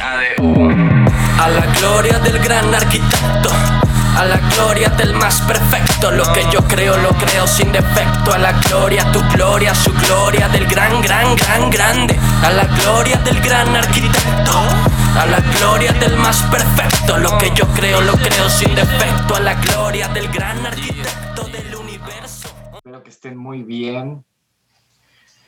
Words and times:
A 0.00 1.48
la 1.48 1.66
gloria 1.78 2.18
del 2.20 2.38
gran 2.38 2.72
arquitecto. 2.72 3.50
A 4.16 4.24
la 4.24 4.36
gloria 4.54 4.88
del 4.90 5.12
más 5.14 5.40
perfecto, 5.42 6.12
lo 6.12 6.32
que 6.32 6.44
yo 6.52 6.62
creo 6.68 6.96
lo 6.98 7.10
creo 7.10 7.46
sin 7.48 7.72
defecto. 7.72 8.32
A 8.32 8.38
la 8.38 8.52
gloria, 8.52 9.10
tu 9.10 9.20
gloria, 9.34 9.74
su 9.74 9.92
gloria 9.92 10.48
del 10.48 10.66
gran, 10.66 11.00
gran, 11.02 11.34
gran, 11.34 11.70
grande. 11.70 12.16
A 12.44 12.50
la 12.50 12.64
gloria 12.64 13.16
del 13.18 13.40
gran 13.40 13.74
arquitecto. 13.74 14.52
A 15.16 15.26
la 15.26 15.40
gloria 15.58 15.92
del 15.94 16.16
más 16.16 16.42
perfecto, 16.44 17.18
lo 17.18 17.36
que 17.38 17.50
yo 17.54 17.66
creo 17.74 18.00
lo 18.00 18.12
creo 18.12 18.48
sin 18.48 18.74
defecto. 18.76 19.34
A 19.34 19.40
la 19.40 19.54
gloria 19.54 20.06
del 20.08 20.28
gran 20.28 20.64
arquitecto 20.64 21.42
del 21.44 21.74
universo. 21.74 22.48
Espero 22.74 23.02
que 23.02 23.10
estén 23.10 23.36
muy 23.36 23.64
bien. 23.64 24.24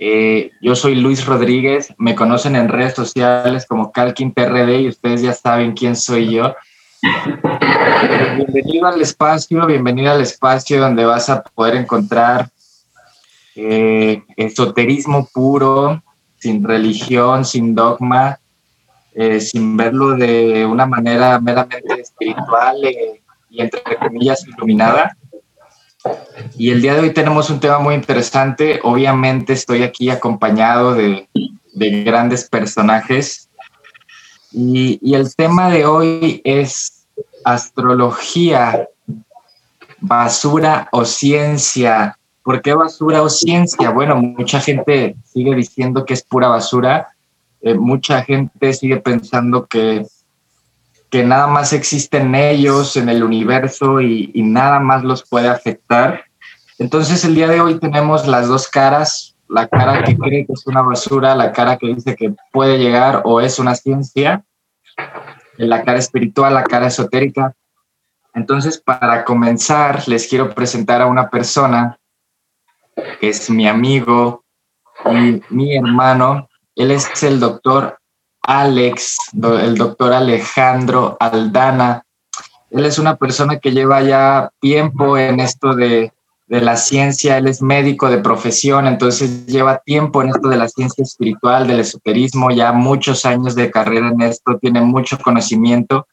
Eh, 0.03 0.53
yo 0.63 0.75
soy 0.75 0.95
Luis 0.95 1.27
Rodríguez, 1.27 1.93
me 1.99 2.15
conocen 2.15 2.57
en 2.57 2.71
redes 2.71 2.95
sociales 2.95 3.67
como 3.67 3.93
Calkin 3.93 4.33
PRD 4.33 4.81
y 4.81 4.89
ustedes 4.89 5.21
ya 5.21 5.35
saben 5.35 5.73
quién 5.73 5.95
soy 5.95 6.31
yo. 6.31 6.55
Bienvenido 8.39 8.87
al 8.87 9.03
espacio, 9.03 9.67
bienvenido 9.67 10.11
al 10.11 10.23
espacio 10.23 10.81
donde 10.81 11.05
vas 11.05 11.29
a 11.29 11.43
poder 11.43 11.75
encontrar 11.75 12.49
eh, 13.55 14.23
esoterismo 14.39 15.29
puro, 15.35 16.03
sin 16.39 16.65
religión, 16.65 17.45
sin 17.45 17.75
dogma, 17.75 18.41
eh, 19.13 19.39
sin 19.39 19.77
verlo 19.77 20.13
de 20.13 20.65
una 20.65 20.87
manera 20.87 21.39
meramente 21.41 22.01
espiritual 22.01 22.79
y 23.51 23.61
entre 23.61 23.83
comillas 23.97 24.47
iluminada. 24.49 25.15
Y 26.57 26.71
el 26.71 26.83
día 26.83 26.95
de 26.95 27.01
hoy 27.01 27.13
tenemos 27.13 27.51
un 27.51 27.61
tema 27.61 27.79
muy 27.79 27.95
interesante. 27.95 28.81
Obviamente 28.83 29.53
estoy 29.53 29.83
aquí 29.83 30.11
acompañado 30.11 30.95
de, 30.95 31.29
grandes 31.75 32.49
personajes. 32.49 33.49
Y, 34.53 35.15
el 35.15 35.35
tema 35.35 35.71
de 35.71 35.87
hoy 35.87 36.41
es 36.45 37.07
astrología, 37.45 38.89
basura 40.01 40.89
o 40.93 41.05
ciencia. 41.05 42.17
¿Por 42.43 42.63
qué 42.63 42.75
basura 42.75 43.23
o 43.23 43.29
ciencia? 43.29 43.91
Bueno, 43.91 44.17
mucha 44.17 44.61
gente 44.61 45.17
sigue 45.25 45.55
diciendo 45.55 46.05
que 46.05 46.15
es 46.15 46.23
pura 46.23 46.49
basura. 46.49 47.09
Eh, 47.61 47.75
mucha 47.75 48.23
gente 48.23 48.73
sigue 48.73 48.97
pensando 48.97 49.67
que 49.67 50.07
que 51.11 51.25
nada 51.25 51.49
más 51.49 51.73
existen 51.73 52.35
ellos 52.35 52.97
en 52.97 53.09
el 53.09 53.25
universo 53.25 54.01
y, 54.01 54.31
nada 54.35 54.79
más 54.79 55.03
los 55.03 55.29
puede 55.29 55.49
afectar. 55.49 56.25
Entonces 56.79 57.25
el 57.25 57.35
día 57.35 57.49
de 57.49 57.61
hoy 57.61 57.79
tenemos 57.79 58.27
las 58.27 58.49
dos 58.49 58.69
caras, 58.69 59.37
la 59.49 59.67
cara 59.67 60.05
que 60.05 60.17
cree 60.17 60.47
que 60.47 60.53
es 60.53 60.67
una 60.67 60.83
basura, 60.83 61.35
la 61.35 61.53
cara 61.53 61.77
que 61.77 61.89
dice 61.89 62.15
que 62.15 62.35
puede 62.53 62.79
llegar 62.79 63.23
o 63.25 63.41
es 63.41 63.59
una 63.59 63.75
ciencia, 63.75 64.45
la 65.57 65.83
cara 65.83 65.99
espiritual, 65.99 66.55
la 66.55 66.65
cara 66.65 66.87
esotérica. 66.87 67.55
Entonces, 68.33 68.81
para 68.81 69.25
comenzar, 69.25 70.07
les 70.09 70.29
quiero 70.29 70.55
presentar 70.55 71.03
a 71.03 71.07
una 71.07 71.29
persona 71.29 71.99
que 73.21 73.29
es 73.29 73.51
mi 73.51 73.67
amigo 73.67 74.45
y 75.07 75.43
mi 75.51 75.77
hermano. 75.77 76.49
Él 76.77 76.93
es 76.93 77.23
el 77.25 77.41
doctor 77.41 78.00
Alex, 78.51 79.17
el 79.33 79.77
doctor 79.77 80.13
Alejandro 80.13 81.17
Aldana. 81.21 82.03
Él 82.71 82.85
es 82.85 82.99
una 82.99 83.15
persona 83.15 83.61
que 83.61 83.71
lleva 83.71 84.03
ya 84.03 84.51
tiempo 84.59 85.17
en 85.17 85.39
esto 85.39 85.77
de, 85.77 86.13
la 86.49 86.77
ciencia, 86.77 87.39
él 87.39 87.47
es 87.47 87.63
médico 87.63 88.11
de 88.11 88.19
profesión, 88.19 88.89
entonces 88.89 89.47
lleva 89.47 89.79
tiempo 89.79 90.21
en 90.21 90.31
esto 90.31 90.49
de 90.49 90.57
la 90.57 90.67
ciencia 90.67 91.05
espiritual, 91.05 91.69
del 91.69 91.79
esoterismo, 91.79 92.51
ya 92.51 92.73
muchos 92.73 93.25
años 93.25 93.55
de 93.55 93.71
carrera 93.71 94.09
en 94.09 94.21
esto, 94.21 94.59
tiene 94.61 94.81
mucho 94.81 95.17
conocimiento, 95.19 96.09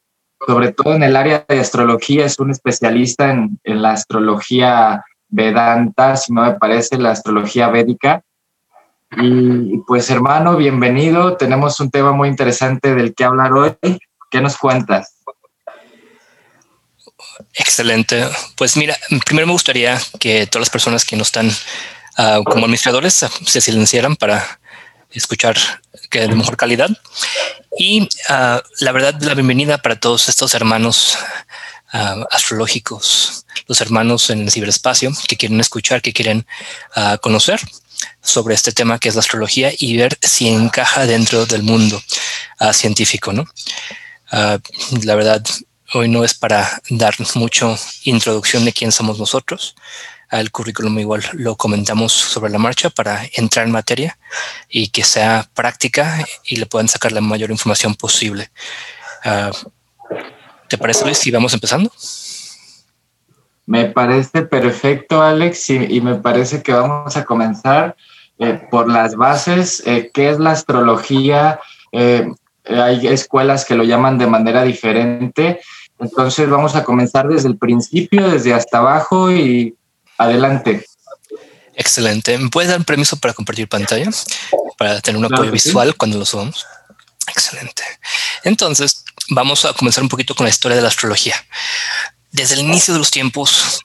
sobre 0.46 0.72
todo 0.72 0.94
en 0.94 1.02
el 1.02 1.16
área 1.16 1.44
de 1.48 1.58
astrología, 1.58 2.24
es 2.24 2.38
un 2.38 2.52
especialista 2.52 3.32
en, 3.32 3.58
en 3.64 3.82
la 3.82 3.90
astrología 3.90 5.04
Vedanta, 5.28 6.16
si 6.16 6.32
no 6.32 6.42
me 6.42 6.54
parece, 6.54 6.98
la 6.98 7.10
astrología 7.10 7.68
védica. 7.68 8.22
Y 9.16 9.78
pues 9.86 10.10
hermano, 10.10 10.56
bienvenido. 10.56 11.36
Tenemos 11.36 11.80
un 11.80 11.90
tema 11.90 12.12
muy 12.12 12.28
interesante 12.28 12.94
del 12.94 13.14
que 13.14 13.24
hablar 13.24 13.52
hoy. 13.52 13.74
¿Qué 14.30 14.40
nos 14.40 14.58
cuentas? 14.58 15.14
Excelente. 17.54 18.28
Pues 18.56 18.76
mira, 18.76 18.96
primero 19.24 19.46
me 19.46 19.52
gustaría 19.54 19.98
que 20.20 20.46
todas 20.46 20.66
las 20.66 20.70
personas 20.70 21.04
que 21.04 21.16
no 21.16 21.22
están 21.22 21.50
ah, 22.18 22.40
como 22.44 22.66
administradores 22.66 23.14
se 23.46 23.60
silenciaran 23.60 24.14
para 24.16 24.60
escuchar 25.10 25.56
que 26.10 26.20
de 26.20 26.28
mejor 26.28 26.58
calidad. 26.58 26.90
Y 27.78 28.08
ah, 28.28 28.62
la 28.80 28.92
verdad, 28.92 29.20
la 29.22 29.34
bienvenida 29.34 29.78
para 29.78 29.98
todos 29.98 30.28
estos 30.28 30.54
hermanos 30.54 31.16
ah, 31.92 32.26
astrológicos, 32.30 33.46
los 33.66 33.80
hermanos 33.80 34.28
en 34.28 34.42
el 34.42 34.50
ciberespacio 34.50 35.10
que 35.26 35.36
quieren 35.36 35.60
escuchar, 35.60 36.02
que 36.02 36.12
quieren 36.12 36.46
conocer 37.22 37.60
sobre 38.22 38.54
este 38.54 38.72
tema 38.72 38.98
que 38.98 39.08
es 39.08 39.14
la 39.14 39.20
astrología 39.20 39.72
y 39.76 39.96
ver 39.96 40.18
si 40.22 40.48
encaja 40.48 41.06
dentro 41.06 41.46
del 41.46 41.62
mundo 41.62 42.02
uh, 42.60 42.72
científico, 42.72 43.32
¿no? 43.32 43.42
Uh, 44.32 44.58
la 45.04 45.14
verdad, 45.14 45.44
hoy 45.94 46.08
no 46.08 46.24
es 46.24 46.34
para 46.34 46.82
dar 46.90 47.14
mucho 47.34 47.78
introducción 48.04 48.64
de 48.64 48.72
quién 48.72 48.92
somos 48.92 49.18
nosotros. 49.18 49.74
El 50.30 50.50
currículum 50.50 50.98
igual 50.98 51.24
lo 51.32 51.56
comentamos 51.56 52.12
sobre 52.12 52.50
la 52.50 52.58
marcha 52.58 52.90
para 52.90 53.26
entrar 53.32 53.66
en 53.66 53.72
materia 53.72 54.18
y 54.68 54.88
que 54.88 55.02
sea 55.02 55.48
práctica 55.54 56.26
y 56.44 56.56
le 56.56 56.66
puedan 56.66 56.88
sacar 56.88 57.12
la 57.12 57.22
mayor 57.22 57.50
información 57.50 57.94
posible. 57.94 58.50
Uh, 59.24 60.16
¿Te 60.68 60.76
parece, 60.76 61.04
Luis, 61.04 61.16
si 61.16 61.30
vamos 61.30 61.54
empezando? 61.54 61.90
Me 63.68 63.84
parece 63.84 64.40
perfecto, 64.40 65.22
Alex, 65.22 65.68
y, 65.68 66.00
me 66.00 66.14
parece 66.14 66.62
que 66.62 66.72
vamos 66.72 67.18
a 67.18 67.26
comenzar 67.26 67.96
eh, 68.38 68.58
por 68.70 68.90
las 68.90 69.14
bases. 69.14 69.82
Eh, 69.84 70.10
¿Qué 70.14 70.30
es 70.30 70.38
la 70.38 70.52
astrología? 70.52 71.60
Eh, 71.92 72.32
hay 72.64 73.06
escuelas 73.06 73.66
que 73.66 73.74
lo 73.74 73.84
llaman 73.84 74.16
de 74.16 74.26
manera 74.26 74.62
diferente. 74.62 75.60
Entonces 75.98 76.48
vamos 76.48 76.76
a 76.76 76.82
comenzar 76.82 77.28
desde 77.28 77.48
el 77.48 77.58
principio, 77.58 78.30
desde 78.30 78.54
hasta 78.54 78.78
abajo 78.78 79.30
y 79.30 79.76
adelante. 80.16 80.86
Excelente. 81.74 82.38
¿Me 82.38 82.48
puedes 82.48 82.70
dar 82.70 82.82
permiso 82.86 83.18
para 83.18 83.34
compartir 83.34 83.68
pantalla? 83.68 84.08
Para 84.78 85.02
tener 85.02 85.18
un 85.18 85.30
apoyo 85.30 85.50
visual 85.50 85.94
cuando 85.94 86.16
lo 86.16 86.24
subamos. 86.24 86.64
Excelente. 87.26 87.82
Entonces, 88.44 89.04
vamos 89.28 89.66
a 89.66 89.74
comenzar 89.74 90.02
un 90.02 90.08
poquito 90.08 90.34
con 90.34 90.44
la 90.44 90.50
historia 90.50 90.76
de 90.76 90.82
la 90.82 90.88
astrología 90.88 91.34
desde 92.30 92.54
el 92.54 92.60
inicio 92.60 92.94
de 92.94 92.98
los 92.98 93.10
tiempos. 93.10 93.80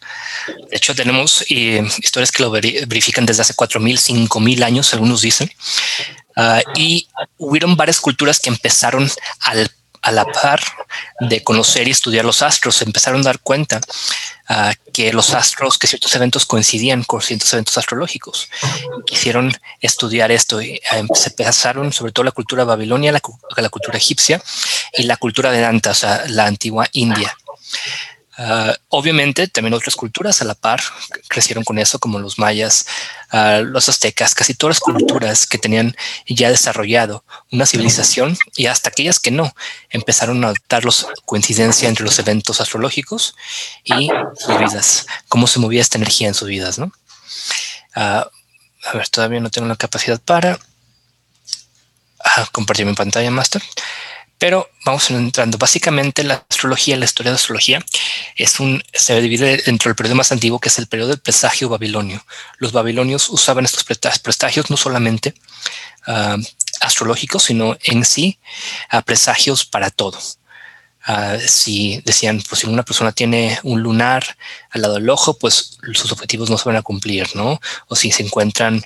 De 0.69 0.77
hecho, 0.77 0.95
tenemos 0.95 1.45
eh, 1.49 1.85
historias 1.99 2.31
que 2.31 2.43
lo 2.43 2.51
verifican 2.51 3.25
desde 3.25 3.41
hace 3.41 3.53
4.000, 3.53 4.27
5.000 4.27 4.63
años, 4.63 4.93
algunos 4.93 5.21
dicen. 5.21 5.51
Ah, 6.35 6.61
y 6.75 7.07
hubieron 7.37 7.75
varias 7.75 7.99
culturas 7.99 8.39
que 8.39 8.49
empezaron 8.49 9.09
al, 9.41 9.71
a 10.01 10.11
la 10.11 10.25
par 10.25 10.61
de 11.21 11.43
conocer 11.43 11.87
y 11.87 11.91
estudiar 11.91 12.25
los 12.25 12.41
astros. 12.41 12.81
empezaron 12.81 13.21
a 13.21 13.23
dar 13.23 13.39
cuenta 13.39 13.79
uh, 14.49 14.91
que 14.91 15.13
los 15.13 15.33
astros, 15.33 15.77
que 15.77 15.87
ciertos 15.87 16.13
eventos 16.15 16.45
coincidían 16.45 17.03
con 17.03 17.21
ciertos 17.21 17.53
eventos 17.53 17.77
astrológicos. 17.77 18.49
Quisieron 19.05 19.53
estudiar 19.79 20.31
esto 20.31 20.61
y 20.61 20.81
uh, 20.91 21.15
se 21.15 21.29
empezaron 21.29 21.93
sobre 21.93 22.11
todo 22.11 22.25
la 22.25 22.31
cultura 22.31 22.65
babilonia, 22.65 23.11
la, 23.11 23.21
la 23.57 23.69
cultura 23.69 23.97
egipcia 23.97 24.43
y 24.97 25.03
la 25.03 25.17
cultura 25.17 25.51
de 25.51 25.61
Danta, 25.61 25.91
o 25.91 25.95
sea, 25.95 26.23
la 26.27 26.47
antigua 26.47 26.87
India. 26.91 27.35
Ah, 28.35 28.75
obviamente 28.89 29.47
también 29.47 29.75
otras 29.75 29.95
culturas 29.95 30.41
a 30.41 30.45
la 30.45 30.55
par 30.55 30.81
crecieron 31.27 31.63
con 31.63 31.77
eso, 31.77 31.99
como 31.99 32.17
los 32.17 32.39
mayas, 32.39 32.87
ah, 33.29 33.61
los 33.63 33.89
aztecas, 33.89 34.33
casi 34.33 34.55
todas 34.55 34.77
las 34.77 34.79
culturas 34.79 35.45
que 35.45 35.59
tenían 35.59 35.95
ya 36.27 36.49
desarrollado 36.49 37.23
una 37.51 37.67
civilización 37.67 38.35
y 38.55 38.65
hasta 38.65 38.89
aquellas 38.89 39.19
que 39.19 39.29
no 39.29 39.53
empezaron 39.91 40.43
a 40.43 40.47
adoptar 40.47 40.83
los 40.83 41.07
coincidencia 41.25 41.87
entre 41.87 42.05
los 42.05 42.17
eventos 42.17 42.59
astrológicos 42.59 43.35
y 43.83 44.09
sus 44.35 44.57
vidas, 44.57 45.05
cómo 45.27 45.45
se 45.45 45.59
movía 45.59 45.81
esta 45.81 45.99
energía 45.99 46.27
en 46.27 46.33
sus 46.33 46.47
vidas. 46.47 46.79
¿no? 46.79 46.91
Ah, 47.95 48.27
a 48.85 48.97
ver, 48.97 49.09
todavía 49.09 49.41
no 49.41 49.51
tengo 49.51 49.67
la 49.67 49.75
capacidad 49.75 50.19
para 50.19 50.59
compartir 52.51 52.85
mi 52.85 52.93
pantalla, 52.93 53.29
Master. 53.29 53.61
Pero 54.37 54.69
vamos 54.83 55.09
entrando. 55.09 55.57
Básicamente 55.57 56.23
la 56.23 56.45
astrología, 56.49 56.97
la 56.97 57.05
historia 57.05 57.31
de 57.31 57.37
astrología 57.37 57.85
es 58.35 58.59
un, 58.59 58.83
se 58.93 59.21
divide 59.21 59.63
dentro 59.65 59.89
del 59.89 59.95
periodo 59.95 60.15
más 60.15 60.33
antiguo 60.33 60.59
que 60.59 60.67
es 60.69 60.77
el 60.79 60.87
periodo 60.87 61.09
del 61.09 61.19
presagio 61.19 61.69
babilonio. 61.69 62.25
Los 62.57 62.73
babilonios 62.73 63.29
usaban 63.29 63.63
estos 63.63 63.85
presagios 63.85 64.69
no 64.69 64.75
solamente 64.75 65.33
uh, 66.07 66.41
astrológicos, 66.81 67.43
sino 67.43 67.77
en 67.83 68.03
sí 68.03 68.37
uh, 68.91 69.01
presagios 69.01 69.65
para 69.65 69.89
todo. 69.91 70.19
Uh, 71.07 71.39
si 71.45 72.01
decían, 72.03 72.41
pues 72.47 72.61
si 72.61 72.67
una 72.67 72.83
persona 72.83 73.13
tiene 73.13 73.59
un 73.63 73.81
lunar 73.81 74.37
al 74.71 74.81
lado 74.81 74.95
del 74.95 75.09
ojo, 75.09 75.37
pues 75.37 75.77
sus 75.93 76.11
objetivos 76.11 76.49
no 76.49 76.57
se 76.57 76.67
van 76.67 76.77
a 76.77 76.81
cumplir, 76.81 77.33
¿no? 77.35 77.61
O 77.87 77.95
si 77.95 78.11
se 78.11 78.23
encuentran 78.23 78.83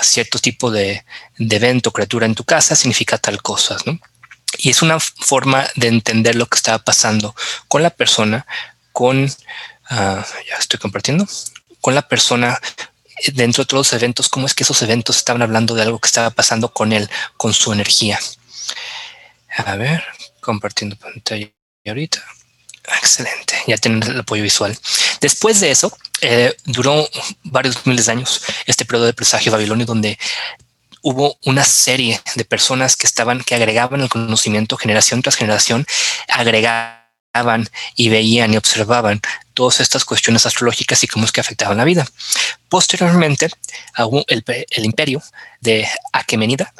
cierto 0.00 0.38
tipo 0.38 0.70
de, 0.70 1.04
de 1.36 1.56
evento, 1.56 1.92
criatura 1.92 2.24
en 2.24 2.34
tu 2.34 2.44
casa, 2.44 2.74
significa 2.74 3.18
tal 3.18 3.42
cosa, 3.42 3.76
¿no? 3.84 3.98
Y 4.62 4.70
es 4.70 4.82
una 4.82 5.00
forma 5.00 5.66
de 5.76 5.88
entender 5.88 6.34
lo 6.34 6.46
que 6.46 6.56
estaba 6.56 6.78
pasando 6.78 7.34
con 7.68 7.82
la 7.82 7.90
persona, 7.90 8.46
con, 8.92 9.30
ah, 9.88 10.24
ya 10.48 10.56
estoy 10.56 10.78
compartiendo, 10.78 11.26
con 11.80 11.94
la 11.94 12.06
persona 12.06 12.60
dentro 13.32 13.64
de 13.64 13.68
todos 13.68 13.86
los 13.86 13.92
eventos, 13.94 14.28
cómo 14.28 14.46
es 14.46 14.54
que 14.54 14.64
esos 14.64 14.82
eventos 14.82 15.16
estaban 15.16 15.42
hablando 15.42 15.74
de 15.74 15.82
algo 15.82 15.98
que 15.98 16.06
estaba 16.06 16.30
pasando 16.30 16.72
con 16.72 16.92
él, 16.92 17.08
con 17.36 17.54
su 17.54 17.72
energía. 17.72 18.18
A 19.56 19.76
ver, 19.76 20.04
compartiendo 20.40 20.96
pantalla 20.96 21.48
ahorita. 21.86 22.22
Excelente, 23.02 23.54
ya 23.66 23.76
tienen 23.76 24.02
el 24.02 24.20
apoyo 24.20 24.42
visual. 24.42 24.76
Después 25.20 25.60
de 25.60 25.70
eso, 25.70 25.96
eh, 26.22 26.54
duró 26.64 27.08
varios 27.44 27.86
miles 27.86 28.06
de 28.06 28.12
años 28.12 28.42
este 28.66 28.84
periodo 28.84 29.06
de 29.06 29.14
presagio 29.14 29.52
babilonio 29.52 29.86
donde 29.86 30.18
hubo 31.02 31.38
una 31.44 31.64
serie 31.64 32.20
de 32.34 32.44
personas 32.44 32.96
que 32.96 33.06
estaban, 33.06 33.42
que 33.42 33.54
agregaban 33.54 34.00
el 34.00 34.08
conocimiento 34.08 34.76
generación 34.76 35.22
tras 35.22 35.36
generación, 35.36 35.86
agregaban 36.28 37.00
y 37.94 38.08
veían 38.08 38.52
y 38.52 38.56
observaban 38.56 39.20
todas 39.54 39.80
estas 39.80 40.04
cuestiones 40.04 40.46
astrológicas 40.46 41.04
y 41.04 41.06
cómo 41.06 41.24
es 41.24 41.32
que 41.32 41.40
afectaban 41.40 41.76
la 41.76 41.84
vida. 41.84 42.06
Posteriormente, 42.68 43.48
el, 44.28 44.44
el 44.70 44.84
imperio 44.84 45.22
de 45.60 45.86
Aquemenida, 46.12 46.72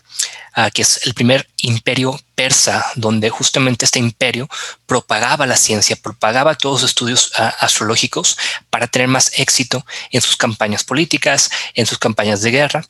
ah, 0.54 0.70
que 0.70 0.82
es 0.82 1.00
el 1.04 1.14
primer 1.14 1.48
imperio 1.58 2.18
persa, 2.34 2.84
donde 2.94 3.28
justamente 3.28 3.84
este 3.84 3.98
imperio 3.98 4.48
propagaba 4.86 5.46
la 5.46 5.56
ciencia, 5.56 5.96
propagaba 5.96 6.54
todos 6.54 6.82
los 6.82 6.90
estudios 6.90 7.32
ah, 7.36 7.54
astrológicos 7.60 8.38
para 8.70 8.86
tener 8.86 9.08
más 9.08 9.32
éxito 9.38 9.84
en 10.10 10.20
sus 10.20 10.36
campañas 10.36 10.84
políticas, 10.84 11.50
en 11.74 11.86
sus 11.86 11.98
campañas 11.98 12.40
de 12.40 12.50
guerra. 12.50 12.84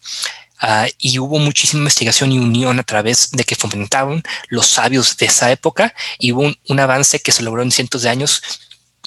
Ah, 0.60 0.86
y 0.98 1.18
hubo 1.18 1.38
muchísima 1.38 1.80
investigación 1.80 2.32
y 2.32 2.38
unión 2.38 2.78
a 2.78 2.82
través 2.82 3.30
de 3.30 3.44
que 3.44 3.56
fomentaban 3.56 4.22
los 4.48 4.66
sabios 4.66 5.16
de 5.16 5.26
esa 5.26 5.50
época 5.50 5.94
y 6.18 6.32
hubo 6.32 6.52
un, 6.68 6.80
avance 6.80 7.20
que 7.20 7.32
se 7.32 7.42
logró 7.42 7.62
en 7.62 7.70
cientos 7.70 8.02
de 8.02 8.10
años 8.10 8.42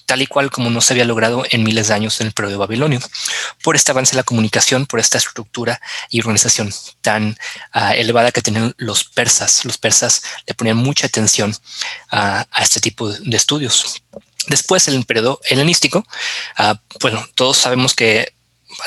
tal 0.07 0.21
y 0.21 0.27
cual 0.27 0.51
como 0.51 0.69
no 0.69 0.81
se 0.81 0.93
había 0.93 1.05
logrado 1.05 1.43
en 1.49 1.63
miles 1.63 1.87
de 1.87 1.93
años 1.93 2.19
en 2.19 2.27
el 2.27 2.33
periodo 2.33 2.57
babilonio, 2.57 2.99
por 3.61 3.75
este 3.75 3.91
avance 3.91 4.13
en 4.13 4.17
la 4.17 4.23
comunicación, 4.23 4.85
por 4.85 4.99
esta 4.99 5.17
estructura 5.17 5.79
y 6.09 6.19
organización 6.19 6.73
tan 7.01 7.37
ah, 7.71 7.95
elevada 7.95 8.31
que 8.31 8.41
tenían 8.41 8.73
los 8.77 9.03
persas. 9.05 9.63
Los 9.63 9.77
persas 9.77 10.23
le 10.47 10.55
ponían 10.55 10.77
mucha 10.77 11.07
atención 11.07 11.55
a 12.09 12.45
este 12.59 12.79
tipo 12.79 13.09
de 13.09 13.37
estudios. 13.37 14.03
Después, 14.47 14.87
el 14.87 14.95
imperio 14.95 15.39
helenístico, 15.45 16.05
ah, 16.57 16.79
bueno, 16.99 17.25
todos 17.35 17.57
sabemos 17.57 17.93
que 17.93 18.32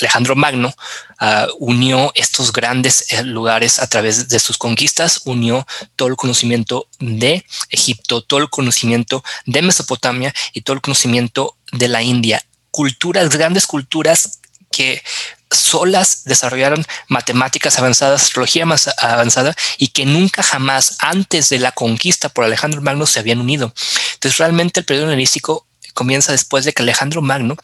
Alejandro 0.01 0.37
Magno 0.37 0.75
ah, 1.19 1.47
unió 1.59 2.13
estos 2.15 2.53
grandes 2.53 3.13
eh, 3.13 3.23
lugares 3.23 3.79
a 3.79 3.87
través 3.87 4.29
de 4.29 4.39
sus 4.39 4.59
conquistas, 4.59 5.23
unió 5.25 5.67
todo 5.97 6.09
el 6.09 6.17
conocimiento 6.17 6.89
de 6.99 7.45
Egipto, 7.71 8.23
todo 8.23 8.41
el 8.41 8.51
conocimiento 8.51 9.25
de 9.45 9.63
Mesopotamia 9.63 10.35
y 10.53 10.63
todo 10.63 10.75
el 10.75 10.83
conocimiento 10.83 11.57
de 11.73 11.89
la 11.89 12.03
India. 12.03 12.45
Culturas, 12.71 13.31
grandes 13.31 13.67
culturas 13.67 14.41
que 14.71 15.03
solas 15.51 16.25
desarrollaron 16.25 16.85
matemáticas 17.09 17.79
avanzadas, 17.79 18.23
astrología 18.23 18.67
más 18.67 18.91
avanzada 18.99 19.55
y 19.79 19.89
que 19.89 20.05
nunca 20.05 20.43
jamás 20.43 20.97
antes 20.99 21.49
de 21.49 21.59
la 21.59 21.73
conquista 21.73 22.29
por 22.29 22.45
Alejandro 22.45 22.83
Magno 22.83 23.07
se 23.07 23.21
habían 23.21 23.41
unido. 23.41 23.73
Entonces 24.15 24.39
realmente 24.39 24.81
el 24.81 24.87
periodo 24.87 25.09
helenístico 25.09 25.66
comienza 25.97 26.31
después 26.31 26.65
de 26.65 26.73
que 26.73 26.83
Alejandro 26.83 27.23
Magno 27.23 27.57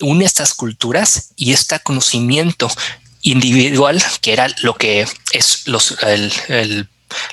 une 0.00 0.24
estas 0.24 0.52
culturas 0.54 1.30
y 1.36 1.52
este 1.52 1.78
conocimiento 1.80 2.68
individual, 3.22 4.02
que 4.20 4.32
era 4.32 4.48
lo 4.62 4.74
que 4.74 5.06
es 5.32 5.64
el, 6.02 6.88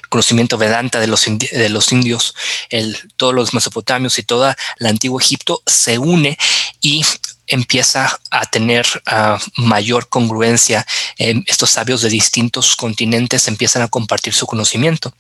conocimiento 0.10 0.58
vedanta 0.58 1.00
de 1.02 1.08
los, 1.08 1.26
de 1.26 1.70
los 1.70 1.92
indios, 1.92 2.34
el, 2.70 2.98
todos 3.18 3.34
los 3.34 3.54
mesopotamios 3.54 4.18
y 4.20 4.24
toda 4.24 4.56
la 4.78 4.90
antigua 4.90 5.22
Egipto 5.22 5.62
se 5.66 5.98
une 5.98 6.38
y 6.80 7.04
empieza 7.48 8.20
a 8.32 8.46
tener 8.46 8.86
ah, 9.06 9.38
mayor 9.58 10.08
congruencia. 10.08 10.86
estos 11.18 11.72
sabios 11.72 12.02
de 12.02 12.10
distintos 12.10 12.76
continentes 12.76 13.48
empiezan 13.48 13.82
a 13.82 13.88
compartir 13.88 14.34
su 14.34 14.46
conocimiento. 14.48 15.14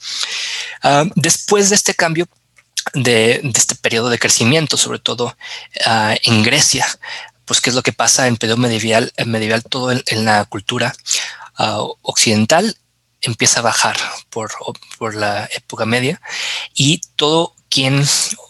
Ah, 0.81 1.05
después 1.15 1.69
de 1.69 1.75
este 1.75 1.93
cambio, 1.93 2.27
de, 2.93 3.41
este 3.53 3.75
periodo 3.75 4.09
de 4.09 4.19
crecimiento, 4.19 4.77
sobre 4.77 4.99
todo 4.99 5.35
ah, 5.85 6.15
en 6.23 6.43
Grecia, 6.43 6.85
pues 7.45 7.61
qué 7.61 7.69
es 7.69 7.75
lo 7.75 7.83
que 7.83 7.93
pasa 7.93 8.27
en 8.27 8.37
periodo 8.37 8.57
medieval, 8.57 9.13
medieval 9.25 9.63
todo 9.63 9.91
en, 9.91 10.25
la 10.25 10.45
cultura 10.45 10.95
ah, 11.57 11.79
occidental 12.01 12.77
empieza 13.21 13.59
a 13.59 13.63
bajar 13.63 13.97
por, 14.29 14.51
por 14.97 15.15
la 15.15 15.49
época 15.55 15.85
media 15.85 16.21
y 16.75 17.01
todo 17.15 17.55
quien 17.69 18.05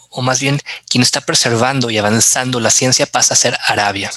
o 0.10 0.22
más 0.22 0.40
bien 0.40 0.62
quien 0.90 1.02
está 1.02 1.22
preservando 1.22 1.90
y 1.90 1.98
avanzando 1.98 2.60
la 2.60 2.72
ciencia 2.72 3.06
pasa 3.06 3.34
a 3.34 3.38
ser 3.38 3.58
Arabia. 3.68 4.12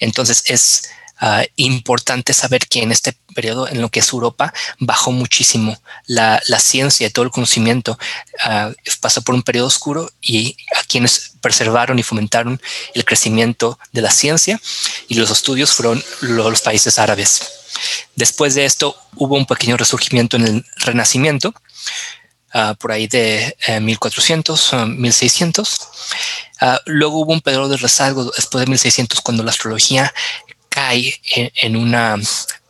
Entonces 0.00 0.42
es 0.46 0.90
Ah, 1.22 1.44
importante 1.56 2.32
saber 2.32 2.66
que 2.66 2.82
en 2.82 2.92
este 2.92 3.14
periodo, 3.34 3.68
en 3.68 3.82
lo 3.82 3.90
que 3.90 4.00
es 4.00 4.10
Europa, 4.10 4.54
bajó 4.78 5.12
muchísimo 5.12 5.78
la, 6.06 6.40
ciencia 6.58 7.06
y 7.06 7.10
todo 7.10 7.26
el 7.26 7.30
conocimiento. 7.30 7.98
Uh, 8.46 8.72
pasa 9.00 9.20
por 9.20 9.34
un 9.34 9.42
periodo 9.42 9.66
oscuro 9.66 10.10
y 10.22 10.56
a 10.80 10.82
quienes 10.84 11.32
preservaron 11.42 11.98
y 11.98 12.02
fomentaron 12.02 12.58
el 12.94 13.04
crecimiento 13.04 13.78
de 13.92 14.00
la 14.00 14.10
ciencia 14.10 14.58
y 15.08 15.14
los 15.14 15.30
estudios 15.30 15.72
fueron 15.72 16.02
los 16.22 16.62
países 16.62 16.98
árabes. 16.98 17.42
Después 18.16 18.54
de 18.54 18.64
esto 18.64 18.96
hubo 19.16 19.36
un 19.36 19.44
pequeño 19.44 19.76
resurgimiento 19.76 20.38
en 20.38 20.46
el 20.46 20.66
Renacimiento, 20.76 21.52
ah, 22.54 22.74
por 22.80 22.92
ahí 22.92 23.06
de 23.08 23.54
1400, 23.82 24.72
1600. 24.86 25.80
luego 26.86 27.18
hubo 27.18 27.32
un 27.34 27.42
periodo 27.42 27.68
de 27.68 27.76
rezago 27.76 28.32
después 28.34 28.64
de 28.64 28.70
1600 28.70 29.20
cuando 29.20 29.42
la 29.42 29.50
astrología 29.50 30.14
cae 30.70 31.20
en, 31.34 31.76
un 31.76 31.94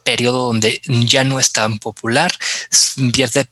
periodo 0.03 0.47
donde 0.47 0.81
ya 0.87 1.23
no 1.23 1.39
es 1.39 1.53
tan 1.53 1.79
popular, 1.79 2.33
pierde, 3.13 3.47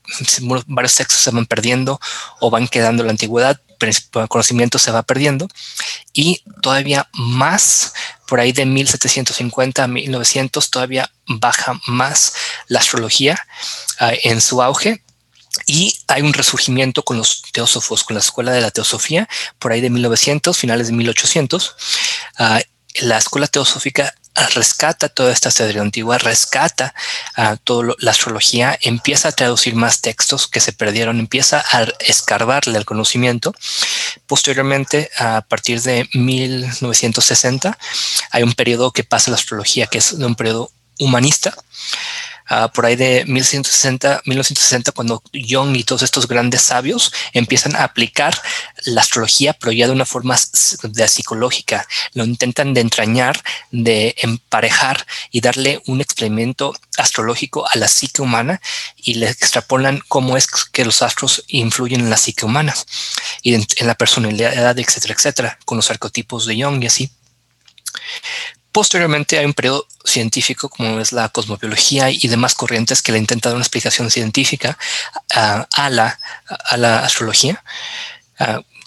varios 0.66 0.96
textos 0.96 1.20
se 1.20 1.30
van 1.30 1.46
perdiendo 1.46 2.00
o 2.40 2.50
van 2.50 2.66
quedando 2.66 3.02
en 3.02 3.06
la 3.06 3.12
antigüedad, 3.12 3.60
el 3.80 4.28
conocimiento 4.28 4.78
se 4.78 4.90
va 4.90 5.02
perdiendo. 5.02 5.48
Y 6.12 6.42
todavía 6.62 7.08
más 7.12 7.92
por 8.26 8.40
ahí 8.40 8.52
de 8.52 8.66
1750 8.66 9.84
a 9.84 9.88
1900 9.88 10.70
todavía 10.70 11.10
baja 11.26 11.80
más 11.86 12.32
la 12.66 12.80
astrología 12.80 13.38
ah, 14.00 14.12
en 14.22 14.40
su 14.40 14.62
auge. 14.62 15.02
Y 15.66 15.98
hay 16.06 16.22
un 16.22 16.32
resurgimiento 16.32 17.02
con 17.02 17.18
los 17.18 17.42
teósofos, 17.52 18.04
con 18.04 18.14
la 18.14 18.20
escuela 18.20 18.52
de 18.52 18.60
la 18.60 18.70
teosofía, 18.70 19.28
por 19.58 19.72
ahí 19.72 19.80
de 19.80 19.90
1900, 19.90 20.56
finales 20.56 20.88
de 20.88 20.92
1800. 20.92 21.74
Ah, 22.38 22.60
la 23.00 23.18
escuela 23.18 23.46
teosófica 23.46 24.14
rescata 24.54 25.08
toda 25.08 25.32
esta 25.32 25.50
sabiduría 25.50 25.82
antigua, 25.82 26.18
rescata 26.18 26.94
a 27.34 27.56
toda 27.56 27.94
la 27.98 28.10
astrología, 28.10 28.78
empieza 28.80 29.28
a 29.28 29.32
traducir 29.32 29.74
más 29.74 30.00
textos 30.00 30.46
que 30.46 30.60
se 30.60 30.72
perdieron, 30.72 31.18
empieza 31.18 31.64
a 31.70 31.86
escarbarle 32.00 32.78
al 32.78 32.84
conocimiento. 32.84 33.54
Posteriormente, 34.26 35.10
a 35.18 35.42
partir 35.42 35.82
de 35.82 36.08
1960, 36.12 37.78
hay 38.30 38.42
un 38.42 38.54
periodo 38.54 38.92
que 38.92 39.04
pasa 39.04 39.30
la 39.30 39.36
astrología, 39.36 39.86
que 39.86 39.98
es 39.98 40.12
un 40.12 40.34
periodo 40.34 40.70
humanista, 40.98 41.54
Por 42.72 42.86
ahí 42.86 42.96
de 42.96 43.24
1160, 43.26 44.22
1960, 44.24 44.92
cuando 44.92 45.22
Jung 45.32 45.76
y 45.76 45.84
todos 45.84 46.02
estos 46.02 46.26
grandes 46.26 46.62
sabios 46.62 47.12
empiezan 47.32 47.76
a 47.76 47.84
aplicar 47.84 48.40
la 48.84 49.02
astrología, 49.02 49.52
pero 49.52 49.72
ya 49.72 49.86
de 49.86 49.92
una 49.92 50.06
forma 50.06 50.36
de 50.82 51.08
psicológica. 51.08 51.86
Lo 52.14 52.24
intentan 52.24 52.74
de 52.74 52.80
entrañar, 52.80 53.42
de 53.70 54.14
emparejar 54.18 55.06
y 55.30 55.40
darle 55.40 55.82
un 55.86 56.00
experimento 56.00 56.74
astrológico 56.96 57.66
a 57.68 57.76
la 57.78 57.88
psique 57.88 58.22
humana 58.22 58.60
y 58.96 59.14
le 59.14 59.28
extrapolan 59.28 60.02
cómo 60.08 60.36
es 60.36 60.46
que 60.46 60.84
los 60.84 61.02
astros 61.02 61.44
influyen 61.48 62.00
en 62.00 62.10
la 62.10 62.16
psique 62.16 62.44
humana 62.44 62.74
y 63.42 63.54
en, 63.54 63.66
en 63.76 63.86
la 63.86 63.94
personalidad, 63.94 64.78
etcétera, 64.78 65.14
etcétera, 65.14 65.58
con 65.64 65.76
los 65.76 65.90
arquetipos 65.90 66.46
de 66.46 66.62
Jung 66.62 66.82
y 66.82 66.86
así. 66.86 67.10
Posteriormente 68.72 69.38
hay 69.38 69.46
un 69.46 69.54
periodo 69.54 69.86
científico 70.04 70.68
como 70.68 71.00
es 71.00 71.12
la 71.12 71.28
cosmobiología 71.30 72.10
y 72.10 72.28
demás 72.28 72.54
corrientes 72.54 73.02
que 73.02 73.12
le 73.12 73.18
intentan 73.18 73.50
dar 73.50 73.56
una 73.56 73.64
explicación 73.64 74.10
científica 74.10 74.78
a, 75.30 75.90
la, 75.90 76.18
a 76.46 76.76
la 76.76 77.00
astrología. 77.00 77.62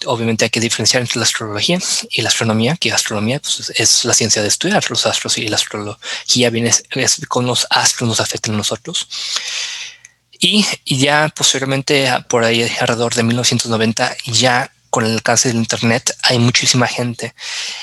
obviamente 0.06 0.44
hay 0.44 0.50
que 0.50 0.60
diferenciar 0.60 1.02
entre 1.02 1.18
la 1.18 1.24
astrología 1.24 1.78
y 2.10 2.22
la 2.22 2.28
astronomía, 2.28 2.76
que 2.76 2.92
astronomía 2.92 3.40
pues, 3.40 3.72
es 3.74 4.04
la 4.04 4.14
ciencia 4.14 4.42
de 4.42 4.48
estudiar 4.48 4.88
los 4.88 5.06
astros 5.06 5.38
y 5.38 5.48
la 5.48 5.56
astrología 5.56 6.50
viene 6.50 6.72
con 7.28 7.46
los 7.46 7.66
astros 7.70 8.08
nos 8.08 8.20
afectan 8.20 8.54
a 8.54 8.58
nosotros. 8.58 9.08
Y, 10.40 10.66
y 10.84 10.98
ya 10.98 11.28
posteriormente, 11.28 12.08
por 12.28 12.42
ahí 12.42 12.62
alrededor 12.80 13.14
de 13.14 13.22
1990, 13.22 14.16
ya 14.26 14.72
con 14.92 15.06
el 15.06 15.14
alcance 15.14 15.48
del 15.48 15.56
Internet 15.56 16.14
hay 16.22 16.38
muchísima 16.38 16.86
gente 16.86 17.34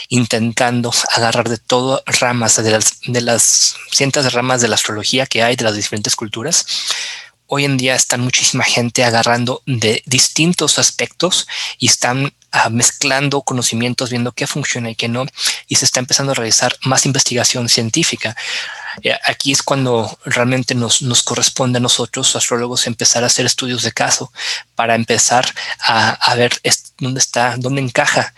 intentando 0.10 0.94
agarrar 1.12 1.50
de 1.50 1.58
todo 1.58 2.04
ramas 2.06 2.63
de 2.63 2.70
las, 2.70 3.00
de 3.08 3.22
las 3.22 3.75
cientos 3.92 4.24
de 4.24 4.30
ramas 4.30 4.62
de 4.62 4.68
la 4.68 4.75
astrología 4.75 5.25
que 5.25 5.42
hay 5.42 5.56
de 5.56 5.63
las 5.63 5.75
diferentes 5.75 6.16
culturas 6.16 6.68
hoy 7.51 7.66
en 7.66 7.78
día 7.78 7.96
están 7.96 8.22
muchísima 8.22 8.63
gente 8.63 9.04
agarrando 9.04 9.63
de 9.66 10.04
distintos 10.06 10.78
aspectos 10.78 11.48
y 11.80 11.88
están 11.88 12.32
ah, 12.51 12.70
mezclando 12.70 13.42
conocimientos, 13.42 14.12
viendo 14.12 14.32
qué 14.34 14.46
funciona 14.46 14.92
y 14.92 14.96
qué 14.96 15.08
no, 15.08 15.25
y 15.68 15.75
se 15.75 15.86
está 15.86 16.00
empezando 16.00 16.32
a 16.32 16.36
realizar 16.36 16.78
más 16.86 17.08
investigación 17.08 17.68
científica. 17.68 18.38
Eh, 19.01 19.18
aquí 19.25 19.51
es 19.51 19.63
cuando 19.63 20.20
realmente 20.25 20.75
nos, 20.75 21.01
nos, 21.01 21.24
corresponde 21.24 21.78
a 21.78 21.82
nosotros, 21.82 22.36
astrólogos, 22.36 22.86
empezar 22.86 23.24
a 23.24 23.28
hacer 23.28 23.48
estudios 23.48 23.82
de 23.82 23.94
caso 23.94 24.32
para 24.75 24.94
empezar 24.94 25.51
a, 25.80 26.12
a 26.12 26.36
ver 26.36 26.51
dónde 27.00 27.20
está, 27.20 27.56
dónde 27.58 27.82
encaja 27.82 28.34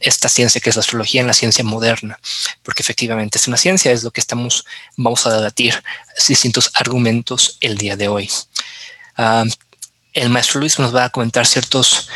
esta 0.00 0.28
ciencia 0.28 0.60
que 0.60 0.70
es 0.70 0.76
la 0.76 0.80
astrología 0.80 1.20
en 1.20 1.26
la 1.26 1.34
ciencia 1.34 1.64
moderna, 1.64 2.18
porque 2.62 2.82
efectivamente 2.82 3.38
es 3.38 3.48
una 3.48 3.56
ciencia, 3.56 3.92
es 3.92 4.02
lo 4.02 4.10
que 4.10 4.20
estamos, 4.20 4.64
vamos 4.96 5.26
a 5.26 5.36
debatir 5.36 5.82
distintos 6.28 6.70
argumentos 6.74 7.58
el 7.60 7.76
día 7.76 7.96
de 7.96 8.08
hoy. 8.08 8.30
El 10.12 10.30
maestro 10.30 10.60
Luis 10.60 10.78
nos 10.78 10.94
va 10.94 11.04
a 11.04 11.10
comentar 11.10 11.46
ciertos 11.46 12.08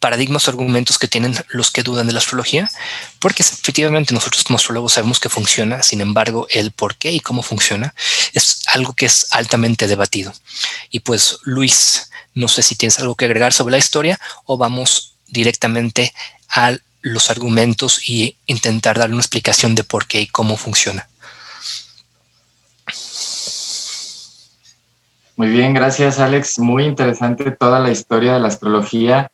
paradigmas 0.00 0.48
o 0.48 0.50
argumentos 0.50 0.98
que 0.98 1.06
tienen 1.06 1.36
los 1.50 1.70
que 1.70 1.82
dudan 1.82 2.06
de 2.06 2.14
la 2.14 2.20
astrología, 2.20 2.70
porque 3.18 3.42
efectivamente 3.42 4.14
nosotros 4.14 4.42
como 4.42 4.56
astrólogos 4.56 4.94
sabemos 4.94 5.20
que 5.20 5.28
funciona, 5.28 5.82
sin 5.82 6.00
embargo, 6.00 6.46
el 6.50 6.72
por 6.72 6.96
qué 6.96 7.12
y 7.12 7.20
cómo 7.20 7.42
funciona 7.42 7.94
es 8.32 8.59
algo 8.72 8.92
que 8.92 9.06
es 9.06 9.26
altamente 9.30 9.86
debatido. 9.86 10.32
Y 10.90 11.00
pues, 11.00 11.38
Luis, 11.44 12.10
no 12.34 12.48
sé 12.48 12.62
si 12.62 12.74
tienes 12.74 12.98
algo 12.98 13.14
que 13.14 13.24
agregar 13.24 13.52
sobre 13.52 13.72
la 13.72 13.78
historia 13.78 14.18
o 14.44 14.56
vamos 14.56 15.16
directamente 15.26 16.12
a 16.48 16.76
los 17.02 17.30
argumentos 17.30 18.08
y 18.08 18.36
intentar 18.46 18.98
dar 18.98 19.10
una 19.10 19.20
explicación 19.20 19.74
de 19.74 19.84
por 19.84 20.06
qué 20.06 20.22
y 20.22 20.26
cómo 20.26 20.56
funciona. 20.56 21.08
Muy 25.36 25.48
bien, 25.48 25.72
gracias 25.72 26.18
Alex. 26.18 26.58
Muy 26.58 26.84
interesante 26.84 27.50
toda 27.50 27.80
la 27.80 27.90
historia 27.90 28.34
de 28.34 28.40
la 28.40 28.48
astrología 28.48 29.30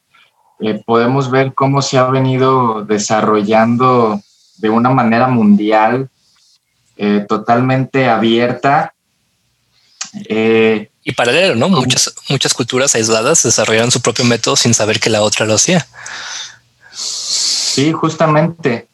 eh, 0.58 0.82
podemos 0.86 1.30
ver 1.30 1.52
cómo 1.54 1.82
se 1.82 1.98
ha 1.98 2.04
venido 2.04 2.84
desarrollando 2.84 4.20
de 4.56 4.70
una 4.70 4.88
manera 4.88 5.28
mundial, 5.28 6.08
eh, 6.96 7.26
totalmente 7.28 8.08
abierta. 8.08 8.94
Eh, 10.28 10.90
y 11.04 11.12
paralelo, 11.12 11.54
¿no? 11.54 11.68
Muchas, 11.68 12.14
muchas 12.28 12.54
culturas 12.54 12.94
aisladas 12.94 13.42
desarrollaron 13.42 13.90
su 13.90 14.00
propio 14.00 14.24
método 14.24 14.56
sin 14.56 14.74
saber 14.74 15.00
que 15.00 15.10
la 15.10 15.22
otra 15.22 15.46
lo 15.46 15.54
hacía. 15.54 15.86
Sí, 16.92 17.92
justamente. 17.92 18.88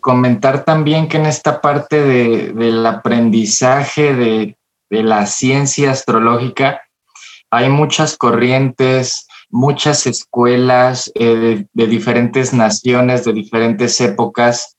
comentar 0.00 0.64
también 0.64 1.08
que 1.08 1.18
en 1.18 1.26
esta 1.26 1.60
parte 1.60 2.02
del 2.02 2.86
aprendizaje 2.86 4.14
de, 4.14 4.56
de 4.90 5.02
la 5.02 5.26
ciencia 5.26 5.90
astrológica 5.90 6.82
hay 7.50 7.68
muchas 7.68 8.16
corrientes, 8.16 9.26
muchas 9.50 10.06
escuelas 10.06 11.10
eh, 11.14 11.64
de, 11.72 11.86
diferentes 11.86 12.52
naciones, 12.52 13.24
de 13.24 13.32
diferentes 13.32 14.00
épocas, 14.00 14.75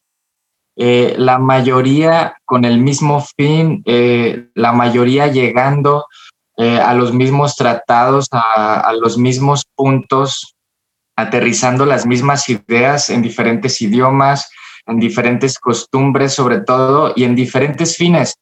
eh, 0.78 1.16
la 1.18 1.40
mayoría 1.40 2.38
con 2.46 2.66
el 2.66 2.80
mismo 2.80 3.26
fin, 3.36 3.82
eh, 3.86 4.50
la 4.54 4.72
mayoría 4.72 5.28
llegando 5.28 6.06
a 6.60 6.96
los 6.96 7.14
mismos 7.14 7.56
tratados, 7.56 8.30
a, 8.32 8.92
los 9.00 9.20
mismos 9.20 9.66
puntos, 9.76 10.56
aterrizando 11.16 11.86
las 11.86 12.08
mismas 12.08 12.50
ideas 12.50 13.12
en 13.12 13.22
diferentes 13.22 13.80
idiomas, 13.80 14.50
en 14.88 14.98
diferentes 14.98 15.60
costumbres 15.60 16.34
sobre 16.34 16.62
todo 16.62 17.14
y 17.16 17.26
en 17.26 17.36
diferentes 17.36 17.96
fines 17.96 18.40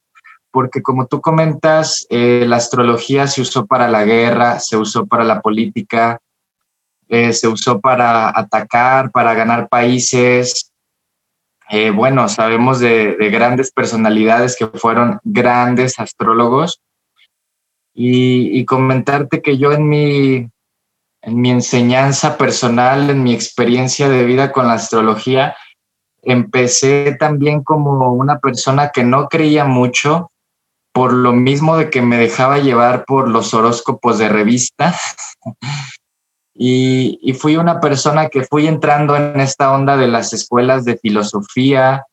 porque 0.56 0.82
como 0.82 1.06
tú 1.08 1.20
comentas, 1.20 2.08
eh, 2.10 2.46
la 2.48 2.56
astrología 2.56 3.28
se 3.28 3.42
usó 3.42 3.66
para 3.66 3.90
la 3.90 4.06
guerra, 4.06 4.58
se 4.62 4.78
usó 4.78 5.06
para 5.06 5.26
la 5.26 5.42
política, 5.42 6.18
eh, 7.10 7.34
se 7.34 7.50
usó 7.50 7.82
para 7.82 8.30
atacar, 8.30 9.12
para 9.12 9.34
ganar 9.34 9.68
países. 9.68 10.72
Eh, 11.70 11.90
bueno, 11.90 12.30
sabemos 12.30 12.80
de, 12.80 13.16
grandes 13.32 13.72
personalidades 13.72 14.56
que 14.56 14.68
fueron 14.68 15.20
grandes 15.24 16.00
astrólogos. 16.00 16.82
Y, 17.94 18.60
y, 18.60 18.66
comentarte 18.66 19.42
que 19.42 19.58
yo 19.58 19.72
en 19.72 19.88
mi, 19.88 20.50
en 21.22 21.42
mi 21.42 21.50
enseñanza 21.50 22.38
personal, 22.38 23.10
en 23.10 23.24
mi 23.24 23.34
experiencia 23.34 24.10
de 24.10 24.26
vida 24.26 24.52
con 24.52 24.68
la 24.68 24.74
astrología, 24.74 25.56
empecé 26.22 27.16
también 27.18 27.64
como 27.64 28.12
una 28.12 28.40
persona 28.40 28.90
que 28.90 29.06
no 29.06 29.30
creía 29.30 29.64
mucho, 29.64 30.32
por 30.92 31.14
lo 31.14 31.34
mismo 31.34 31.78
de 31.78 31.90
que 31.90 32.02
me 32.02 32.18
dejaba 32.18 32.58
llevar 32.58 33.06
por 33.06 33.30
los 33.30 33.54
horóscopos 33.54 34.18
de 34.18 34.30
revista. 34.30 34.96
y, 36.58 37.34
fui 37.34 37.58
una 37.58 37.82
persona 37.82 38.30
que 38.30 38.46
fui 38.46 38.66
entrando 38.66 39.16
en 39.18 39.42
esta 39.42 39.74
onda 39.74 39.98
de 39.98 40.08
las 40.08 40.32
escuelas 40.32 40.86
de 40.86 40.98
filosofía, 40.98 42.06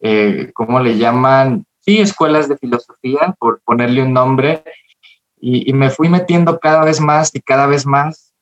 eh, 0.00 0.50
¿cómo 0.54 0.80
le 0.80 0.98
llaman? 0.98 1.64
Sí, 1.78 2.00
escuelas 2.00 2.48
de 2.48 2.58
filosofía, 2.58 3.34
por 3.38 3.60
ponerle 3.62 4.02
un 4.02 4.12
nombre. 4.12 4.64
Y, 5.40 5.70
y 5.70 5.72
me 5.72 5.90
fui 5.90 6.08
metiendo 6.08 6.58
cada 6.58 6.84
vez 6.84 7.00
más 7.00 7.30
y 7.32 7.40
cada 7.40 7.66
vez 7.66 7.86
más 7.86 8.34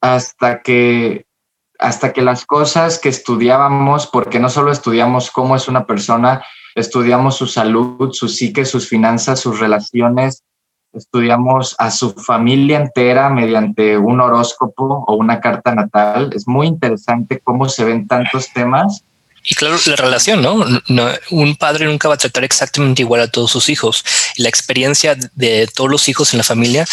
hasta 0.00 0.62
que 0.62 1.26
hasta 1.78 2.12
que 2.12 2.22
las 2.22 2.46
cosas 2.46 3.00
que 3.00 3.08
estudiábamos, 3.08 4.06
porque 4.06 4.38
no 4.38 4.48
solo 4.48 4.70
estudiamos 4.70 5.32
cómo 5.32 5.56
es 5.56 5.66
una 5.66 5.84
persona, 5.84 6.44
estudiamos 6.76 7.36
su 7.36 7.48
salud, 7.48 8.12
su 8.12 8.28
psique, 8.28 8.64
sus 8.64 8.88
finanzas, 8.88 9.40
sus 9.40 9.58
relaciones, 9.58 10.44
estudiamos 10.92 11.74
a 11.78 11.90
su 11.90 12.12
familia 12.12 12.78
entera 12.78 13.30
mediante 13.30 13.96
un 13.96 14.20
horóscopo 14.20 15.04
o 15.06 15.14
una 15.14 15.40
carta 15.40 15.74
natal. 15.74 16.30
Es 16.34 16.46
muy 16.46 16.66
interesante 16.66 17.40
cómo 17.42 17.68
se 17.68 17.84
ven 17.84 18.06
tantos 18.06 18.52
temas. 18.52 19.02
Y 19.44 19.54
claro, 19.56 19.76
la 19.86 19.96
relación, 19.96 20.40
¿no? 20.40 20.64
¿no? 20.86 21.08
Un 21.30 21.56
padre 21.56 21.86
nunca 21.86 22.06
va 22.06 22.14
a 22.14 22.18
tratar 22.18 22.44
exactamente 22.44 23.02
igual 23.02 23.22
a 23.22 23.28
todos 23.28 23.50
sus 23.50 23.68
hijos. 23.68 24.04
La 24.36 24.48
experiencia 24.48 25.16
de 25.34 25.68
todos 25.74 25.90
los 25.90 26.08
hijos 26.08 26.32
en 26.32 26.38
la 26.38 26.44
familia 26.44 26.86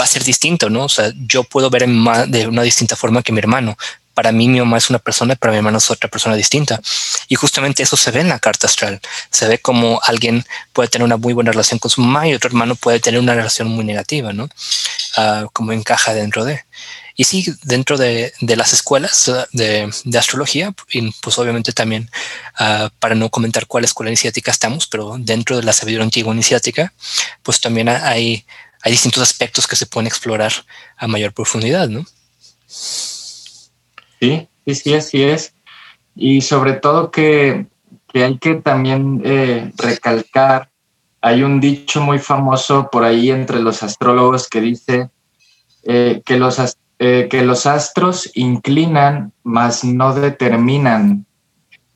va 0.00 0.04
a 0.04 0.06
ser 0.06 0.24
distinto, 0.24 0.70
¿no? 0.70 0.84
O 0.84 0.88
sea, 0.88 1.12
yo 1.26 1.44
puedo 1.44 1.68
ver 1.68 1.86
de 1.86 2.46
una 2.46 2.62
distinta 2.62 2.96
forma 2.96 3.22
que 3.22 3.32
mi 3.32 3.40
hermano, 3.40 3.76
para 4.14 4.32
mí 4.32 4.48
mi 4.48 4.58
mamá 4.60 4.78
es 4.78 4.90
una 4.90 4.98
persona, 4.98 5.36
para 5.36 5.52
mi 5.52 5.58
hermano 5.58 5.78
es 5.78 5.90
otra 5.90 6.10
persona 6.10 6.36
distinta. 6.36 6.80
Y 7.28 7.34
justamente 7.34 7.82
eso 7.82 7.96
se 7.96 8.10
ve 8.10 8.20
en 8.20 8.28
la 8.28 8.38
carta 8.38 8.66
astral. 8.66 9.00
Se 9.30 9.48
ve 9.48 9.58
como 9.58 10.00
alguien 10.04 10.44
puede 10.72 10.88
tener 10.88 11.04
una 11.04 11.16
muy 11.16 11.32
buena 11.32 11.52
relación 11.52 11.78
con 11.78 11.90
su 11.90 12.00
mamá 12.00 12.28
y 12.28 12.34
otro 12.34 12.48
hermano 12.48 12.74
puede 12.74 13.00
tener 13.00 13.20
una 13.20 13.34
relación 13.34 13.68
muy 13.68 13.84
negativa, 13.84 14.32
¿no? 14.32 14.48
Uh, 15.16 15.48
como 15.52 15.72
encaja 15.72 16.14
dentro 16.14 16.44
de. 16.44 16.64
Y 17.14 17.24
sí, 17.24 17.46
dentro 17.62 17.98
de, 17.98 18.32
de 18.40 18.56
las 18.56 18.72
escuelas 18.72 19.30
de, 19.52 19.92
de, 20.04 20.18
astrología, 20.18 20.74
y 20.90 21.10
pues 21.20 21.38
obviamente 21.38 21.72
también, 21.72 22.10
uh, 22.58 22.88
para 22.98 23.14
no 23.14 23.28
comentar 23.28 23.66
cuál 23.66 23.84
escuela 23.84 24.10
iniciática 24.10 24.50
estamos, 24.50 24.86
pero 24.86 25.16
dentro 25.18 25.56
de 25.56 25.62
la 25.62 25.74
sabiduría 25.74 26.04
antigua 26.04 26.32
iniciática, 26.32 26.94
pues 27.42 27.60
también 27.60 27.90
hay, 27.90 28.46
hay 28.80 28.92
distintos 28.92 29.22
aspectos 29.22 29.66
que 29.66 29.76
se 29.76 29.84
pueden 29.84 30.06
explorar 30.06 30.52
a 30.96 31.06
mayor 31.06 31.34
profundidad, 31.34 31.88
¿no? 31.88 32.06
Sí, 34.22 34.48
sí, 34.64 34.74
sí, 34.76 34.94
así 34.94 35.22
es. 35.24 35.52
Y 36.14 36.42
sobre 36.42 36.74
todo 36.74 37.10
que, 37.10 37.66
hay 38.14 38.38
que 38.38 38.54
también 38.54 39.20
eh, 39.24 39.72
recalcar, 39.76 40.70
hay 41.20 41.42
un 41.42 41.58
dicho 41.58 42.00
muy 42.00 42.20
famoso 42.20 42.88
por 42.88 43.02
ahí 43.02 43.32
entre 43.32 43.60
los 43.60 43.82
astrólogos 43.82 44.48
que 44.48 44.60
dice 44.60 45.10
eh, 45.82 46.22
que, 46.24 46.36
los, 46.36 46.60
eh, 47.00 47.26
que 47.28 47.42
los 47.42 47.66
astros 47.66 48.30
inclinan, 48.34 49.32
mas 49.42 49.82
no 49.82 50.14
determinan. 50.14 51.26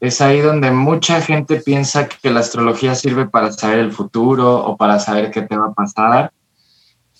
Es 0.01 0.21
ahí 0.21 0.41
donde 0.41 0.73
mucha 0.73 1.21
gente 1.21 1.61
piensa 1.61 2.09
que 2.09 2.31
la 2.31 2.41
astrología 2.41 2.97
sirve 2.97 3.27
para 3.27 3.53
saber 3.53 3.79
el 3.79 3.93
futuro 3.93 4.67
o 4.67 4.77
para 4.77 4.99
saber 4.99 5.31
qué 5.31 5.43
te 5.43 5.57
va 5.57 5.69
a 5.69 5.75
pasar. 5.75 6.33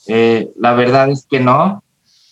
la 0.09 0.75
verdad 0.75 1.11
es 1.11 1.29
que 1.31 1.39
no, 1.39 1.85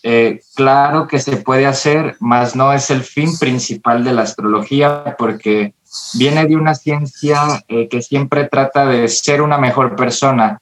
eh, 0.07 0.41
claro 0.53 1.07
que 1.07 1.17
se 1.17 1.37
puede 1.37 1.65
hacer, 1.65 2.15
mas 2.19 2.55
no 2.55 2.71
es 2.71 2.91
el 2.91 3.01
fin 3.01 3.39
principal 3.39 4.03
de 4.03 4.13
la 4.13 4.21
astrología 4.21 5.15
porque 5.17 5.73
viene 6.13 6.45
de 6.45 6.55
una 6.55 6.75
ciencia 6.75 7.63
eh, 7.67 7.87
que 7.89 8.03
siempre 8.03 8.47
trata 8.47 8.85
de 8.85 9.07
ser 9.07 9.41
una 9.41 9.57
mejor 9.57 9.95
persona 9.95 10.59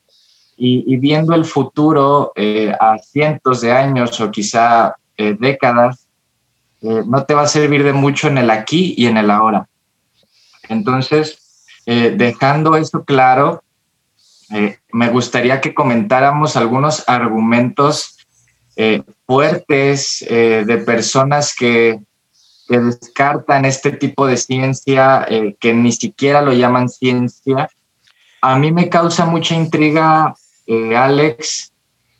y, 0.55 0.95
viendo 0.95 1.35
el 1.35 1.43
futuro 1.43 2.31
eh, 2.37 2.71
a 2.79 2.97
cientos 2.99 3.59
de 3.59 3.73
años 3.73 4.21
o 4.21 4.31
quizá 4.31 4.95
décadas, 5.17 6.07
no 6.81 7.25
te 7.25 7.33
va 7.33 7.41
a 7.41 7.47
servir 7.47 7.83
de 7.83 7.91
mucho 7.91 8.29
en 8.29 8.37
el 8.37 8.49
aquí 8.49 8.93
y 8.97 9.07
en 9.07 9.17
el 9.17 9.29
ahora. 9.29 9.67
Entonces, 10.69 11.65
dejando 11.85 12.77
eso 12.77 13.03
claro, 13.03 13.61
me 14.91 15.09
gustaría 15.09 15.59
que 15.59 15.73
comentáramos 15.73 16.55
algunos 16.55 17.03
argumentos 17.07 18.12
eh, 18.75 19.03
fuertes 19.27 20.25
eh, 20.27 20.63
de 20.65 20.77
personas 20.79 21.55
que, 21.55 21.99
descartan 22.69 23.65
este 23.65 23.91
tipo 23.91 24.25
de 24.25 24.35
ciencia, 24.35 25.27
eh, 25.29 25.55
que 25.59 25.75
ni 25.75 25.91
siquiera 25.91 26.41
lo 26.41 26.53
llaman 26.53 26.89
ciencia. 26.89 27.69
A 28.41 28.57
mí 28.57 28.71
me 28.71 28.89
causa 28.89 29.25
mucha 29.27 29.53
intriga 29.53 30.33
Alex, 30.65 31.71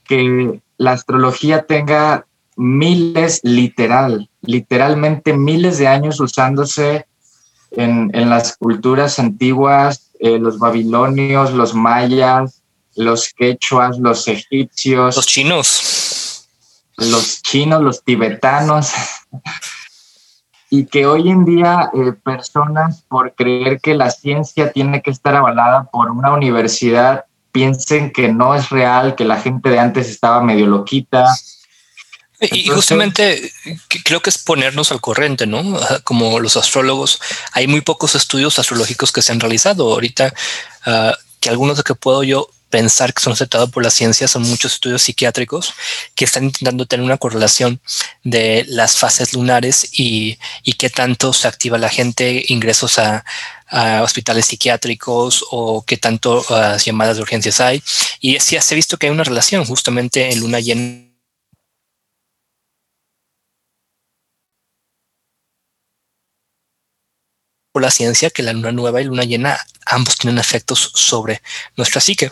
que 0.04 0.62
la 0.78 0.92
astrología 0.92 1.66
tenga 1.66 2.28
miles, 2.56 3.40
literal, 3.42 4.30
literalmente 4.42 5.34
miles 5.34 5.80
de 5.80 5.88
años 5.88 6.20
usándose 6.20 7.08
en, 7.72 8.12
las 8.30 8.56
culturas 8.58 9.18
antiguas, 9.18 10.12
los 10.20 10.60
babilonios, 10.60 11.52
los 11.54 11.74
mayas, 11.74 12.62
los 12.96 13.34
quechuas, 13.34 13.98
los 13.98 14.28
egipcios. 14.28 15.16
Los 15.16 15.26
chinos. 15.26 16.13
Los 16.98 17.42
chinos, 17.42 17.82
los 17.82 18.04
tibetanos. 18.04 18.92
y 20.70 20.86
que 20.86 21.06
hoy 21.06 21.30
en 21.30 21.46
día 21.46 21.92
eh, 21.94 22.14
personas, 22.14 23.04
por 23.08 23.36
creer 23.36 23.80
que 23.80 23.94
la 23.94 24.10
ciencia 24.10 24.72
tiene 24.72 25.02
que 25.02 25.12
estar 25.12 25.36
avalada 25.36 25.84
por 25.92 26.10
una 26.10 26.34
universidad, 26.34 27.26
piensen 27.52 28.12
que 28.12 28.30
no 28.30 28.56
es 28.56 28.70
real, 28.70 29.16
que 29.16 29.26
la 29.26 29.40
gente 29.40 29.70
de 29.70 29.80
antes 29.80 30.10
estaba 30.10 30.42
medio 30.42 30.66
loquita, 30.66 31.28
y 32.52 32.68
justamente 32.68 33.52
creo 34.04 34.22
que 34.22 34.30
es 34.30 34.38
ponernos 34.38 34.92
al 34.92 35.02
corriente, 35.02 35.48
¿no? 35.48 35.80
Como 36.04 36.40
los 36.40 36.58
astrólogos, 36.58 37.22
hay 37.54 37.68
muy 37.68 37.82
pocos 37.82 38.16
estudios 38.16 38.60
astrológicos 38.60 39.12
que 39.12 39.22
se 39.22 39.32
han 39.32 39.40
realizado. 39.40 39.92
Ahorita, 39.92 40.34
ah, 40.86 41.18
que 41.40 41.50
algunos 41.50 41.78
de 41.78 41.84
que 41.84 41.96
puedo 41.96 42.24
yo 42.24 42.50
pensar 42.74 43.14
que 43.14 43.22
son 43.22 43.34
aceptados 43.34 43.70
por 43.70 43.84
la 43.84 43.92
ciencia 43.92 44.28
son 44.28 44.42
muchos 44.50 44.74
estudios 44.74 45.04
psiquiátricos 45.04 45.76
que 46.16 46.26
están 46.26 46.46
intentando 46.46 46.88
tener 46.88 47.06
una 47.06 47.20
correlación 47.20 47.80
de 48.24 48.66
las 48.68 48.98
fases 48.98 49.34
lunares 49.34 49.90
y, 49.92 50.40
qué 50.80 50.90
tanto 50.90 51.34
se 51.34 51.48
activa 51.48 51.78
la 51.78 51.90
gente, 51.90 52.44
ingresos 52.48 52.98
a, 52.98 53.24
hospitales 54.02 54.48
psiquiátricos 54.48 55.46
o 55.52 55.84
qué 55.86 55.98
tanto 55.98 56.44
ah, 56.50 56.78
llamadas 56.84 57.18
de 57.18 57.22
urgencias 57.24 57.60
hay. 57.60 57.82
Y 58.20 58.40
sí 58.40 58.58
se 58.60 58.74
ha 58.74 58.76
visto 58.76 58.98
que 58.98 59.06
hay 59.08 59.12
una 59.12 59.24
relación 59.24 59.66
justamente 59.66 60.32
en 60.32 60.40
luna 60.40 60.60
llena 60.60 61.14
por 67.72 67.84
la 67.84 67.92
ciencia 67.92 68.32
que 68.32 68.44
la 68.44 68.54
luna 68.54 68.72
nueva 68.72 69.02
y 69.02 69.06
luna 69.06 69.24
llena 69.24 69.60
ambos 69.86 70.18
tienen 70.18 70.40
efectos 70.40 70.92
sobre 70.96 71.42
nuestra 71.76 72.02
psique. 72.02 72.32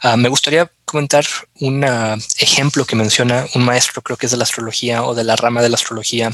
Ah, 0.00 0.16
me 0.16 0.28
gustaría 0.28 0.70
comentar 0.84 1.24
un 1.60 1.84
ejemplo 2.38 2.84
que 2.84 2.96
menciona 2.96 3.46
un 3.54 3.64
maestro, 3.64 4.02
creo 4.02 4.16
que 4.16 4.26
es 4.26 4.32
de 4.32 4.38
la 4.38 4.44
astrología 4.44 5.04
o 5.04 5.14
de 5.14 5.24
la 5.24 5.36
rama 5.36 5.62
de 5.62 5.68
la 5.68 5.76
astrología. 5.76 6.30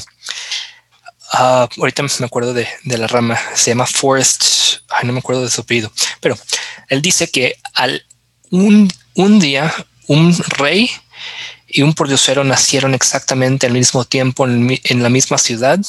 Ah, 1.31 1.69
ahorita 1.77 2.03
me 2.03 2.25
acuerdo 2.25 2.53
de, 2.53 2.67
la 2.83 3.07
rama, 3.07 3.39
se 3.53 3.71
llama 3.71 3.85
Forrest, 3.85 4.81
ay, 4.89 5.05
no 5.05 5.13
me 5.13 5.19
acuerdo 5.19 5.43
de 5.43 5.51
su 5.51 5.61
apellido, 5.61 5.91
pero 6.19 6.35
él 6.87 7.01
dice 7.01 7.29
que 7.29 7.57
al 7.75 8.03
un, 8.49 8.91
un 9.13 9.39
día 9.39 9.71
un 10.07 10.35
rey 10.57 10.89
y 11.67 11.83
un 11.83 11.93
pordiosero 11.93 12.43
nacieron 12.43 12.95
exactamente 12.95 13.67
al 13.67 13.73
mismo 13.73 14.03
tiempo 14.05 14.45
en, 14.45 14.79
en 14.83 15.03
la 15.03 15.09
misma 15.09 15.37
ciudad 15.37 15.79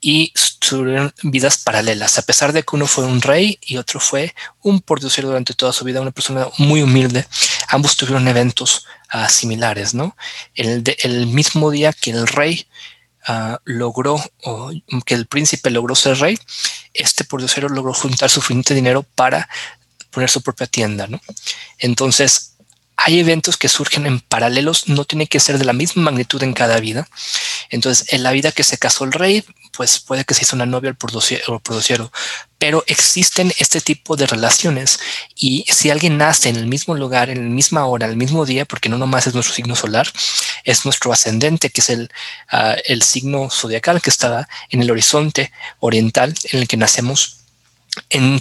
y 0.00 0.32
tuvieron 0.58 1.12
vidas 1.22 1.58
paralelas, 1.58 2.18
a 2.18 2.22
pesar 2.22 2.52
de 2.52 2.62
que 2.62 2.76
uno 2.76 2.86
fue 2.86 3.04
un 3.04 3.20
rey 3.20 3.58
y 3.60 3.76
otro 3.76 4.00
fue 4.00 4.34
un 4.62 4.80
pordiosero 4.80 5.28
durante 5.28 5.54
toda 5.54 5.72
su 5.72 5.84
vida, 5.84 6.00
una 6.00 6.10
persona 6.10 6.46
muy 6.58 6.82
humilde. 6.82 7.26
Ambos 7.68 7.96
tuvieron 7.96 8.28
eventos 8.28 8.86
ah, 9.08 9.28
similares, 9.28 9.94
¿no? 9.94 10.16
El, 10.54 10.84
el, 11.02 11.26
mismo 11.26 11.70
día 11.70 11.92
que 11.92 12.10
el 12.10 12.26
rey 12.26 12.66
ah, 13.26 13.60
logró, 13.64 14.22
o 14.44 14.70
que 15.04 15.14
el 15.14 15.26
príncipe 15.26 15.70
logró 15.70 15.94
ser 15.94 16.18
rey, 16.18 16.38
este 16.94 17.24
pordiosero 17.24 17.68
logró 17.68 17.92
juntar 17.92 18.30
suficiente 18.30 18.74
dinero 18.74 19.02
para 19.02 19.48
poner 20.10 20.30
su 20.30 20.42
propia 20.42 20.66
tienda, 20.66 21.06
¿no? 21.06 21.20
Entonces, 21.78 22.50
hay 23.02 23.18
eventos 23.18 23.56
que 23.56 23.68
surgen 23.68 24.06
en 24.06 24.20
paralelos, 24.20 24.88
no 24.88 25.04
tiene 25.04 25.26
que 25.26 25.40
ser 25.40 25.56
de 25.58 25.64
la 25.64 25.72
misma 25.72 26.02
magnitud 26.02 26.42
en 26.42 26.52
cada 26.52 26.78
vida. 26.80 27.08
Entonces, 27.70 28.12
en 28.12 28.22
la 28.22 28.32
vida 28.32 28.52
que 28.52 28.64
se 28.64 28.78
casó 28.78 29.04
el 29.04 29.12
rey, 29.12 29.44
pues 29.72 30.00
puede 30.00 30.24
que 30.24 30.34
se 30.34 30.42
hizo 30.42 30.56
una 30.56 30.66
novia 30.66 30.90
al 30.90 30.96
produciero, 30.96 32.12
pero 32.58 32.84
existen 32.86 33.52
este 33.58 33.80
tipo 33.80 34.16
de 34.16 34.26
relaciones 34.26 34.98
y 35.36 35.64
si 35.68 35.88
alguien 35.88 36.18
nace 36.18 36.48
en 36.48 36.56
el 36.56 36.66
mismo 36.66 36.94
lugar, 36.94 37.30
en 37.30 37.38
la 37.38 37.54
misma 37.54 37.86
hora, 37.86 38.06
el 38.06 38.16
mismo 38.16 38.44
día, 38.44 38.64
porque 38.64 38.88
no 38.88 38.98
nomás 38.98 39.26
es 39.26 39.34
nuestro 39.34 39.54
signo 39.54 39.76
solar, 39.76 40.08
es 40.64 40.84
nuestro 40.84 41.12
ascendente, 41.12 41.70
que 41.70 41.80
es 41.80 41.90
el, 41.90 42.10
ah, 42.50 42.76
el 42.86 43.02
signo 43.02 43.48
zodiacal 43.50 44.02
que 44.02 44.10
está 44.10 44.48
en 44.68 44.82
el 44.82 44.90
horizonte 44.90 45.52
oriental 45.78 46.34
en 46.52 46.60
el 46.60 46.68
que 46.68 46.76
nacemos 46.76 47.36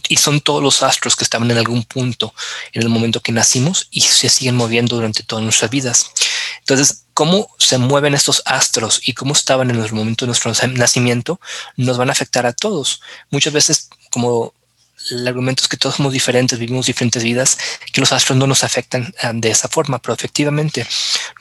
y 0.08 0.18
son 0.18 0.42
todos 0.42 0.62
los 0.62 0.84
astros 0.84 1.16
que 1.16 1.24
estaban 1.24 1.50
en 1.50 1.58
algún 1.58 1.84
punto 1.84 2.34
en 2.74 2.84
el 2.84 2.90
momento 2.90 3.22
que 3.22 3.32
nacimos 3.32 3.88
y 3.92 4.02
se 4.02 4.30
siguen 4.30 4.56
moviendo 4.56 4.96
durante 4.96 5.24
todas 5.24 5.44
nuestras 5.44 5.72
vidas. 5.72 6.12
Entonces, 6.60 7.06
cómo 7.20 7.54
se 7.58 7.78
mueven 7.78 8.14
estos 8.14 8.42
astros 8.46 9.02
y 9.04 9.12
cómo 9.12 9.34
estaban 9.34 9.70
en 9.70 9.76
el 9.76 9.92
momento 9.92 10.24
de 10.24 10.28
nuestro 10.28 10.54
nacimiento 10.70 11.42
nos 11.76 11.98
van 11.98 12.08
a 12.08 12.14
afectar 12.14 12.46
a 12.46 12.54
todos. 12.54 13.02
Muchas 13.30 13.52
veces, 13.52 13.90
como 14.10 14.54
el 15.12 15.28
argumento 15.28 15.62
es 15.62 15.68
que 15.68 15.76
todos 15.76 15.96
somos 15.98 16.14
diferentes, 16.14 16.58
vivimos 16.58 16.86
diferentes 16.86 17.22
vidas, 17.22 17.58
que 17.92 18.00
los 18.00 18.14
astros 18.14 18.38
no 18.38 18.48
nos 18.48 18.64
afectan 18.64 19.14
ah, 19.22 19.34
de 19.36 19.52
esa 19.52 19.68
forma, 19.68 20.00
pero 20.00 20.14
efectivamente 20.14 20.88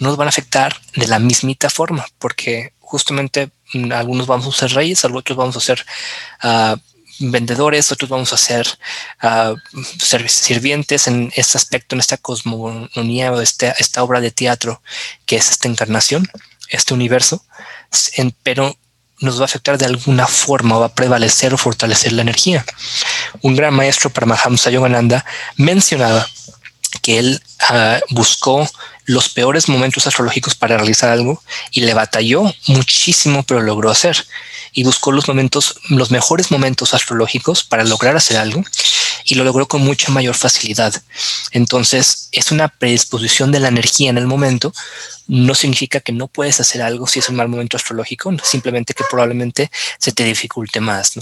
nos 0.01 0.17
van 0.17 0.27
a 0.27 0.31
afectar 0.31 0.75
de 0.97 1.07
la 1.07 1.21
mismita 1.21 1.71
forma, 1.71 2.05
porque 2.19 2.73
justamente 2.81 3.51
mm, 3.73 3.93
algunos 3.93 4.27
vamos 4.27 4.49
a 4.49 4.59
ser 4.59 4.73
reyes, 4.73 5.05
otros 5.05 5.39
vamos 5.39 5.57
a 5.59 5.61
ser 5.61 5.87
uh, 6.43 6.77
vendedores, 7.19 7.93
otros 7.93 8.09
vamos 8.09 8.33
a 8.33 8.37
ser 8.37 8.67
uh, 9.23 9.57
sirvientes 10.29 11.07
en 11.07 11.33
este 11.35 11.59
aspecto, 11.59 11.95
en 11.95 12.01
esta 12.01 12.17
cosmogonía 12.17 13.33
o 13.33 13.41
este, 13.41 13.75
esta 13.79 14.03
obra 14.03 14.21
de 14.21 14.31
teatro 14.31 14.83
que 15.27 15.37
es 15.37 15.51
esta 15.51 15.69
encarnación, 15.69 16.29
este 16.71 16.95
universo, 16.95 17.45
pero 18.43 18.77
nos 19.21 19.39
va 19.39 19.43
a 19.43 19.45
afectar 19.47 19.79
de 19.79 19.87
alguna 19.87 20.27
forma, 20.27 20.79
va 20.79 20.87
a 20.87 20.95
prevalecer 20.95 21.53
o 21.53 21.59
fortalecer 21.59 22.13
la 22.13 22.23
energía. 22.23 22.65
Un 23.43 23.57
gran 23.57 23.75
maestro 23.75 24.11
para 24.11 24.27
Mahamsa 24.27 24.71
Yogananda 24.71 25.25
mencionaba 25.57 26.29
él 27.09 27.43
uh, 27.71 28.15
buscó 28.15 28.69
los 29.05 29.31
peores 29.31 29.69
momentos 29.69 30.07
astrológicos 30.07 30.55
para 30.55 30.77
realizar 30.77 31.09
algo 31.09 31.43
y 31.71 31.81
le 31.81 31.95
batalló 31.95 32.55
muchísimo, 32.67 33.43
pero 33.43 33.63
logró 33.63 33.91
hacer 33.91 34.27
y 34.73 34.85
buscó 34.85 35.13
los 35.13 35.27
momentos, 35.27 35.81
los 35.89 36.11
mejores 36.11 36.51
momentos 36.51 36.93
astrológicos 36.93 37.65
para 37.65 37.85
lograr 37.85 38.17
hacer 38.17 38.37
algo 38.37 38.63
y 39.25 39.35
lo 39.35 39.45
logró 39.45 39.67
con 39.67 39.83
mucha 39.83 40.13
mayor 40.13 40.35
facilidad. 40.35 40.95
Entonces 41.53 42.29
es 42.33 42.53
una 42.53 42.69
predisposición 42.69 43.51
de 43.51 43.61
la 43.61 43.69
energía 43.69 44.11
en 44.11 44.19
el 44.19 44.27
momento. 44.27 44.75
No 45.27 45.55
significa 45.55 46.01
que 46.01 46.13
no 46.13 46.29
puedes 46.29 46.61
hacer 46.61 46.83
algo 46.83 47.07
si 47.07 47.19
es 47.19 47.29
un 47.31 47.37
mal 47.37 47.49
momento 47.49 47.77
astrológico, 47.79 48.35
simplemente 48.43 48.95
que 48.95 49.05
probablemente 49.11 49.71
se 49.99 50.13
te 50.13 50.25
dificulte 50.25 50.81
más. 50.81 51.19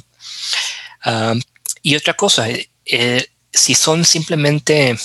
Ah, 1.05 1.35
y 1.83 1.95
otra 1.95 2.15
cosa, 2.15 2.47
eh, 2.85 3.27
si 3.53 3.75
son 3.75 4.05
simplemente 4.05 4.99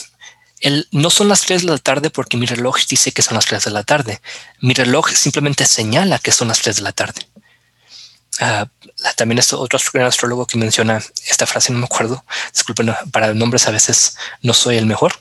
no 0.92 1.10
son 1.10 1.28
las 1.28 1.42
3 1.42 1.64
de 1.64 1.72
la 1.72 1.78
tarde 1.78 2.10
porque 2.10 2.38
mi 2.38 2.46
reloj 2.46 2.78
dice 2.88 3.12
que 3.12 3.22
son 3.22 3.36
las 3.36 3.46
3 3.46 3.66
de 3.66 3.72
la 3.72 3.84
tarde. 3.84 4.22
Mi 4.60 4.74
reloj 4.74 5.10
simplemente 5.10 5.66
señala 5.66 6.20
que 6.20 6.32
son 6.32 6.50
las 6.50 6.60
3 6.60 6.78
de 6.78 6.82
la 6.82 6.92
tarde. 6.92 7.28
Ah, 8.40 8.68
también 9.16 9.40
es 9.40 9.52
otro 9.54 9.80
astrólogo 10.08 10.48
que 10.48 10.58
menciona 10.58 11.02
esta 11.28 11.46
frase, 11.46 11.72
no 11.74 11.80
me 11.80 11.86
acuerdo. 11.86 12.24
Disculpen, 12.54 12.94
para 13.12 13.34
nombres 13.34 13.68
a 13.68 13.72
veces 13.72 14.16
no 14.42 14.54
soy 14.54 14.78
el 14.78 14.86
mejor. 14.86 15.14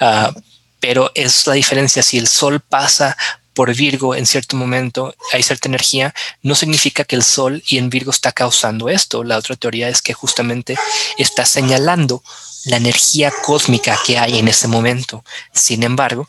Ah, 0.00 0.32
pero 0.80 1.10
es 1.14 1.46
la 1.46 1.54
diferencia 1.54 2.02
si 2.02 2.18
el 2.18 2.28
sol 2.28 2.60
pasa 2.60 3.16
por 3.58 3.74
Virgo 3.74 4.14
en 4.14 4.24
cierto 4.24 4.54
momento 4.54 5.16
hay 5.32 5.42
cierta 5.42 5.66
energía, 5.66 6.14
no 6.42 6.54
significa 6.54 7.02
que 7.02 7.16
el 7.16 7.24
Sol 7.24 7.60
y 7.66 7.78
en 7.78 7.90
Virgo 7.90 8.12
está 8.12 8.30
causando 8.30 8.88
esto. 8.88 9.24
La 9.24 9.36
otra 9.36 9.56
teoría 9.56 9.88
es 9.88 10.00
que 10.00 10.12
justamente 10.12 10.76
está 11.18 11.44
señalando 11.44 12.22
la 12.68 12.76
energía 12.76 13.32
cósmica 13.44 13.98
que 14.04 14.18
hay 14.18 14.38
en 14.38 14.46
ese 14.46 14.68
momento. 14.68 15.24
Sin 15.52 15.82
embargo, 15.82 16.28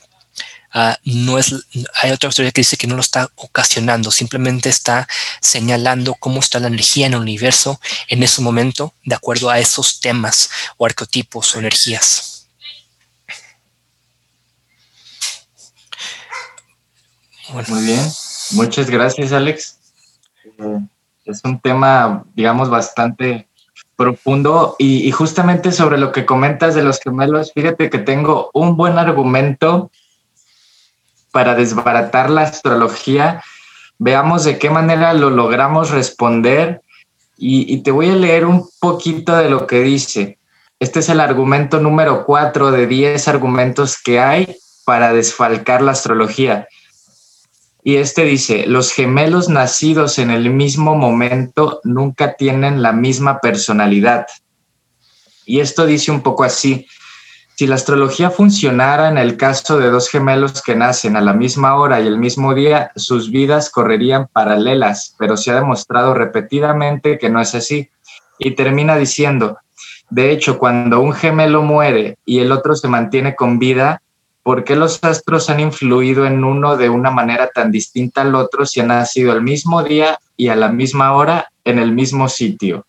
ah, 0.73 0.97
no 1.03 1.37
es, 1.37 1.53
hay 2.01 2.11
otra 2.11 2.29
teoría 2.29 2.51
que 2.51 2.61
dice 2.61 2.77
que 2.77 2.87
no 2.87 2.95
lo 2.95 3.01
está 3.01 3.29
ocasionando, 3.35 4.09
simplemente 4.09 4.69
está 4.69 5.07
señalando 5.41 6.15
cómo 6.15 6.39
está 6.39 6.59
la 6.59 6.67
energía 6.67 7.07
en 7.07 7.13
el 7.13 7.19
universo 7.19 7.79
en 8.07 8.23
ese 8.23 8.41
momento, 8.41 8.93
de 9.03 9.15
acuerdo 9.15 9.49
a 9.49 9.59
esos 9.59 9.99
temas 9.99 10.49
o 10.77 10.85
arquetipos 10.85 11.55
o 11.55 11.59
energías. 11.59 12.47
Muy 17.67 17.83
bien, 17.83 18.11
muchas 18.51 18.89
gracias 18.89 19.33
Alex. 19.33 19.77
Eh, 20.45 20.79
es 21.25 21.41
un 21.43 21.59
tema, 21.59 22.23
digamos, 22.33 22.69
bastante 22.69 23.48
profundo 23.99 24.77
y, 24.79 25.11
justamente 25.11 25.73
sobre 25.73 25.97
lo 25.97 26.13
que 26.13 26.25
comentas 26.25 26.73
de 26.73 26.83
los 26.83 27.01
gemelos, 27.01 27.51
fíjate 27.53 27.89
que 27.89 27.97
tengo 27.97 28.49
un 28.53 28.77
buen 28.77 28.97
argumento 28.97 29.91
para 31.31 31.53
desbaratar 31.53 32.29
la 32.29 32.43
astrología. 32.43 33.43
Veamos 33.97 34.45
de 34.45 34.57
qué 34.57 34.69
manera 34.69 35.13
lo 35.13 35.29
logramos 35.29 35.91
responder 35.91 36.81
y, 37.37 37.81
te 37.83 37.91
voy 37.91 38.09
a 38.09 38.15
leer 38.15 38.45
un 38.45 38.69
poquito 38.79 39.35
de 39.35 39.49
lo 39.49 39.67
que 39.67 39.81
dice. 39.81 40.37
este 40.79 40.99
es 40.99 41.09
el 41.09 41.19
argumento 41.19 41.81
número 41.81 42.23
cuatro 42.25 42.71
de 42.71 42.87
diez 42.87 43.27
argumentos 43.27 44.01
que 44.01 44.21
hay 44.21 44.55
para 44.85 45.11
desfalcar 45.11 45.81
la 45.81 45.91
astrología. 45.91 46.69
Y 47.83 47.95
este 47.95 48.23
dice, 48.25 48.65
los 48.67 48.91
gemelos 48.91 49.49
nacidos 49.49 50.19
en 50.19 50.31
el 50.31 50.49
mismo 50.49 50.95
momento 50.95 51.79
nunca 51.83 52.33
tienen 52.33 52.81
la 52.81 52.91
misma 52.91 53.39
personalidad. 53.39 54.27
Y 55.45 55.61
esto 55.61 55.85
dice 55.85 56.11
un 56.11 56.21
poco 56.21 56.43
así, 56.43 56.85
si 57.55 57.67
la 57.67 57.75
astrología 57.75 58.29
funcionara 58.29 59.09
en 59.09 59.17
el 59.17 59.35
caso 59.35 59.79
de 59.79 59.89
dos 59.89 60.09
gemelos 60.09 60.61
que 60.61 60.75
nacen 60.75 61.17
a 61.17 61.21
la 61.21 61.33
misma 61.33 61.75
hora 61.75 61.99
y 61.99 62.07
el 62.07 62.17
mismo 62.17 62.53
día, 62.53 62.91
sus 62.95 63.31
vidas 63.31 63.69
correrían 63.69 64.27
paralelas, 64.27 65.15
pero 65.17 65.35
se 65.35 65.51
ha 65.51 65.55
demostrado 65.55 66.13
repetidamente 66.13 67.17
que 67.17 67.29
no 67.29 67.41
es 67.41 67.55
así. 67.55 67.89
Y 68.37 68.51
termina 68.51 68.95
diciendo, 68.95 69.57
de 70.09 70.31
hecho, 70.31 70.57
cuando 70.57 71.01
un 71.01 71.11
gemelo 71.11 71.61
muere 71.61 72.17
y 72.25 72.39
el 72.39 72.51
otro 72.51 72.75
se 72.75 72.87
mantiene 72.87 73.35
con 73.35 73.59
vida, 73.59 74.01
¿por 74.49 74.63
qué 74.63 74.75
los 74.75 74.97
astros 75.03 75.47
han 75.51 75.59
influido 75.59 76.25
en 76.25 76.43
uno 76.43 76.75
de 76.75 76.89
una 76.89 77.11
manera 77.11 77.51
tan 77.51 77.71
distinta 77.71 78.21
al 78.21 78.33
otro 78.33 78.65
si 78.65 78.79
han 78.79 78.87
nacido 78.87 79.31
el 79.33 79.43
mismo 79.43 79.83
día 79.83 80.19
y 80.35 80.47
a 80.47 80.55
la 80.55 80.69
misma 80.69 81.13
hora 81.13 81.51
en 81.63 81.77
el 81.77 81.91
mismo 81.91 82.27
sitio? 82.27 82.83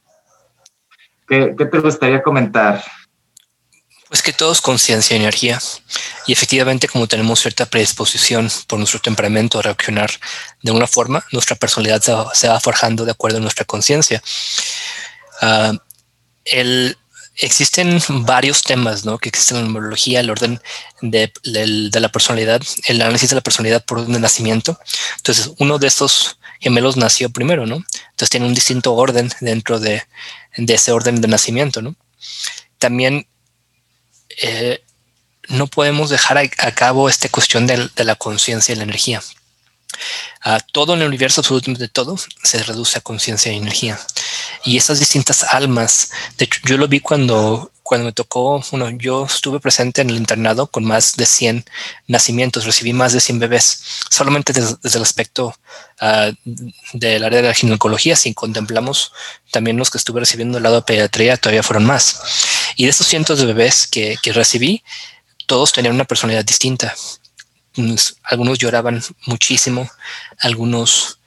¿Qué, 1.28 1.54
te 1.54 1.78
gustaría 1.80 2.22
comentar? 2.22 2.82
Pues 4.08 4.22
que 4.22 4.32
todo 4.32 4.52
es 4.52 4.62
conciencia 4.62 5.14
y 5.14 5.20
energía. 5.20 5.58
Y 6.26 6.32
efectivamente, 6.32 6.88
como 6.88 7.06
tenemos 7.06 7.40
cierta 7.40 7.66
predisposición 7.66 8.48
por 8.66 8.78
nuestro 8.78 9.00
temperamento 9.00 9.58
a 9.58 9.62
reaccionar 9.62 10.08
de 10.62 10.72
una 10.72 10.86
forma, 10.86 11.22
nuestra 11.30 11.56
personalidad 11.56 12.00
se 12.32 12.48
va, 12.48 12.58
forjando 12.60 13.04
de 13.04 13.10
acuerdo 13.10 13.36
a 13.36 13.42
nuestra 13.42 13.66
conciencia. 13.66 14.22
Ah, 15.42 15.74
existen 17.40 18.00
varios 18.08 18.62
temas 18.62 19.04
¿no? 19.04 19.18
que 19.18 19.28
existen 19.28 19.56
en 19.56 19.62
la 19.64 19.68
numerología, 19.68 20.20
el 20.20 20.30
orden 20.30 20.60
de, 21.00 21.32
la 21.44 22.08
personalidad, 22.10 22.62
el 22.86 23.02
análisis 23.02 23.30
de 23.30 23.36
la 23.36 23.40
personalidad 23.40 23.84
por 23.84 23.98
orden 23.98 24.12
de 24.12 24.20
nacimiento. 24.20 24.78
Entonces, 25.16 25.50
uno 25.58 25.78
de 25.78 25.86
estos 25.86 26.38
gemelos 26.60 26.96
nació 26.96 27.30
primero, 27.30 27.66
¿no? 27.66 27.76
Entonces 27.76 28.30
tiene 28.30 28.46
un 28.46 28.54
distinto 28.54 28.94
orden 28.94 29.30
dentro 29.40 29.80
de, 29.80 30.02
ese 30.56 30.92
orden 30.92 31.20
de 31.20 31.28
nacimiento, 31.28 31.80
¿no? 31.82 31.96
También 32.78 33.26
eh, 34.42 34.82
no 35.48 35.66
podemos 35.66 36.10
dejar 36.10 36.38
a, 36.38 36.48
cabo 36.72 37.08
esta 37.08 37.28
cuestión 37.28 37.66
de, 37.66 37.90
la 37.96 38.14
conciencia 38.14 38.72
y 38.72 38.76
la 38.76 38.84
energía. 38.84 39.22
Todo 40.72 40.94
en 40.94 41.02
el 41.02 41.08
universo, 41.08 41.40
absolutamente 41.40 41.88
todo, 41.88 42.16
se 42.42 42.62
reduce 42.62 42.98
a 42.98 43.02
conciencia 43.02 43.52
y 43.52 43.56
energía. 43.56 43.98
Y 44.64 44.76
esas 44.76 44.98
distintas 44.98 45.44
almas, 45.44 46.10
de 46.38 46.44
hecho, 46.44 46.60
yo 46.64 46.76
lo 46.76 46.88
vi 46.88 47.00
cuando, 47.00 47.70
cuando 47.82 48.06
me 48.06 48.12
tocó, 48.12 48.62
bueno, 48.70 48.90
yo 48.90 49.24
estuve 49.24 49.58
presente 49.58 50.02
en 50.02 50.10
el 50.10 50.16
internado 50.16 50.66
con 50.66 50.84
más 50.84 51.16
de 51.16 51.26
100 51.26 51.64
nacimientos, 52.08 52.64
recibí 52.64 52.92
más 52.92 53.12
de 53.12 53.20
100 53.20 53.38
bebés, 53.38 53.82
solamente 54.10 54.52
desde, 54.52 54.76
el 54.98 55.02
aspecto 55.02 55.54
uh, 56.00 56.32
del 56.92 57.24
área 57.24 57.42
de 57.42 57.48
la 57.48 57.54
ginecología, 57.54 58.16
si 58.16 58.34
contemplamos 58.34 59.12
también 59.50 59.76
los 59.76 59.90
que 59.90 59.98
estuve 59.98 60.20
recibiendo 60.20 60.56
del 60.56 60.64
lado 60.64 60.76
de 60.76 60.82
pediatría, 60.82 61.36
todavía 61.36 61.62
fueron 61.62 61.84
más. 61.84 62.20
Y 62.76 62.84
de 62.84 62.90
esos 62.90 63.06
cientos 63.06 63.38
de 63.38 63.46
bebés 63.46 63.86
que, 63.86 64.16
que 64.22 64.32
recibí, 64.32 64.82
todos 65.46 65.72
tenían 65.72 65.94
una 65.94 66.04
personalidad 66.04 66.44
distinta. 66.44 66.94
Algunos 68.22 68.58
lloraban 68.58 69.02
muchísimo, 69.26 69.90
algunos 70.38 71.18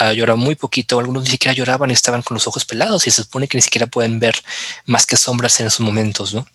ah, 0.00 0.12
lloraban 0.12 0.40
muy 0.40 0.54
poquito, 0.54 0.98
algunos 0.98 1.24
ni 1.24 1.30
siquiera 1.30 1.54
lloraban 1.54 1.90
estaban 1.90 2.22
con 2.22 2.34
los 2.34 2.46
ojos 2.46 2.64
pelados 2.64 3.06
y 3.06 3.10
se 3.10 3.22
supone 3.22 3.48
que 3.48 3.58
ni 3.58 3.62
siquiera 3.62 3.86
pueden 3.86 4.18
ver 4.18 4.34
más 4.86 5.06
que 5.06 5.16
sombras 5.16 5.60
en 5.60 5.66
esos 5.66 5.80
momentos, 5.80 6.34
¿no? 6.34 6.46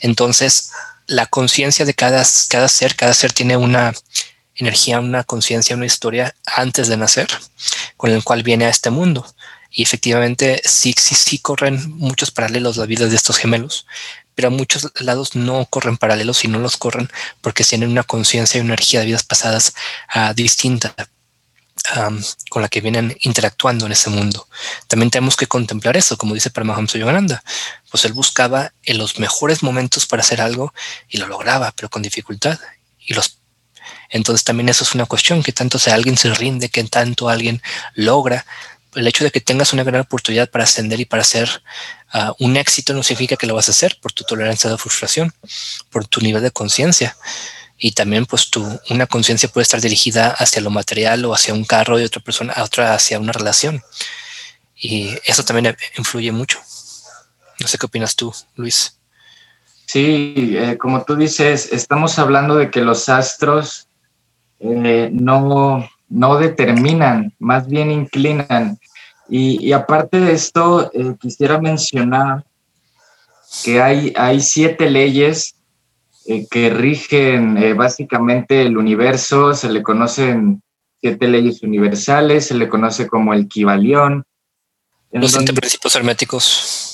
Entonces, 0.00 0.70
la 1.06 1.26
conciencia 1.26 1.84
de 1.84 1.94
cada, 1.94 2.24
cada 2.48 2.68
ser, 2.68 2.94
cada 2.94 3.14
ser 3.14 3.32
tiene 3.32 3.56
una 3.56 3.92
energía, 4.54 5.00
una 5.00 5.24
conciencia, 5.24 5.76
una 5.76 5.86
historia 5.86 6.34
antes 6.44 6.88
de 6.88 6.96
nacer, 6.96 7.28
con 7.96 8.10
el 8.10 8.22
cual 8.22 8.42
viene 8.42 8.66
a 8.66 8.68
este 8.68 8.90
mundo. 8.90 9.26
Y 9.72 9.82
efectivamente 9.82 10.60
sí, 10.64 10.94
sí, 10.98 11.14
sí 11.14 11.38
corren 11.38 11.96
muchos 11.96 12.30
paralelos 12.30 12.76
la 12.76 12.86
vida 12.86 13.06
de 13.06 13.16
estos 13.16 13.38
gemelos, 13.38 13.86
pero 14.34 14.48
a 14.48 14.50
muchos 14.50 14.90
lados 15.00 15.34
no 15.34 15.66
corren 15.66 15.96
paralelos 15.96 16.44
y 16.44 16.48
no 16.48 16.58
los 16.58 16.76
corren 16.76 17.10
porque 17.40 17.64
tienen 17.64 17.90
una 17.90 18.04
conciencia 18.04 18.58
y 18.58 18.60
una 18.60 18.74
energía 18.74 19.00
de 19.00 19.06
vidas 19.06 19.24
pasadas 19.24 19.74
uh, 20.14 20.32
distinta 20.34 20.94
con 22.50 22.62
la 22.62 22.68
que 22.68 22.80
vienen 22.80 23.16
interactuando 23.22 23.86
en 23.86 23.92
ese 23.92 24.10
mundo. 24.10 24.46
También 24.86 25.10
tenemos 25.10 25.36
que 25.36 25.46
contemplar 25.46 25.96
eso, 25.96 26.16
como 26.16 26.34
dice 26.34 26.50
Paramahamsa 26.50 26.98
Yogananda, 26.98 27.42
pues 27.90 28.04
él 28.04 28.12
buscaba 28.12 28.72
en 28.84 28.98
los 28.98 29.18
mejores 29.18 29.62
momentos 29.62 30.06
para 30.06 30.22
hacer 30.22 30.40
algo 30.40 30.74
y 31.08 31.18
lo 31.18 31.26
lograba, 31.26 31.72
pero 31.72 31.88
con 31.88 32.02
dificultad. 32.02 32.58
Y 32.98 33.14
los 33.14 33.40
entonces 34.10 34.44
también 34.44 34.68
eso 34.68 34.84
es 34.84 34.94
una 34.94 35.06
cuestión, 35.06 35.42
que 35.42 35.52
tanto 35.52 35.78
sea 35.78 35.94
alguien 35.94 36.16
se 36.16 36.34
rinde, 36.34 36.68
que 36.68 36.82
tanto 36.84 37.28
alguien 37.28 37.62
logra. 37.94 38.44
El 38.94 39.06
hecho 39.06 39.24
de 39.24 39.30
que 39.30 39.40
tengas 39.40 39.72
una 39.72 39.84
gran 39.84 40.00
oportunidad 40.00 40.50
para 40.50 40.64
ascender 40.64 40.98
y 41.00 41.04
para 41.04 41.22
hacer 41.22 41.62
ah, 42.12 42.34
un 42.38 42.56
éxito 42.56 42.92
no 42.92 43.02
significa 43.02 43.36
que 43.36 43.46
lo 43.46 43.54
vas 43.54 43.68
a 43.68 43.72
hacer 43.72 43.98
por 44.00 44.12
tu 44.12 44.24
tolerancia 44.24 44.68
a 44.68 44.72
la 44.72 44.78
frustración, 44.78 45.32
por 45.90 46.06
tu 46.06 46.20
nivel 46.20 46.42
de 46.42 46.50
conciencia. 46.50 47.16
Y 47.78 47.92
también 47.92 48.26
pues 48.26 48.50
tu 48.50 48.80
una 48.90 49.06
conciencia 49.06 49.48
puede 49.48 49.62
estar 49.62 49.80
dirigida 49.80 50.30
hacia 50.30 50.60
lo 50.60 50.70
material 50.70 51.24
o 51.24 51.34
hacia 51.34 51.54
un 51.54 51.64
carro 51.64 51.96
de 51.96 52.04
otra 52.04 52.20
persona 52.20 52.52
a 52.52 52.64
otra 52.64 52.94
hacia 52.94 53.18
una 53.18 53.32
relación. 53.32 53.82
Y 54.76 55.14
eso 55.24 55.44
también 55.44 55.76
influye 55.96 56.32
mucho. 56.32 56.58
No 57.58 57.68
sé 57.68 57.78
qué 57.78 57.86
opinas 57.86 58.16
tú 58.16 58.34
Luis. 58.56 58.98
Sí 59.86 60.56
eh, 60.56 60.76
como 60.78 61.04
tú 61.04 61.16
dices 61.16 61.70
estamos 61.72 62.18
hablando 62.18 62.56
de 62.56 62.70
que 62.70 62.80
los 62.82 63.08
astros 63.08 63.88
eh, 64.60 65.08
no 65.12 65.88
no 66.10 66.36
determinan 66.36 67.32
más 67.38 67.66
bien 67.66 67.90
inclinan 67.90 68.78
y, 69.32 69.72
aparte 69.72 70.18
de 70.20 70.32
esto 70.32 70.90
eh, 70.92 71.14
quisiera 71.20 71.60
mencionar 71.60 72.44
que 73.64 73.80
hay 73.80 74.12
hay 74.16 74.40
siete 74.40 74.90
leyes 74.90 75.54
eh, 76.26 76.46
que 76.50 76.68
rigen 76.70 77.56
eh, 77.56 77.72
básicamente 77.72 78.62
el 78.62 78.76
universo, 78.76 79.54
se 79.54 79.70
le 79.70 79.82
conocen 79.82 80.62
siete 81.00 81.26
leyes 81.26 81.62
universales, 81.62 82.46
se 82.46 82.54
le 82.54 82.68
conoce 82.68 83.08
como 83.08 83.32
el 83.32 83.48
Kibalión. 83.48 84.24
Los 85.10 85.32
siete 85.32 85.52
principios 85.54 85.96
herméticos. 85.96 86.89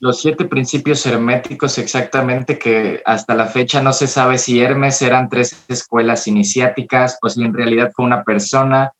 Los 0.00 0.20
siete 0.20 0.44
principios 0.44 1.04
herméticos 1.06 1.78
exactamente 1.78 2.58
que 2.58 3.02
hasta 3.04 3.34
la 3.34 3.46
fecha 3.46 3.82
no 3.82 3.92
se 3.92 4.06
sabe 4.06 4.38
si 4.38 4.60
Hermes 4.60 5.00
eran 5.00 5.28
tres 5.28 5.64
escuelas 5.68 6.26
iniciáticas 6.26 7.18
o 7.22 7.28
si 7.28 7.42
en 7.42 7.54
realidad 7.54 7.92
fue 7.94 8.04
una 8.04 8.22
persona. 8.22 8.92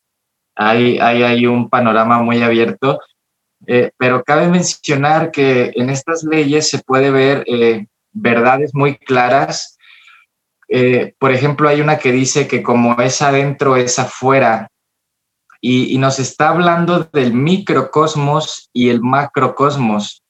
Hay, 0.55 0.99
hay, 0.99 1.23
hay 1.23 1.47
un 1.47 1.69
panorama 1.69 2.23
muy 2.23 2.43
abierto, 2.43 2.99
eh, 3.67 3.91
pero 3.99 4.25
cabe 4.25 4.49
mencionar 4.49 5.31
que 5.31 5.73
en 5.75 5.91
estas 5.91 6.25
leyes 6.25 6.71
se 6.71 6.79
puede 6.79 7.11
ver 7.11 7.45
verdades 8.13 8.71
muy 8.75 8.97
claras 8.97 9.77
eh, 10.69 11.15
por 11.19 11.33
ejemplo, 11.33 11.69
hay 11.69 11.81
una 11.81 11.99
que 11.99 12.13
dice 12.13 12.49
que 12.49 12.63
como 12.63 13.01
es 13.01 13.23
adentro, 13.23 13.77
es 13.77 13.99
afuera. 13.99 14.69
Y, 15.61 15.99
nos 15.99 16.19
está 16.21 16.51
hablando 16.51 17.09
del 17.13 17.33
microcosmos 17.33 18.69
y 18.73 18.91
el 18.91 19.01
macrocosmos, 19.01 20.23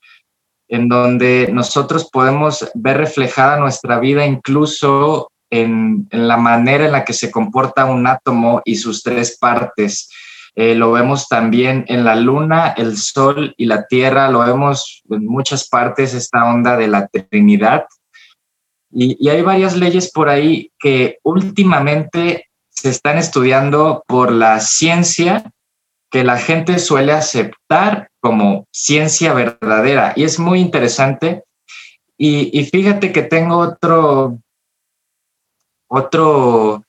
en 0.69 0.89
donde 0.89 1.49
nosotros 1.53 2.09
podemos 2.11 2.69
ver 2.75 2.99
reflejada 2.99 3.59
nuestra 3.59 3.99
vida 3.99 4.27
incluso 4.27 5.31
en, 5.51 6.09
la 6.11 6.37
manera 6.37 6.87
en 6.87 6.93
la 6.93 7.05
que 7.05 7.13
se 7.13 7.31
comporta 7.31 7.85
un 7.85 8.07
átomo 8.07 8.63
y 8.65 8.77
sus 8.77 9.03
tres 9.03 9.39
partes. 9.39 10.11
Eh, 10.55 10.75
lo 10.75 10.93
vemos 10.93 11.29
también 11.29 11.85
en 11.89 12.05
la 12.05 12.17
luna, 12.17 12.75
el 12.77 12.97
sol 12.97 13.55
y 13.57 13.67
la 13.67 13.87
tierra, 13.87 14.31
lo 14.31 14.41
vemos 14.41 15.03
en 15.11 15.27
muchas 15.27 15.69
partes, 15.69 16.15
esta 16.15 16.47
onda 16.47 16.77
de 16.77 16.89
la 16.89 17.07
Trinidad. 17.09 17.85
Y, 18.91 19.29
hay 19.29 19.43
varias 19.43 19.77
leyes 19.77 20.11
por 20.11 20.29
ahí 20.29 20.73
que 20.79 21.19
últimamente 21.23 22.47
se 22.71 22.89
están 22.89 23.19
estudiando 23.19 24.03
por 24.07 24.33
la 24.33 24.61
ciencia 24.61 25.51
que 26.11 26.25
la 26.25 26.39
gente 26.39 26.79
suele 26.79 27.13
aceptar 27.13 28.09
como 28.27 28.67
ciencia 28.73 29.33
verdadera. 29.33 30.13
Y 30.17 30.25
es 30.25 30.39
muy 30.39 30.61
interesante. 30.61 31.45
Y, 32.19 32.65
fíjate 32.73 33.13
que 33.13 33.23
tengo 33.23 33.59
otro, 33.59 34.39
otro 35.89 36.83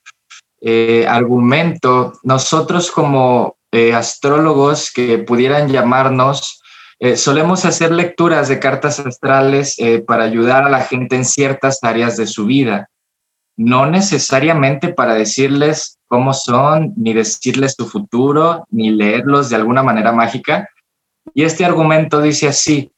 eh, 0.60 1.06
argumento. 1.06 2.14
Nosotros 2.22 2.90
como 2.90 3.56
eh, 3.70 3.92
astrólogos 3.94 4.90
que 4.90 5.18
pudieran 5.18 5.68
llamarnos 5.68 6.58
eh, 7.00 7.16
solemos 7.16 7.64
hacer 7.64 7.92
lecturas 7.92 8.48
de 8.48 8.58
cartas 8.58 8.98
astrales 8.98 9.78
eh, 9.78 10.00
para 10.00 10.24
ayudar 10.24 10.64
a 10.64 10.68
la 10.68 10.80
gente 10.80 11.14
en 11.14 11.24
ciertas 11.24 11.78
áreas 11.84 12.16
de 12.16 12.26
su 12.26 12.44
vida, 12.46 12.90
no 13.56 13.86
necesariamente 13.86 14.88
para 14.88 15.14
decirles 15.14 15.98
cómo 16.08 16.34
son, 16.34 16.94
ni 16.96 17.14
decirles 17.14 17.74
su 17.78 17.88
futuro, 17.88 18.64
ni 18.70 18.90
leerlos 18.90 19.48
de 19.48 19.56
alguna 19.56 19.84
manera 19.84 20.10
mágica. 20.10 20.68
Y 21.34 21.44
este 21.44 21.64
argumento 21.64 22.20
dice 22.20 22.48
así, 22.48 22.92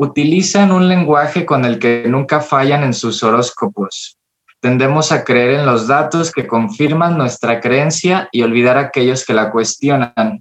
Utilizan 0.00 0.70
un 0.70 0.86
lenguaje 0.86 1.44
con 1.44 1.64
el 1.64 1.80
que 1.80 2.04
nunca 2.06 2.40
fallan 2.40 2.84
en 2.84 2.94
sus 2.94 3.24
horóscopos. 3.24 4.16
Tendemos 4.60 5.10
a 5.10 5.24
creer 5.24 5.58
en 5.58 5.66
los 5.66 5.88
datos 5.88 6.30
que 6.30 6.46
confirman 6.46 7.18
nuestra 7.18 7.60
creencia 7.60 8.28
y 8.30 8.42
olvidar 8.42 8.78
aquellos 8.78 9.26
que 9.26 9.34
la 9.34 9.50
cuestionan. 9.50 10.40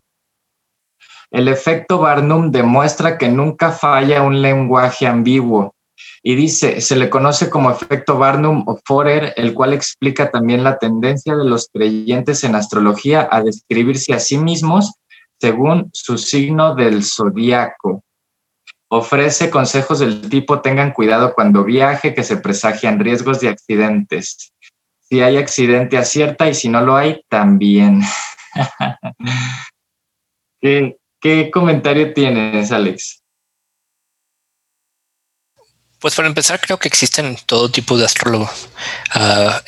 El 1.32 1.48
efecto 1.48 1.98
Barnum 1.98 2.52
demuestra 2.52 3.18
que 3.18 3.30
nunca 3.30 3.72
falla 3.72 4.22
un 4.22 4.44
lenguaje 4.44 5.08
ambiguo 5.08 5.74
y 6.22 6.36
dice, 6.36 6.80
se 6.80 6.96
le 6.96 7.10
conoce 7.10 7.50
como 7.50 7.72
efecto 7.72 8.20
Barnum 8.20 8.64
o 8.68 8.80
Forer, 8.86 9.34
el 9.38 9.56
cual 9.56 9.74
explica 9.74 10.30
también 10.30 10.64
la 10.64 10.78
tendencia 10.78 11.36
de 11.36 11.46
los 11.46 11.68
creyentes 11.74 12.44
en 12.44 12.54
astrología 12.54 13.28
a 13.32 13.42
describirse 13.42 14.14
a 14.14 14.20
sí 14.20 14.38
mismos 14.38 14.94
según 15.40 15.90
su 15.94 16.18
signo 16.18 16.76
del 16.76 17.04
zodiaco. 17.04 18.04
Ofrece 18.90 19.50
consejos 19.50 20.00
del 20.00 20.30
tipo 20.30 20.62
tengan 20.62 20.94
cuidado 20.94 21.34
cuando 21.34 21.64
viaje, 21.64 22.14
que 22.14 22.24
se 22.24 22.38
presagian 22.38 23.00
riesgos 23.00 23.42
de 23.42 23.50
accidentes. 23.50 24.54
Si 25.02 25.22
hay 25.22 25.38
accidente, 25.38 25.98
acierta 25.98 26.50
y 26.50 26.54
si 26.54 26.70
no 26.70 26.82
lo 26.82 26.96
hay, 26.96 27.22
también. 27.30 28.02
¿Qué, 30.62 30.98
¿Qué 31.20 31.52
comentario 31.52 32.14
tienes, 32.14 32.72
Alex? 32.72 33.24
Pues 36.00 36.14
para 36.14 36.28
empezar, 36.28 36.60
creo 36.60 36.78
que 36.78 36.88
existen 36.88 37.38
todo 37.48 37.72
tipo 37.72 37.98
de 37.98 38.06
astrólogos 38.06 38.70
ah, 39.16 39.62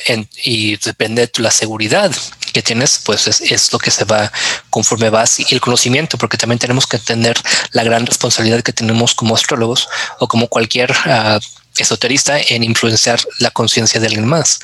y 0.44 0.76
depende 0.76 1.26
de 1.26 1.42
la 1.42 1.50
seguridad 1.50 2.12
que 2.52 2.62
tienes, 2.62 3.00
pues 3.04 3.26
es, 3.26 3.72
lo 3.72 3.78
que 3.80 3.90
se 3.90 4.04
va 4.04 4.30
conforme 4.70 5.10
vas 5.10 5.40
y 5.40 5.46
el 5.50 5.60
conocimiento, 5.60 6.18
porque 6.18 6.36
también 6.36 6.60
tenemos 6.60 6.86
que 6.86 6.98
entender 6.98 7.36
la 7.72 7.82
gran 7.82 8.06
responsabilidad 8.06 8.62
que 8.62 8.72
tenemos 8.72 9.14
como 9.14 9.34
astrólogos 9.34 9.88
o 10.20 10.28
como 10.28 10.46
cualquier 10.46 10.92
uh, 10.92 11.40
esoterista 11.76 12.38
en 12.38 12.62
influenciar 12.62 13.20
la 13.38 13.50
conciencia 13.50 14.00
de 14.00 14.06
alguien 14.06 14.26
más. 14.26 14.60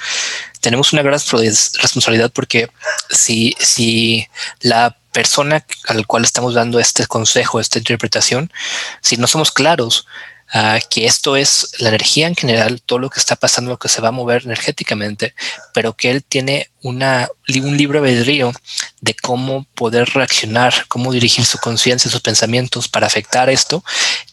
Tenemos 0.61 0.93
una 0.93 1.03
gran 1.03 1.19
responsabilidad 1.19 2.31
porque 2.33 2.71
si, 3.11 3.57
si 3.59 4.29
la 4.61 4.97
persona 5.13 5.65
al 5.89 6.07
cual 6.07 6.25
estamos 6.25 6.55
dando 6.55 6.79
este 6.79 7.07
consejo, 7.07 7.59
esta 7.59 7.79
interpretación, 7.79 8.53
si 9.01 9.17
no 9.17 9.27
somos 9.27 9.51
claros, 9.51 10.07
Ah, 10.53 10.79
que 10.89 11.07
esto 11.07 11.35
es 11.35 11.73
la 11.79 11.89
energía 11.89 12.29
en 12.29 12.37
general, 12.37 12.81
todo 12.81 13.01
lo 13.01 13.11
que 13.11 13.19
está 13.19 13.35
pasando, 13.35 13.73
lo 13.73 13.79
que 13.79 13.89
se 13.89 14.01
va 14.01 14.09
a 14.09 14.13
mover 14.13 14.43
energéticamente, 14.45 15.35
pero 15.75 15.95
que 15.95 16.11
él 16.11 16.23
tiene 16.23 16.71
una, 16.83 17.29
un 17.49 17.77
libro 17.77 17.99
albedrío 17.99 18.53
de 19.01 19.15
cómo 19.15 19.67
poder 19.75 20.09
reaccionar, 20.11 20.87
cómo 20.87 21.13
dirigir 21.13 21.45
su 21.45 21.59
conciencia, 21.59 22.11
sus 22.11 22.21
pensamientos 22.21 22.89
para 22.89 23.09
afectar 23.09 23.51
esto, 23.51 23.83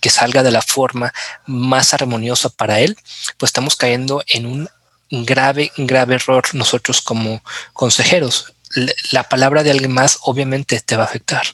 que 0.02 0.12
salga 0.12 0.44
de 0.44 0.52
la 0.52 0.62
forma 0.62 1.12
más 1.48 1.96
armoniosa 1.96 2.50
para 2.50 2.80
él, 2.80 2.96
pues 3.38 3.50
estamos 3.50 3.76
cayendo 3.76 4.24
en 4.28 4.46
un 4.46 4.70
grave, 5.10 5.72
grave 5.78 6.16
error 6.16 6.44
nosotros 6.54 7.02
como 7.02 7.42
consejeros 7.74 8.54
la 9.12 9.24
palabra 9.24 9.64
de 9.64 9.72
alguien 9.72 9.92
más 9.92 10.20
obviamente 10.22 10.80
te 10.82 10.96
va 10.96 11.04
a 11.04 11.08
afectar. 11.08 11.46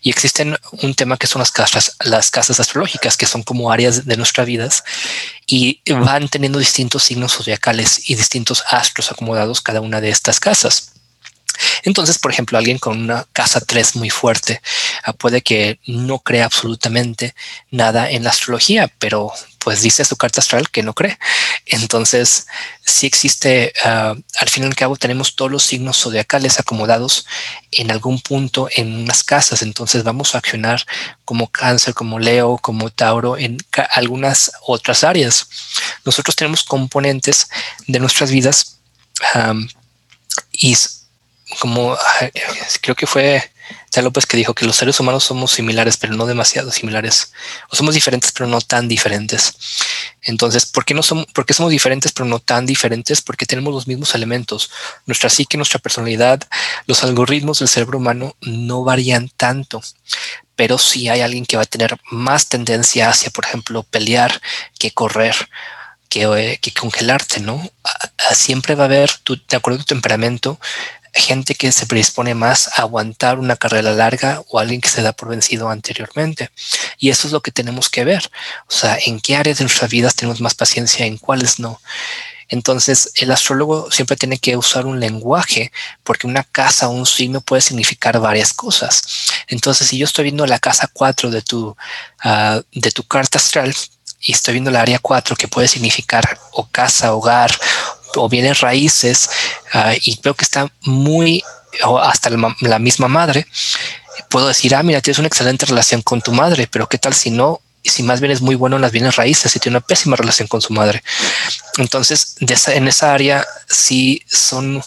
Y 0.00 0.10
existen 0.10 0.56
un 0.82 0.94
tema 0.94 1.16
que 1.16 1.26
son 1.26 1.40
las 1.40 1.52
casas, 1.52 1.96
las 2.04 2.30
casas 2.30 2.60
astrológicas, 2.60 3.16
que 3.16 3.26
son 3.26 3.42
como 3.42 3.72
áreas 3.72 4.06
de 4.06 4.16
nuestras 4.16 4.46
vidas 4.46 4.84
y 5.46 5.80
van 5.92 6.28
teniendo 6.28 6.58
distintos 6.58 7.04
signos 7.04 7.34
zodiacales 7.34 8.08
y 8.10 8.14
distintos 8.14 8.64
astros 8.68 9.10
acomodados 9.10 9.60
cada 9.60 9.80
una 9.80 10.00
de 10.00 10.10
estas 10.10 10.40
casas. 10.40 10.92
Entonces, 11.82 12.18
por 12.18 12.30
ejemplo, 12.32 12.58
alguien 12.58 12.78
con 12.78 13.00
una 13.00 13.26
casa 13.32 13.60
3 13.60 13.96
muy 13.96 14.10
fuerte 14.10 14.60
ah, 15.04 15.12
puede 15.12 15.42
que 15.42 15.78
no 15.86 16.18
crea 16.18 16.44
absolutamente 16.44 17.34
nada 17.70 18.10
en 18.10 18.24
la 18.24 18.30
astrología, 18.30 18.92
pero 18.98 19.32
pues 19.58 19.82
dice 19.82 20.04
su 20.04 20.16
carta 20.16 20.40
astral 20.40 20.70
que 20.70 20.82
no 20.82 20.92
cree. 20.92 21.18
Entonces, 21.66 22.46
si 22.84 23.06
existe, 23.06 23.72
ah, 23.84 24.14
al 24.38 24.48
fin 24.48 24.64
y 24.64 24.66
al 24.66 24.74
cabo, 24.74 24.96
tenemos 24.96 25.36
todos 25.36 25.50
los 25.50 25.62
signos 25.62 25.98
zodiacales 25.98 26.58
acomodados 26.58 27.26
en 27.70 27.90
algún 27.90 28.20
punto 28.20 28.68
en 28.74 28.94
unas 29.02 29.22
casas. 29.22 29.62
Entonces, 29.62 30.02
vamos 30.02 30.34
a 30.34 30.38
accionar 30.38 30.84
como 31.24 31.46
cáncer, 31.48 31.94
como 31.94 32.18
Leo, 32.18 32.58
como 32.58 32.90
Tauro 32.90 33.36
en 33.36 33.58
algunas 33.94 34.52
otras 34.66 35.04
áreas. 35.04 35.48
Nosotros 36.04 36.34
tenemos 36.34 36.64
componentes 36.64 37.48
de 37.86 38.00
nuestras 38.00 38.30
vidas 38.30 38.78
y 40.52 40.76
como 41.60 41.96
creo 42.80 42.94
que 42.94 43.06
fue 43.06 43.42
López 44.00 44.24
que 44.24 44.38
dijo 44.38 44.54
que 44.54 44.64
los 44.64 44.76
seres 44.76 44.98
humanos 45.00 45.24
somos 45.24 45.52
similares, 45.52 45.98
pero 45.98 46.14
no 46.14 46.24
demasiado 46.24 46.70
similares, 46.70 47.32
o 47.68 47.76
somos 47.76 47.94
diferentes, 47.94 48.32
pero 48.32 48.46
no 48.46 48.60
tan 48.62 48.88
diferentes. 48.88 49.54
Entonces, 50.22 50.64
¿por 50.64 50.86
qué 50.86 50.94
no 50.94 51.02
somos, 51.02 51.26
por 51.26 51.44
qué 51.44 51.52
somos 51.52 51.70
diferentes, 51.70 52.12
pero 52.12 52.24
no 52.24 52.38
tan 52.38 52.64
diferentes? 52.64 53.20
Porque 53.20 53.44
tenemos 53.44 53.74
los 53.74 53.86
mismos 53.86 54.14
elementos. 54.14 54.70
Nuestra 55.04 55.28
psique, 55.28 55.58
nuestra 55.58 55.78
personalidad, 55.78 56.40
los 56.86 57.04
algoritmos 57.04 57.58
del 57.58 57.68
cerebro 57.68 57.98
humano 57.98 58.34
no 58.40 58.84
varían 58.84 59.28
tanto, 59.36 59.82
pero 60.56 60.78
sí 60.78 61.08
hay 61.08 61.20
alguien 61.20 61.44
que 61.44 61.56
va 61.56 61.64
a 61.64 61.66
tener 61.66 61.96
más 62.10 62.48
tendencia 62.48 63.10
hacia, 63.10 63.30
por 63.30 63.44
ejemplo, 63.44 63.82
pelear 63.82 64.40
que 64.78 64.92
correr. 64.92 65.34
Que, 66.08 66.24
eh, 66.24 66.58
que 66.60 66.74
congelarte, 66.74 67.40
¿no? 67.40 67.70
Siempre 68.34 68.74
va 68.74 68.82
a 68.82 68.84
haber, 68.84 69.10
tu, 69.22 69.40
de 69.48 69.56
acuerdo 69.56 69.80
a 69.80 69.82
tu 69.82 69.86
temperamento, 69.94 70.60
gente 71.12 71.54
que 71.54 71.72
se 71.72 71.86
predispone 71.86 72.34
más 72.34 72.68
a 72.68 72.82
aguantar 72.82 73.38
una 73.38 73.56
carrera 73.56 73.92
larga 73.92 74.42
o 74.48 74.58
alguien 74.58 74.80
que 74.80 74.88
se 74.88 75.02
da 75.02 75.12
por 75.12 75.28
vencido 75.28 75.68
anteriormente. 75.68 76.50
Y 76.98 77.10
eso 77.10 77.26
es 77.26 77.32
lo 77.32 77.42
que 77.42 77.50
tenemos 77.50 77.90
que 77.90 78.04
ver. 78.04 78.30
O 78.68 78.72
sea, 78.72 78.98
en 79.04 79.20
qué 79.20 79.36
áreas 79.36 79.58
de 79.58 79.64
nuestras 79.64 79.90
vidas 79.90 80.14
tenemos 80.14 80.40
más 80.40 80.54
paciencia, 80.54 81.04
en 81.06 81.18
cuáles 81.18 81.58
no. 81.58 81.80
Entonces, 82.48 83.12
el 83.16 83.30
astrólogo 83.30 83.90
siempre 83.90 84.16
tiene 84.16 84.36
que 84.38 84.58
usar 84.58 84.84
un 84.84 85.00
lenguaje 85.00 85.72
porque 86.04 86.26
una 86.26 86.44
casa 86.44 86.88
o 86.88 86.92
un 86.92 87.06
signo 87.06 87.40
puede 87.40 87.62
significar 87.62 88.18
varias 88.20 88.52
cosas. 88.52 89.02
Entonces, 89.48 89.88
si 89.88 89.96
yo 89.96 90.04
estoy 90.04 90.24
viendo 90.24 90.46
la 90.46 90.58
casa 90.58 90.88
4 90.92 91.30
de 91.30 91.40
tu, 91.40 91.74
ah, 92.22 92.60
de 92.72 92.90
tu 92.90 93.04
carta 93.04 93.38
astral 93.38 93.74
y 94.20 94.32
estoy 94.32 94.52
viendo 94.52 94.70
la 94.70 94.82
área 94.82 94.98
4 94.98 95.34
que 95.34 95.48
puede 95.48 95.66
significar 95.66 96.38
o 96.52 96.68
casa, 96.68 97.14
hogar 97.14 97.50
o 98.16 98.28
bienes 98.28 98.60
raíces 98.60 99.30
ah, 99.72 99.94
y 100.00 100.18
veo 100.22 100.34
que 100.34 100.44
está 100.44 100.70
muy 100.82 101.42
o 101.84 101.98
hasta 101.98 102.30
la 102.60 102.78
misma 102.78 103.08
madre, 103.08 103.46
puedo 104.28 104.48
decir, 104.48 104.74
ah, 104.74 104.82
mira, 104.82 105.00
tienes 105.00 105.18
una 105.18 105.28
excelente 105.28 105.66
relación 105.66 106.02
con 106.02 106.20
tu 106.20 106.32
madre, 106.32 106.68
pero 106.70 106.88
qué 106.88 106.98
tal 106.98 107.14
si 107.14 107.30
no 107.30 107.60
si 107.90 108.02
más 108.02 108.20
bien 108.20 108.32
es 108.32 108.40
muy 108.40 108.54
bueno 108.54 108.76
en 108.76 108.82
las 108.82 108.92
bienes 108.92 109.16
raíces 109.16 109.54
y 109.54 109.58
tiene 109.58 109.78
una 109.78 109.86
pésima 109.86 110.16
relación 110.16 110.48
con 110.48 110.60
su 110.60 110.72
madre. 110.72 111.02
Entonces, 111.78 112.36
en 112.40 112.88
esa 112.88 113.14
área 113.14 113.46
sí 113.68 114.22
son, 114.28 114.82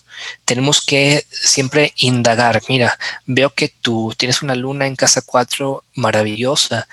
tenemos 0.46 0.82
que 0.82 1.26
siempre 1.30 1.94
indagar. 1.98 2.62
Mira, 2.70 2.98
veo 3.26 3.50
que 3.50 3.70
tú 3.70 4.14
tienes 4.18 4.42
una 4.42 4.56
luna 4.56 4.88
en 4.88 4.96
casa 4.96 5.22
4 5.26 5.84
maravillosa. 5.96 6.88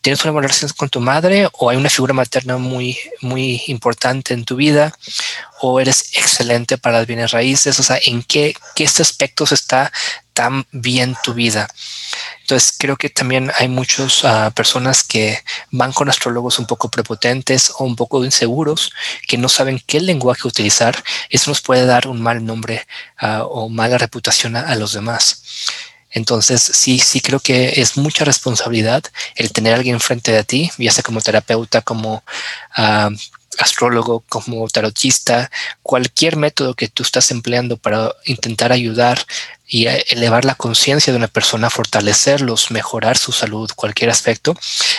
¿Tienes 0.00 0.24
una 0.24 0.40
relación 0.40 0.70
con 0.76 0.88
tu 0.88 1.00
madre 1.00 1.48
o 1.52 1.68
hay 1.68 1.76
una 1.76 1.90
figura 1.90 2.14
materna 2.14 2.56
muy, 2.56 2.98
muy 3.20 3.62
importante 3.66 4.34
en 4.34 4.44
tu 4.44 4.56
vida? 4.56 4.94
¿O 5.60 5.80
eres 5.80 6.12
excelente 6.14 6.78
para 6.78 6.98
las 6.98 7.06
bienes 7.06 7.32
raíces? 7.32 7.78
O 7.78 7.82
sea, 7.82 7.98
¿en 8.04 8.22
qué, 8.22 8.54
qué 8.74 8.84
aspectos 8.84 9.52
está 9.52 9.92
tan 10.40 10.64
bien 10.72 11.14
tu 11.22 11.34
vida? 11.34 11.68
Entonces 12.40 12.74
creo 12.78 12.96
que 12.96 13.10
también 13.10 13.52
hay 13.58 13.68
muchas 13.68 14.24
ah, 14.24 14.50
personas 14.56 15.04
que 15.04 15.38
van 15.70 15.92
con 15.92 16.08
astrólogos 16.08 16.58
un 16.58 16.64
poco 16.66 16.90
prepotentes 16.90 17.70
o 17.76 17.84
un 17.84 17.94
poco 17.94 18.24
inseguros 18.24 18.90
que 19.28 19.36
no 19.36 19.50
saben 19.50 19.82
qué 19.86 20.00
lenguaje 20.00 20.48
utilizar. 20.48 21.04
Eso 21.28 21.50
nos 21.50 21.60
puede 21.60 21.84
dar 21.84 22.08
un 22.08 22.22
mal 22.22 22.42
nombre 22.42 22.86
ah, 23.18 23.44
o 23.44 23.68
mala 23.68 23.98
reputación 23.98 24.56
a, 24.56 24.74
los 24.76 24.94
demás. 24.94 25.42
Entonces, 26.10 26.62
sí, 26.62 26.98
sí 26.98 27.20
creo 27.20 27.38
que 27.38 27.74
es 27.76 27.98
mucha 27.98 28.24
responsabilidad 28.24 29.04
el 29.34 29.52
tener 29.52 29.74
a 29.74 29.76
alguien 29.76 30.00
frente 30.00 30.32
de 30.32 30.42
ti, 30.42 30.70
ya 30.78 30.90
sea 30.90 31.04
como 31.04 31.20
terapeuta, 31.20 31.82
como 31.82 32.24
uh, 32.78 33.14
astrólogo, 33.60 34.24
como 34.28 34.66
tarotista, 34.68 35.50
cualquier 35.82 36.36
método 36.36 36.74
que 36.74 36.88
tú 36.88 37.02
estás 37.02 37.30
empleando 37.30 37.76
para 37.76 38.14
intentar 38.24 38.72
ayudar 38.72 39.24
y 39.66 39.86
elevar 39.86 40.44
la 40.44 40.56
conciencia 40.56 41.12
de 41.12 41.16
una 41.16 41.28
persona, 41.28 41.70
fortalecerlos, 41.70 42.72
mejorar 42.72 43.16
su 43.16 43.30
salud, 43.30 43.70
cualquier 43.76 44.10
aspecto, 44.10 44.56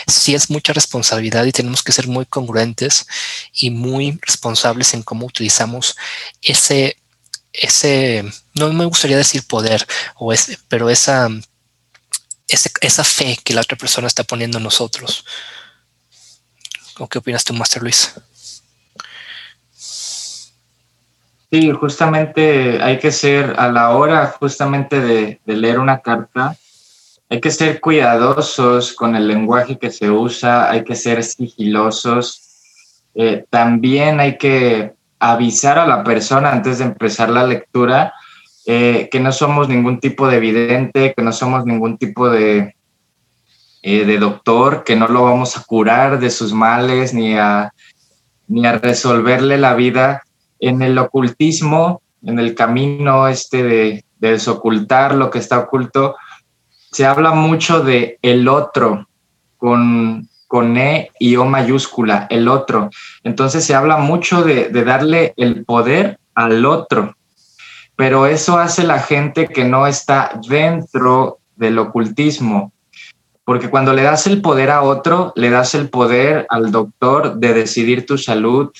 sí 0.07 0.33
es 0.33 0.49
mucha 0.49 0.71
responsabilidad 0.71 1.43
y 1.45 1.51
tenemos 1.51 1.83
que 1.83 1.91
ser 1.91 2.07
muy 2.07 2.25
congruentes 2.25 3.05
y 3.53 3.69
muy 3.69 4.17
responsables 4.21 4.93
en 4.93 5.03
cómo 5.03 5.25
utilizamos 5.25 5.97
ese, 6.41 6.97
ese, 7.51 8.23
no 8.53 8.71
me 8.71 8.85
gustaría 8.85 9.17
decir 9.17 9.45
poder, 9.45 9.85
o 10.15 10.31
ese, 10.31 10.57
pero 10.69 10.89
esa, 10.89 11.27
esa 12.47 13.03
fe 13.03 13.37
que 13.43 13.53
la 13.53 13.61
otra 13.61 13.77
persona 13.77 14.07
está 14.07 14.23
poniendo 14.23 14.57
en 14.57 14.63
nosotros. 14.63 15.25
¿O 16.97 17.09
qué 17.09 17.17
opinas 17.17 17.43
tú, 17.43 17.53
Master 17.53 17.81
Luis? 17.81 18.13
Sí, 21.51 21.69
justamente 21.71 22.81
hay 22.81 22.97
que 22.97 23.11
ser 23.11 23.55
a 23.57 23.69
la 23.69 23.89
hora 23.89 24.25
justamente 24.39 25.01
de, 25.01 25.41
leer 25.45 25.79
una 25.79 25.99
carta, 25.99 26.55
hay 27.29 27.41
que 27.41 27.51
ser 27.51 27.81
cuidadosos 27.81 28.93
con 28.93 29.17
el 29.17 29.27
lenguaje 29.27 29.77
que 29.77 29.91
se 29.91 30.09
usa, 30.09 30.71
hay 30.71 30.85
que 30.85 30.95
ser 30.95 31.21
sigilosos. 31.25 32.41
Eh, 33.15 33.43
también 33.49 34.21
hay 34.21 34.37
que 34.37 34.93
avisar 35.19 35.77
a 35.77 35.85
la 35.85 36.05
persona 36.05 36.53
antes 36.53 36.79
de 36.79 36.85
empezar 36.85 37.29
la 37.29 37.45
lectura 37.45 38.13
eh, 38.65 39.09
que 39.11 39.19
no 39.19 39.33
somos 39.33 39.67
ningún 39.67 39.99
tipo 39.99 40.29
de 40.29 40.37
evidente, 40.37 41.13
que 41.13 41.21
no 41.21 41.33
somos 41.33 41.65
ningún 41.65 41.97
tipo 41.97 42.29
de, 42.29 42.75
eh, 43.81 44.05
de 44.05 44.17
doctor, 44.19 44.85
que 44.85 44.95
no 44.95 45.09
lo 45.09 45.25
vamos 45.25 45.57
a 45.57 45.63
curar 45.63 46.17
de 46.17 46.29
sus 46.29 46.53
males 46.53 47.13
ni 47.13 47.37
a, 47.37 47.73
ni 48.47 48.65
a 48.65 48.77
resolverle 48.77 49.57
la 49.57 49.73
vida. 49.73 50.23
En 50.61 50.81
el 50.81 50.97
ocultismo, 50.97 52.01
en 52.23 52.39
el 52.39 52.55
camino 52.55 53.27
este 53.27 53.63
de, 53.63 54.05
de 54.19 54.31
desocultar 54.31 55.15
lo 55.15 55.29
que 55.29 55.39
está 55.39 55.59
oculto, 55.59 56.15
se 56.91 57.05
habla 57.05 57.31
mucho 57.31 57.81
de 57.81 58.17
el 58.21 58.47
otro 58.47 59.07
con, 59.57 60.29
con 60.47 60.77
E 60.77 61.11
y 61.19 61.35
O 61.35 61.45
mayúscula, 61.45 62.27
el 62.29 62.47
otro. 62.47 62.89
Entonces 63.23 63.65
se 63.65 63.75
habla 63.75 63.97
mucho 63.97 64.43
de 64.43 64.69
darle 64.83 65.33
el 65.37 65.65
poder 65.65 66.19
al 66.35 66.65
otro, 66.65 67.15
pero 67.95 68.25
eso 68.25 68.57
hace 68.57 68.83
la 68.83 68.99
gente 68.99 69.47
que 69.47 69.63
no 69.63 69.87
está 69.87 70.39
dentro 70.47 71.39
del 71.55 71.77
ocultismo, 71.77 72.73
porque 73.45 73.69
cuando 73.69 73.93
le 73.93 74.01
das 74.01 74.27
el 74.27 74.41
poder 74.41 74.71
a 74.71 74.81
otro, 74.81 75.33
le 75.35 75.49
das 75.49 75.75
el 75.75 75.89
poder 75.89 76.45
al 76.49 76.71
doctor 76.71 77.35
de 77.35 77.53
decidir 77.53 78.05
tu 78.05 78.17
salud, 78.17 78.71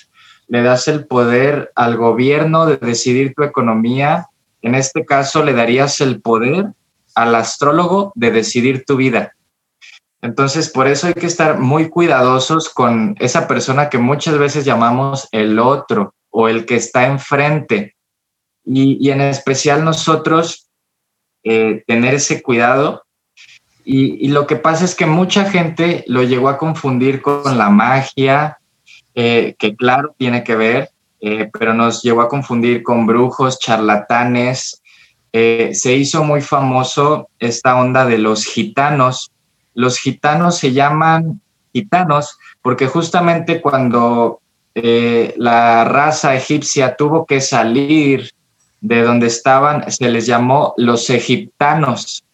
le 0.51 0.63
das 0.63 0.89
el 0.89 1.07
poder 1.07 1.71
al 1.75 1.95
gobierno 1.95 2.65
de 2.65 2.75
decidir 2.75 3.33
tu 3.33 3.43
economía, 3.43 4.27
en 4.61 4.75
este 4.75 5.05
caso 5.05 5.45
le 5.45 5.53
darías 5.53 6.01
el 6.01 6.21
poder 6.21 6.73
al 7.15 7.35
astrólogo 7.35 8.11
de 8.15 8.31
decidir 8.31 8.83
tu 8.83 8.97
vida. 8.97 9.33
Entonces, 10.21 10.69
por 10.69 10.87
eso 10.87 11.07
hay 11.07 11.13
que 11.13 11.25
estar 11.25 11.57
muy 11.57 11.87
cuidadosos 11.87 12.67
con 12.67 13.15
esa 13.19 13.47
persona 13.47 13.89
que 13.89 13.97
muchas 13.97 14.37
veces 14.37 14.65
llamamos 14.65 15.29
el 15.31 15.57
otro 15.57 16.13
o 16.29 16.49
el 16.49 16.65
que 16.65 16.75
está 16.75 17.07
enfrente, 17.07 17.95
y, 18.65 19.09
en 19.09 19.21
especial 19.21 19.85
nosotros 19.85 20.69
eh, 21.45 21.81
tener 21.87 22.15
ese 22.15 22.41
cuidado. 22.41 23.03
Y, 23.85 24.27
lo 24.27 24.47
que 24.47 24.57
pasa 24.57 24.83
es 24.83 24.95
que 24.95 25.05
mucha 25.05 25.45
gente 25.45 26.03
lo 26.07 26.23
llegó 26.23 26.49
a 26.49 26.57
confundir 26.57 27.21
con 27.21 27.57
la 27.57 27.69
magia, 27.69 28.59
eh, 29.15 29.55
que 29.57 29.75
claro 29.75 30.15
tiene 30.17 30.43
que 30.43 30.55
ver, 30.55 30.89
eh, 31.19 31.49
pero 31.57 31.73
nos 31.73 32.01
llegó 32.01 32.21
a 32.21 32.29
confundir 32.29 32.83
con 32.83 33.05
brujos, 33.05 33.59
charlatanes. 33.59 34.81
se 35.33 35.93
hizo 35.95 36.23
muy 36.23 36.41
famoso 36.41 37.29
esta 37.39 37.79
onda 37.79 38.05
de 38.05 38.17
los 38.17 38.45
gitanos. 38.45 39.31
Los 39.73 39.97
gitanos 39.97 40.57
se 40.57 40.73
llaman 40.73 41.41
gitanos 41.71 42.37
porque 42.61 42.87
justamente 42.87 43.61
cuando 43.61 44.41
la 44.73 45.85
raza 45.85 46.35
egipcia 46.35 46.95
tuvo 46.97 47.25
que 47.25 47.39
salir 47.39 48.31
de 48.81 49.03
donde 49.03 49.27
estaban, 49.27 49.89
se 49.89 50.09
les 50.09 50.25
llamó 50.25 50.73
los 50.75 51.09
egiptanos. 51.09 52.25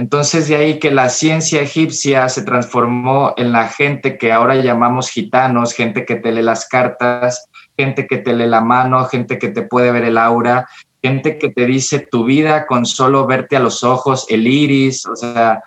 Entonces 0.00 0.48
de 0.48 0.56
ahí 0.56 0.78
que 0.78 0.90
la 0.90 1.10
ciencia 1.10 1.60
egipcia 1.60 2.26
se 2.30 2.40
transformó 2.40 3.34
en 3.36 3.52
la 3.52 3.68
gente 3.68 4.16
que 4.16 4.32
ahora 4.32 4.54
llamamos 4.54 5.10
gitanos, 5.10 5.74
gente 5.74 6.06
que 6.06 6.16
te 6.16 6.32
lee 6.32 6.40
las 6.40 6.66
cartas, 6.66 7.50
gente 7.76 8.06
que 8.06 8.16
te 8.16 8.32
lee 8.32 8.46
la 8.46 8.62
mano, 8.62 9.04
gente 9.04 9.38
que 9.38 9.48
te 9.48 9.60
puede 9.60 9.92
ver 9.92 10.04
el 10.04 10.16
aura, 10.16 10.66
gente 11.02 11.36
que 11.36 11.50
te 11.50 11.66
dice 11.66 12.08
tu 12.10 12.24
vida 12.24 12.66
con 12.66 12.86
solo 12.86 13.26
verte 13.26 13.56
a 13.56 13.60
los 13.60 13.84
ojos, 13.84 14.24
el 14.30 14.46
iris, 14.46 15.04
o 15.04 15.14
sea, 15.14 15.62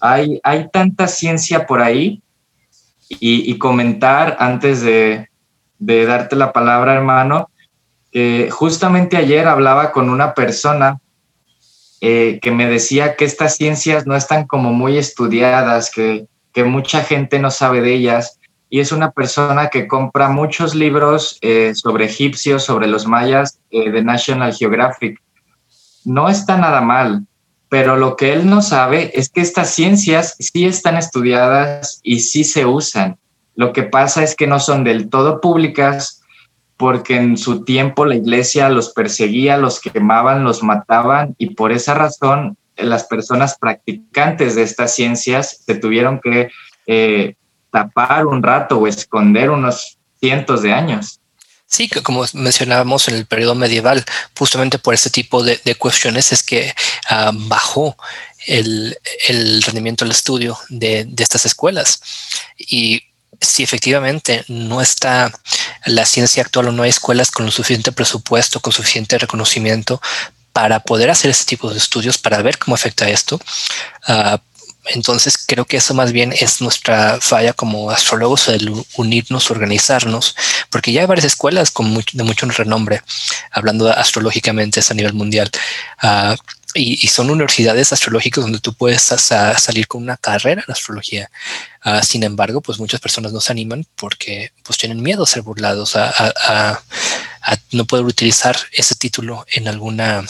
hay, 0.00 0.40
hay 0.44 0.70
tanta 0.70 1.06
ciencia 1.06 1.66
por 1.66 1.82
ahí 1.82 2.22
y, 3.10 3.58
comentar 3.58 4.38
antes 4.40 4.80
de, 4.80 5.28
de 5.78 6.06
darte 6.06 6.36
la 6.36 6.54
palabra, 6.54 6.94
hermano, 6.94 7.50
justamente 8.48 9.18
ayer 9.18 9.46
hablaba 9.46 9.92
con 9.92 10.08
una 10.08 10.32
persona 10.32 10.98
eh, 12.00 12.38
que 12.40 12.50
me 12.50 12.68
decía 12.68 13.16
que 13.16 13.24
estas 13.24 13.56
ciencias 13.56 14.06
no 14.06 14.14
están 14.14 14.46
como 14.46 14.72
muy 14.72 14.98
estudiadas, 14.98 15.90
que, 15.90 16.26
que, 16.52 16.64
mucha 16.64 17.02
gente 17.02 17.38
no 17.38 17.50
sabe 17.50 17.80
de 17.80 17.94
ellas, 17.94 18.38
y 18.70 18.80
es 18.80 18.92
una 18.92 19.10
persona 19.10 19.68
que 19.68 19.88
compra 19.88 20.28
muchos 20.28 20.74
libros 20.74 21.38
eh, 21.40 21.72
sobre 21.74 22.04
egipcios, 22.04 22.64
sobre 22.64 22.86
los 22.86 23.06
mayas 23.06 23.58
eh, 23.70 23.90
de 23.90 24.02
National 24.02 24.54
Geographic. 24.54 25.20
No 26.04 26.28
está 26.28 26.56
nada 26.56 26.80
mal, 26.80 27.26
pero 27.68 27.96
lo 27.96 28.16
que 28.16 28.32
él 28.32 28.48
no 28.48 28.62
sabe 28.62 29.10
es 29.14 29.30
que 29.30 29.40
estas 29.40 29.70
ciencias 29.70 30.36
sí 30.38 30.66
están 30.66 30.96
estudiadas 30.96 32.00
y 32.02 32.20
sí 32.20 32.44
se 32.44 32.66
usan. 32.66 33.18
Lo 33.54 33.72
que 33.72 33.82
pasa 33.82 34.22
es 34.22 34.36
que 34.36 34.46
no 34.46 34.60
son 34.60 34.84
del 34.84 35.10
todo 35.10 35.40
públicas 35.40 36.17
porque 36.78 37.16
en 37.16 37.36
su 37.36 37.64
tiempo 37.64 38.06
la 38.06 38.14
iglesia 38.14 38.68
los 38.70 38.90
perseguía, 38.90 39.58
los 39.58 39.80
quemaban, 39.80 40.44
los 40.44 40.62
mataban 40.62 41.34
y 41.36 41.50
por 41.50 41.72
esa 41.72 41.92
razón 41.92 42.56
las 42.76 43.04
personas 43.04 43.58
practicantes 43.58 44.54
de 44.54 44.62
estas 44.62 44.94
ciencias 44.94 45.58
se 45.66 45.74
tuvieron 45.74 46.20
que 46.22 46.48
eh, 46.86 47.34
tapar 47.72 48.26
un 48.26 48.42
rato 48.42 48.78
o 48.78 48.86
esconder 48.86 49.50
unos 49.50 49.98
cientos 50.20 50.62
de 50.62 50.72
años. 50.72 51.20
Sí, 51.66 51.88
como 51.88 52.24
mencionábamos 52.32 53.08
en 53.08 53.16
el 53.16 53.26
periodo 53.26 53.56
medieval, 53.56 54.04
justamente 54.38 54.78
por 54.78 54.94
ese 54.94 55.10
tipo 55.10 55.42
de, 55.42 55.58
cuestiones 55.74 56.32
es 56.32 56.42
que 56.44 56.72
ah, 57.10 57.32
bajó 57.34 57.96
el, 58.46 58.96
rendimiento 59.66 60.04
del 60.04 60.12
estudio 60.12 60.56
de, 60.70 61.04
de, 61.04 61.22
estas 61.22 61.44
escuelas. 61.44 62.00
Y 62.56 63.02
si 63.40 63.62
efectivamente 63.62 64.44
no 64.48 64.80
está 64.80 65.32
la 65.86 66.04
ciencia 66.04 66.42
actual 66.42 66.68
o 66.68 66.72
no 66.72 66.82
hay 66.82 66.90
escuelas 66.90 67.30
con 67.30 67.50
suficiente 67.50 67.92
presupuesto, 67.92 68.60
con 68.60 68.72
suficiente 68.72 69.18
reconocimiento 69.18 70.00
para 70.52 70.80
poder 70.80 71.10
hacer 71.10 71.30
este 71.30 71.44
tipo 71.44 71.70
de 71.70 71.78
estudios, 71.78 72.18
para 72.18 72.42
ver 72.42 72.58
cómo 72.58 72.74
afecta 72.74 73.08
esto. 73.08 73.40
Uh, 74.08 74.38
entonces 74.86 75.36
creo 75.46 75.64
que 75.66 75.76
eso 75.76 75.94
más 75.94 76.12
bien 76.12 76.32
es 76.38 76.60
nuestra 76.60 77.20
falla 77.20 77.52
como 77.52 77.90
astrólogos, 77.90 78.48
el 78.48 78.72
unirnos, 78.96 79.50
organizarnos, 79.50 80.34
porque 80.70 80.92
ya 80.92 81.02
hay 81.02 81.06
varias 81.06 81.26
escuelas 81.26 81.70
con 81.70 81.94
de 82.12 82.22
mucho 82.24 82.46
renombre, 82.46 83.02
hablando 83.50 83.88
astrológicamente 83.90 84.80
a 84.88 84.94
nivel 84.94 85.12
mundial. 85.12 85.50
Uh, 86.02 86.34
y, 86.74 87.08
son 87.08 87.30
universidades 87.30 87.92
astrológicas 87.92 88.44
donde 88.44 88.60
tú 88.60 88.74
puedes 88.74 89.02
salir 89.02 89.86
con 89.86 90.02
una 90.02 90.16
carrera 90.16 90.62
en 90.66 90.72
astrología. 90.72 91.30
Uh, 91.84 92.02
sin 92.04 92.22
embargo, 92.22 92.60
pues 92.60 92.78
muchas 92.78 93.00
personas 93.00 93.32
no 93.32 93.40
se 93.40 93.52
animan 93.52 93.86
porque 93.96 94.52
pues 94.62 94.78
tienen 94.78 95.02
miedo 95.02 95.22
a 95.22 95.26
ser 95.26 95.42
burlados, 95.42 95.96
a, 95.96 96.82
no 97.72 97.86
poder 97.86 98.04
utilizar 98.04 98.56
ese 98.72 98.94
título 98.94 99.46
en 99.52 99.68
alguna 99.68 100.22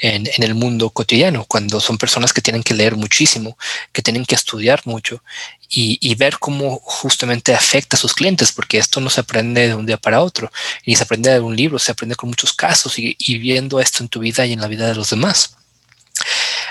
en, 0.00 0.42
el 0.42 0.54
mundo 0.54 0.90
cotidiano, 0.90 1.44
cuando 1.44 1.78
son 1.80 1.98
personas 1.98 2.32
que 2.32 2.40
tienen 2.40 2.62
que 2.62 2.74
leer 2.74 2.96
muchísimo, 2.96 3.56
que 3.92 4.02
tienen 4.02 4.24
que 4.24 4.34
estudiar 4.34 4.80
mucho 4.84 5.22
y, 5.68 5.98
y, 6.00 6.14
ver 6.16 6.38
cómo 6.38 6.80
justamente 6.82 7.54
afecta 7.54 7.96
a 7.96 8.00
sus 8.00 8.14
clientes, 8.14 8.50
porque 8.50 8.78
esto 8.78 9.00
no 9.00 9.10
se 9.10 9.20
aprende 9.20 9.68
de 9.68 9.74
un 9.74 9.86
día 9.86 9.98
para 9.98 10.22
otro, 10.22 10.50
ni 10.86 10.96
se 10.96 11.04
aprende 11.04 11.30
de 11.30 11.40
un 11.40 11.54
libro, 11.54 11.78
se 11.78 11.92
aprende 11.92 12.16
con 12.16 12.30
muchos 12.30 12.52
casos 12.52 12.98
y, 12.98 13.14
y 13.18 13.38
viendo 13.38 13.78
esto 13.78 14.02
en 14.02 14.08
tu 14.08 14.18
vida 14.18 14.44
y 14.46 14.54
en 14.54 14.60
la 14.60 14.68
vida 14.68 14.88
de 14.88 14.96
los 14.96 15.10
demás. 15.10 15.59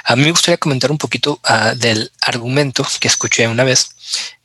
A 0.03 0.15
mí 0.15 0.23
me 0.23 0.31
gustaría 0.31 0.57
comentar 0.57 0.91
un 0.91 0.97
poquito 0.97 1.39
uh, 1.49 1.75
del 1.75 2.11
argumento 2.21 2.85
que 2.99 3.07
escuché 3.07 3.47
una 3.47 3.63
vez 3.63 3.89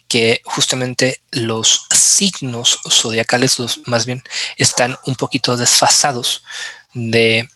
que 0.08 0.42
justamente 0.44 1.20
los 1.32 1.86
signos 1.90 2.78
zodiacales, 2.88 3.58
los, 3.58 3.80
más 3.86 4.06
bien, 4.06 4.22
están 4.56 4.96
un 5.06 5.16
poquito 5.16 5.56
desfasados 5.56 6.44
de 6.92 7.48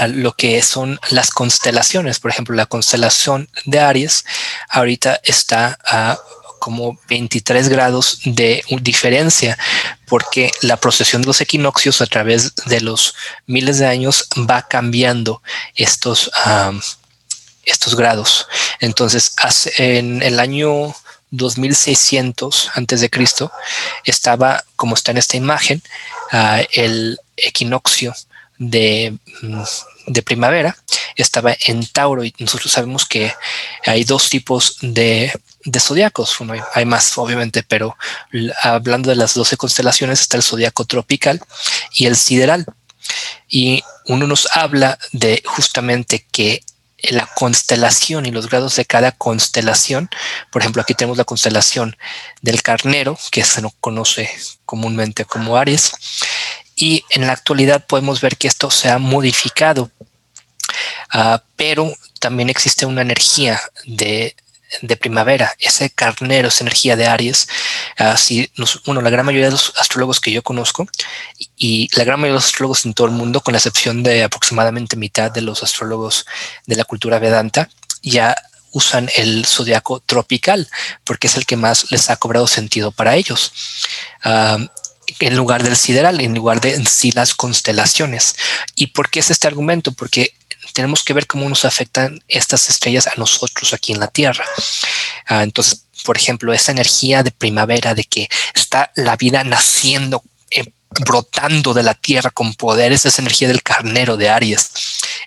uh, 0.00 0.06
lo 0.08 0.32
que 0.32 0.60
son 0.62 0.98
las 1.10 1.30
constelaciones. 1.30 2.18
Por 2.18 2.30
ejemplo, 2.30 2.56
la 2.56 2.66
constelación 2.66 3.48
de 3.64 3.80
Aries 3.80 4.24
ahorita 4.68 5.20
está 5.24 5.78
a 5.84 6.18
como 6.60 7.00
23 7.08 7.68
grados 7.68 8.20
de 8.24 8.62
diferencia, 8.82 9.58
porque 10.06 10.52
la 10.60 10.76
procesión 10.76 11.22
de 11.22 11.26
los 11.26 11.40
equinoccios 11.40 12.00
a 12.00 12.06
través 12.06 12.54
de 12.66 12.80
los 12.80 13.14
miles 13.46 13.78
de 13.78 13.86
años 13.86 14.28
va 14.48 14.62
cambiando 14.68 15.42
estos, 15.74 16.30
um, 16.46 16.80
estos 17.64 17.94
grados. 17.96 18.46
Entonces, 18.80 19.32
en 19.78 20.22
el 20.22 20.40
año 20.40 20.94
2600 21.30 22.70
antes 22.74 23.00
de 23.00 23.10
Cristo 23.10 23.52
estaba, 24.04 24.64
como 24.76 24.94
está 24.94 25.12
en 25.12 25.18
esta 25.18 25.36
imagen, 25.36 25.82
uh, 26.32 26.62
el 26.72 27.18
equinoccio 27.36 28.14
de, 28.58 29.16
mm, 29.42 29.62
de, 30.08 30.22
primavera 30.22 30.76
estaba 31.16 31.56
en 31.66 31.86
Tauro 31.86 32.24
y 32.24 32.34
nosotros 32.38 32.72
sabemos 32.72 33.06
que 33.06 33.32
hay 33.86 34.04
dos 34.04 34.28
tipos 34.28 34.76
de, 34.82 35.32
de 35.64 35.80
zodiacos. 35.80 36.36
hay 36.74 36.84
más, 36.84 37.16
obviamente, 37.16 37.62
pero 37.62 37.96
hablando 38.62 39.10
de 39.10 39.16
las 39.16 39.34
12 39.34 39.56
constelaciones 39.56 40.20
está 40.20 40.36
el 40.36 40.42
zodiaco 40.42 40.84
tropical 40.84 41.40
y 41.92 42.06
el 42.06 42.16
sideral. 42.16 42.66
Y 43.48 43.82
uno 44.06 44.26
nos 44.26 44.46
habla 44.52 44.98
de 45.12 45.42
justamente 45.46 46.26
que 46.30 46.62
la 47.02 47.26
constelación 47.26 48.26
y 48.26 48.30
los 48.30 48.48
grados 48.48 48.76
de 48.76 48.84
cada 48.84 49.12
constelación. 49.12 50.10
Por 50.50 50.62
ejemplo, 50.62 50.82
aquí 50.82 50.94
tenemos 50.94 51.18
la 51.18 51.24
constelación 51.24 51.96
del 52.42 52.62
carnero, 52.62 53.18
que 53.30 53.44
se 53.44 53.62
nos 53.62 53.72
conoce 53.80 54.30
comúnmente 54.64 55.24
como 55.24 55.56
Aries. 55.56 55.92
Y 56.76 57.04
en 57.10 57.26
la 57.26 57.32
actualidad 57.32 57.86
podemos 57.86 58.20
ver 58.20 58.36
que 58.36 58.48
esto 58.48 58.70
se 58.70 58.90
ha 58.90 58.98
modificado, 58.98 59.90
ah, 61.12 61.42
pero 61.56 61.92
también 62.20 62.48
existe 62.48 62.86
una 62.86 63.02
energía 63.02 63.60
de 63.84 64.36
de 64.82 64.96
primavera, 64.96 65.54
ese 65.58 65.90
carnero, 65.90 66.48
esa 66.48 66.64
energía 66.64 66.96
de 66.96 67.06
Aries, 67.06 67.48
así, 67.96 68.50
bueno, 68.86 69.00
la 69.00 69.10
gran 69.10 69.26
mayoría 69.26 69.46
de 69.46 69.52
los 69.52 69.72
astrólogos 69.78 70.20
que 70.20 70.32
yo 70.32 70.42
conozco 70.42 70.88
y 71.56 71.88
la 71.96 72.04
gran 72.04 72.20
mayoría 72.20 72.34
de 72.34 72.36
los 72.36 72.46
astrólogos 72.46 72.84
en 72.84 72.94
todo 72.94 73.06
el 73.06 73.12
mundo, 73.12 73.40
con 73.40 73.52
la 73.52 73.58
excepción 73.58 74.02
de 74.02 74.24
aproximadamente 74.24 74.96
mitad 74.96 75.30
de 75.30 75.42
los 75.42 75.62
astrólogos 75.62 76.26
de 76.66 76.76
la 76.76 76.84
cultura 76.84 77.18
Vedanta, 77.18 77.68
ya 78.02 78.34
usan 78.72 79.10
el 79.16 79.44
zodiaco 79.46 80.00
tropical 80.00 80.68
porque 81.04 81.26
es 81.26 81.36
el 81.36 81.46
que 81.46 81.56
más 81.56 81.90
les 81.90 82.08
ha 82.10 82.16
cobrado 82.16 82.46
sentido 82.46 82.92
para 82.92 83.16
ellos. 83.16 83.52
en 85.18 85.36
lugar 85.36 85.64
del 85.64 85.76
sideral, 85.76 86.20
en 86.20 86.34
lugar 86.34 86.60
de 86.60 86.74
en 86.74 86.86
sí 86.86 87.10
las 87.10 87.34
constelaciones. 87.34 88.36
¿Y 88.76 88.88
por 88.88 89.10
qué 89.10 89.18
es 89.20 89.30
este 89.30 89.48
argumento? 89.48 89.92
Porque 89.92 90.34
tenemos 90.72 91.02
que 91.02 91.12
ver 91.12 91.26
cómo 91.26 91.48
nos 91.48 91.64
afectan 91.64 92.22
estas 92.28 92.68
estrellas 92.68 93.06
a 93.06 93.14
nosotros 93.16 93.72
aquí 93.72 93.92
en 93.92 94.00
la 94.00 94.08
Tierra. 94.08 94.44
Ah, 95.26 95.42
entonces, 95.42 95.84
por 96.04 96.16
ejemplo, 96.16 96.52
esa 96.52 96.72
energía 96.72 97.22
de 97.22 97.30
primavera, 97.30 97.94
de 97.94 98.04
que 98.04 98.28
está 98.54 98.90
la 98.96 99.16
vida 99.16 99.44
naciendo, 99.44 100.22
eh, 100.50 100.72
brotando 101.00 101.74
de 101.74 101.82
la 101.82 101.94
Tierra 101.94 102.30
con 102.30 102.54
poder, 102.54 102.92
es 102.92 103.06
esa 103.06 103.22
energía 103.22 103.48
del 103.48 103.62
carnero 103.62 104.16
de 104.16 104.28
Aries, 104.28 104.70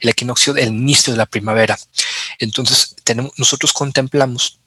el 0.02 0.10
equinoccio 0.10 0.54
del 0.54 0.70
inicio 0.70 1.14
de 1.14 1.18
la 1.18 1.26
primavera. 1.26 1.78
Entonces, 2.40 2.96
tenemos, 3.04 3.32
nosotros 3.38 3.74
contemplamos 3.74 4.60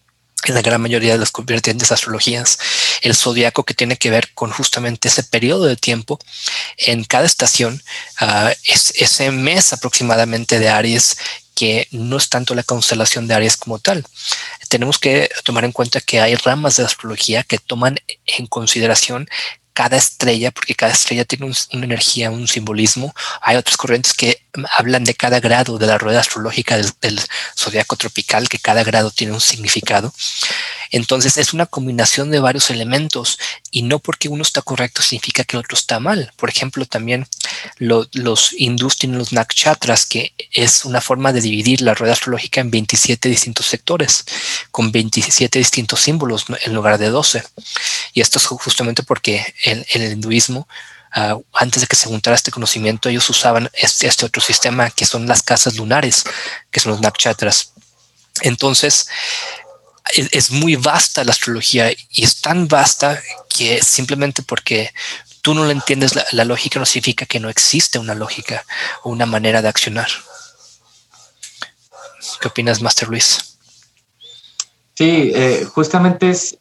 la 0.53 0.63
gran 0.63 0.81
mayoría 0.81 1.13
de 1.13 1.19
las 1.19 1.33
vertientes 1.45 1.93
astrologías, 1.93 2.59
el 3.03 3.15
zodiaco 3.15 3.65
que 3.65 3.75
tiene 3.75 3.97
que 3.97 4.11
ver 4.11 4.33
con 4.35 4.51
justamente 4.51 5.09
ese 5.09 5.23
periodo 5.23 5.65
de 5.65 5.77
tiempo 5.77 6.19
en 6.79 7.05
cada 7.05 7.27
estación, 7.27 7.83
uh, 8.21 8.51
es 8.65 8.93
ese 8.97 9.31
mes 9.31 9.73
aproximadamente 9.73 10.59
de 10.59 10.69
Aries 10.69 11.17
que 11.55 11.89
no 11.91 12.19
es 12.19 12.29
tanto 12.29 12.55
la 12.55 12.63
constelación 12.63 13.27
de 13.27 13.35
Aries 13.35 13.57
como 13.57 13.79
tal. 13.79 14.05
Tenemos 14.69 14.99
que 14.99 15.31
tomar 15.43 15.65
en 15.65 15.73
cuenta 15.73 16.03
que 16.03 16.21
hay 16.21 16.35
ramas 16.35 16.77
de 16.77 16.85
astrología 16.85 17.43
que 17.45 17.59
toman 17.59 17.99
en 18.27 18.47
consideración 18.47 19.27
cada 19.77 19.99
estrella, 19.99 20.53
porque 20.53 20.75
cada 20.75 20.95
estrella 20.95 21.27
tiene 21.27 21.45
una 21.45 21.85
energía, 21.85 22.31
un 22.31 22.49
simbolismo. 22.49 23.15
Hay 23.43 23.57
otras 23.57 23.77
corrientes 23.77 24.15
que 24.15 24.41
hablan 24.79 25.05
de 25.05 25.13
cada 25.13 25.39
grado 25.39 25.77
de 25.77 25.87
la 25.87 25.99
rueda 25.99 26.21
astrológica 26.21 26.79
del, 26.79 26.91
del 27.03 27.21
zodiaco 27.55 27.95
tropical, 27.97 28.49
que 28.49 28.59
cada 28.59 28.83
grado 28.85 29.11
tiene 29.11 29.35
un 29.35 29.41
significado. 29.43 30.15
Entonces 30.93 31.37
es 31.37 31.53
una 31.53 31.67
combinación 31.67 32.31
de 32.31 32.39
varios 32.39 32.71
elementos 32.71 33.39
y 33.71 33.83
no 33.83 33.99
porque 33.99 34.31
uno 34.31 34.43
está 34.43 34.63
correcto 34.63 35.03
significa 35.03 35.45
que 35.45 35.57
el 35.57 35.61
otro 35.61 35.77
está 35.77 36.01
mal. 36.01 36.33
Por 36.37 36.49
ejemplo, 36.49 36.87
también 36.87 37.27
los 37.79 38.55
hindús 38.57 38.97
tienen 38.97 39.19
los 39.19 39.35
nakshatras, 39.35 40.07
que 40.07 40.33
es 40.53 40.87
una 40.87 41.03
forma 41.03 41.35
de 41.35 41.43
dividir 41.43 41.83
la 41.83 41.93
rueda 41.93 42.15
astrológica 42.15 42.63
en 42.63 42.71
27 42.71 43.29
distintos 43.29 43.67
sectores, 43.67 44.25
con 44.71 44.91
27 44.91 45.59
distintos 45.59 46.01
símbolos 46.01 46.47
en 46.65 46.75
lugar 46.75 46.97
de 46.97 47.11
12. 47.11 47.43
Y 48.17 48.23
esto 48.23 48.39
es 48.39 48.47
justamente 48.47 49.03
porque 49.03 49.55
en, 49.63 49.85
el 49.91 50.13
hinduismo 50.13 50.67
Uh, 51.15 51.43
antes 51.55 51.81
de 51.81 51.87
que 51.87 51.97
se 51.97 52.09
juntara 52.09 52.37
este 52.37 52.51
conocimiento, 52.51 53.09
ellos 53.09 53.31
usaban 53.31 53.71
este, 53.73 54.07
este, 54.07 54.27
otro 54.27 54.43
sistema 54.43 54.91
que 54.91 55.07
son 55.07 55.27
las 55.27 55.43
casas 55.43 55.77
lunares, 55.77 56.25
que 56.71 56.79
son 56.79 56.93
los 56.93 57.01
nakshatras. 57.01 57.73
Entonces, 58.43 59.07
es, 60.15 60.51
muy 60.51 60.77
vasta 60.77 61.25
la 61.25 61.31
astrología 61.31 61.91
y 61.91 62.23
es 62.23 62.43
tan 62.43 62.69
vasta 62.69 63.23
que 63.49 63.83
simplemente 63.83 64.43
porque 64.43 64.93
tú 65.41 65.55
no 65.55 65.65
le 65.65 65.73
entiendes 65.73 66.13
la, 66.33 66.45
lógica 66.45 66.79
no 66.79 66.85
significa 66.85 67.25
que 67.25 67.41
no 67.41 67.49
existe 67.49 67.99
una 67.99 68.15
lógica 68.15 68.67
o 69.03 69.09
una 69.09 69.25
manera 69.25 69.63
de 69.63 69.69
accionar. 69.69 70.09
¿Qué 72.43 72.49
opinas, 72.49 72.83
Master 72.83 73.09
Luis? 73.09 73.56
Sí, 74.97 75.31
eh, 75.35 75.67
justamente 75.67 76.31
es, 76.31 76.59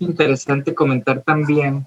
interesante 0.00 0.74
comentar 0.74 1.20
también 1.20 1.86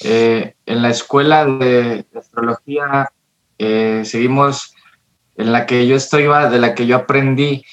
eh, 0.00 0.56
en 0.66 0.82
la 0.82 0.90
escuela 0.90 1.46
de, 1.46 2.04
astrología 2.16 3.12
eh, 3.56 4.02
seguimos 4.04 4.74
en 5.36 5.52
la 5.52 5.66
que 5.66 5.86
yo 5.86 5.94
estoy, 5.94 6.24
de 6.24 6.58
la 6.58 6.74
que 6.74 6.86
yo 6.86 6.96
aprendí, 6.96 7.64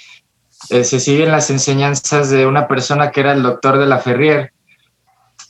se 0.49 0.83
siguen 0.83 1.31
las 1.31 1.49
enseñanzas 1.49 2.29
de 2.29 2.45
una 2.45 2.67
persona 2.67 3.09
que 3.09 3.21
era 3.21 3.33
el 3.33 3.41
doctor 3.41 3.79
de 3.79 3.87
la 3.87 3.97
Ferrier. 3.97 4.53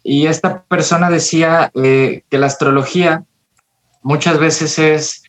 Y 0.01 0.27
esta 0.27 0.63
persona 0.63 1.09
decía 1.09 1.71
que 1.73 2.23
la 2.31 2.45
astrología 2.45 3.25
muchas 4.01 4.39
veces 4.39 4.79
es 4.79 5.23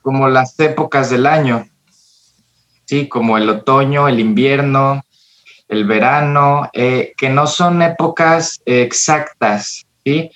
como 0.00 0.28
las 0.28 0.58
épocas 0.58 1.10
del 1.10 1.26
año, 1.26 1.68
¿sí? 2.84 3.08
como 3.08 3.38
el 3.38 3.48
otoño, 3.48 4.08
el 4.08 4.18
invierno, 4.18 5.02
el 5.72 5.84
verano, 5.84 6.70
que 6.72 7.28
no 7.30 7.46
son 7.46 7.82
épocas 7.82 8.60
exactas, 8.66 9.86
¿sí? 10.04 10.30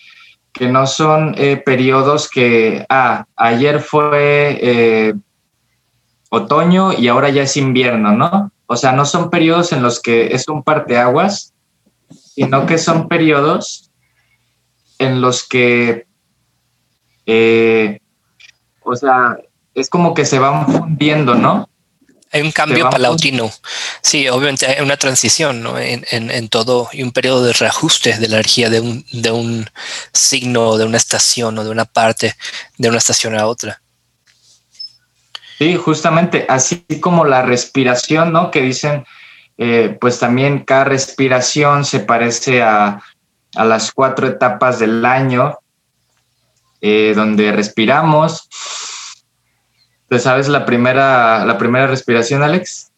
que 0.52 0.68
no 0.68 0.86
son 0.86 1.34
periodos 1.64 2.30
que, 2.30 2.86
ah, 2.88 3.26
ayer 3.36 3.80
fue 3.80 5.14
otoño 6.30 6.92
y 6.92 7.08
ahora 7.08 7.28
ya 7.28 7.42
es 7.42 7.56
invierno, 7.56 8.12
¿no? 8.12 8.50
O 8.66 8.76
sea, 8.76 8.92
no 8.92 9.04
son 9.04 9.30
periodos 9.30 9.72
en 9.72 9.82
los 9.82 10.00
que 10.00 10.34
es 10.34 10.48
un 10.48 10.62
parteaguas, 10.62 11.54
sino 12.10 12.66
que 12.66 12.78
son 12.78 13.08
periodos 13.08 13.90
en 14.98 15.20
los 15.20 15.46
que, 15.46 16.06
eh, 17.26 18.00
o 18.82 18.96
sea, 18.96 19.38
es 19.74 19.88
como 19.88 20.14
que 20.14 20.24
se 20.24 20.38
van 20.38 20.66
fundiendo, 20.66 21.34
¿no? 21.34 21.68
Hay 22.36 22.42
un 22.42 22.52
cambio 22.52 22.90
palautino. 22.90 23.50
Sí, 24.02 24.28
obviamente 24.28 24.66
hay 24.66 24.82
una 24.82 24.98
transición 24.98 25.62
¿no? 25.62 25.78
en, 25.78 26.04
en, 26.10 26.48
todo 26.50 26.90
y 26.92 27.02
un 27.02 27.10
periodo 27.10 27.42
de 27.42 27.54
reajuste 27.54 28.18
de 28.18 28.28
la 28.28 28.36
energía 28.36 28.68
de 28.68 28.80
un, 28.80 29.06
de 29.10 29.30
un 29.30 29.70
signo, 30.12 30.76
de 30.76 30.84
una 30.84 30.98
estación 30.98 31.58
o 31.58 31.64
de 31.64 31.70
una 31.70 31.86
parte 31.86 32.36
de 32.76 32.88
una 32.90 32.98
estación 32.98 33.34
a 33.38 33.46
otra. 33.46 33.80
Sí, 35.58 35.76
justamente, 35.76 36.44
así 36.46 36.84
como 37.00 37.24
la 37.24 37.40
respiración, 37.40 38.34
¿no? 38.34 38.50
Que 38.50 38.60
dicen, 38.60 39.06
eh, 39.56 39.96
pues 39.98 40.18
también 40.18 40.64
cada 40.64 40.84
respiración 40.84 41.86
se 41.86 42.00
parece 42.00 42.62
a, 42.62 43.00
las 43.54 43.92
cuatro 43.92 44.26
etapas 44.26 44.78
del 44.78 45.02
año, 45.06 45.58
eh, 46.82 47.14
donde 47.16 47.50
respiramos. 47.52 48.50
¿Te 50.08 50.18
sabes 50.20 50.48
la 50.48 50.64
primera, 50.64 51.44
la 51.44 51.58
primera 51.58 51.86
respiración, 51.86 52.42
Alex? 52.42 52.92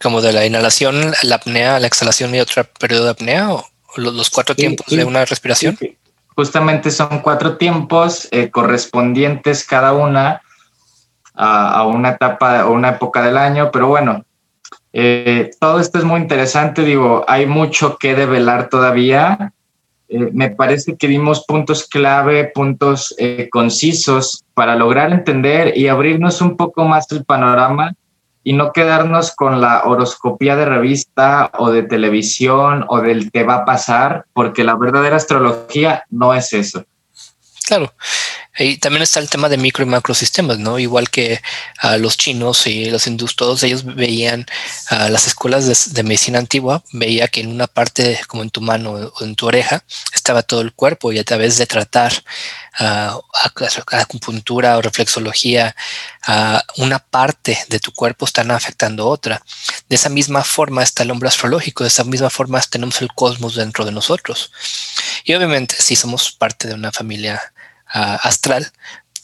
Como 0.00 0.20
de 0.20 0.32
la 0.32 0.44
inhalación, 0.44 1.12
la 1.22 1.36
apnea, 1.36 1.78
la 1.78 1.86
exhalación 1.86 2.34
y 2.34 2.40
otro 2.40 2.64
periodo 2.80 3.04
de 3.04 3.10
apnea, 3.10 3.52
o 3.52 3.64
los, 3.96 4.30
cuatro 4.30 4.56
tiempos 4.56 4.86
de 4.88 5.04
una 5.04 5.24
respiración. 5.24 5.78
Justamente 6.34 6.90
son 6.90 7.20
cuatro 7.20 7.56
tiempos 7.56 8.26
eh, 8.30 8.50
correspondientes 8.50 9.64
cada 9.64 9.92
una 9.92 10.42
a, 11.34 11.86
una 11.86 12.10
etapa 12.10 12.66
o 12.66 12.72
una 12.72 12.90
época 12.90 13.22
del 13.22 13.36
año, 13.36 13.70
pero 13.70 13.88
bueno, 13.88 14.24
eh, 14.92 15.50
todo 15.60 15.80
esto 15.80 15.98
es 15.98 16.04
muy 16.04 16.20
interesante, 16.20 16.82
digo, 16.82 17.24
hay 17.28 17.46
mucho 17.46 17.96
que 17.98 18.14
develar 18.14 18.68
todavía. 18.68 19.52
Eh, 20.12 20.30
me 20.32 20.50
parece 20.50 20.96
que 20.96 21.08
dimos 21.08 21.44
puntos 21.46 21.88
clave, 21.88 22.50
puntos 22.54 23.14
eh, 23.16 23.48
concisos 23.50 24.44
para 24.52 24.76
lograr 24.76 25.10
entender 25.10 25.76
y 25.76 25.88
abrirnos 25.88 26.42
un 26.42 26.56
poco 26.58 26.84
más 26.84 27.10
el 27.12 27.24
panorama 27.24 27.94
y 28.44 28.52
no 28.52 28.72
quedarnos 28.72 29.34
con 29.34 29.62
la 29.62 29.84
horoscopía 29.84 30.54
de 30.56 30.66
revista 30.66 31.50
o 31.58 31.70
de 31.70 31.84
televisión 31.84 32.84
o 32.88 33.00
del 33.00 33.30
te 33.30 33.44
va 33.44 33.56
a 33.56 33.64
pasar, 33.64 34.26
porque 34.34 34.64
la 34.64 34.76
verdadera 34.76 35.16
astrología 35.16 36.04
no 36.10 36.34
es 36.34 36.52
eso. 36.52 36.84
Claro, 37.66 37.90
y 38.58 38.76
también 38.76 39.02
está 39.02 39.18
el 39.18 39.30
tema 39.30 39.48
de 39.48 39.56
micro 39.56 39.82
y 39.82 39.88
macro 39.88 40.14
sistemas, 40.14 40.58
¿no? 40.58 40.78
Igual 40.78 41.08
que 41.08 41.40
a 41.78 41.96
los 41.96 42.18
chinos 42.18 42.66
y 42.66 42.90
los 42.90 43.06
hindús, 43.06 43.34
todos 43.34 43.62
ellos 43.62 43.82
veían 43.84 44.44
a 44.88 45.08
las 45.08 45.26
escuelas 45.26 45.94
de, 45.94 46.02
medicina 46.02 46.38
antigua, 46.38 46.84
veía 46.92 47.28
que 47.28 47.40
en 47.40 47.48
una 47.48 47.66
parte, 47.66 48.20
como 48.26 48.42
en 48.42 48.50
tu 48.50 48.60
mano 48.60 48.92
o 48.92 49.24
en 49.24 49.36
tu 49.36 49.46
oreja, 49.46 49.84
estaba 50.14 50.42
todo 50.42 50.60
el 50.60 50.74
cuerpo 50.74 51.12
y 51.12 51.18
a 51.18 51.24
través 51.24 51.56
de 51.56 51.66
tratar 51.66 52.12
a 52.78 53.18
acupuntura 53.92 54.76
o 54.76 54.82
reflexología, 54.82 55.74
a 56.26 56.62
una 56.76 56.98
parte 56.98 57.58
de 57.68 57.80
tu 57.80 57.92
cuerpo 57.92 58.26
están 58.26 58.50
afectando 58.50 59.08
otra. 59.08 59.42
De 59.88 59.96
esa 59.96 60.10
misma 60.10 60.44
forma 60.44 60.82
está 60.82 61.04
el 61.04 61.10
hombre 61.10 61.28
astrológico, 61.28 61.84
de 61.84 61.88
esa 61.88 62.04
misma 62.04 62.28
forma 62.28 62.60
tenemos 62.60 63.00
el 63.00 63.12
cosmos 63.14 63.54
dentro 63.54 63.84
de 63.86 63.92
nosotros. 63.92 64.52
Y 65.24 65.34
obviamente, 65.34 65.76
si 65.78 65.96
somos 65.96 66.32
parte 66.32 66.68
de 66.68 66.74
una 66.74 66.92
familia 66.92 67.40
astral, 67.92 68.72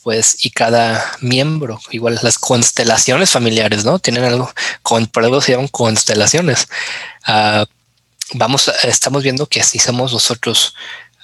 pues, 0.03 0.45
y 0.45 0.51
cada 0.51 1.05
miembro, 1.21 1.81
igual 1.91 2.19
las 2.23 2.39
constelaciones 2.39 3.31
familiares, 3.31 3.85
¿no? 3.85 3.99
Tienen 3.99 4.25
algo, 4.25 4.51
con, 4.83 5.07
por 5.07 5.25
algo 5.25 5.41
se 5.41 5.53
llaman 5.53 5.69
constelaciones. 5.69 6.69
Uh, 7.27 7.65
vamos, 8.33 8.71
estamos 8.85 9.23
viendo 9.23 9.47
que 9.47 9.61
así 9.61 9.79
somos 9.79 10.13
nosotros. 10.13 10.75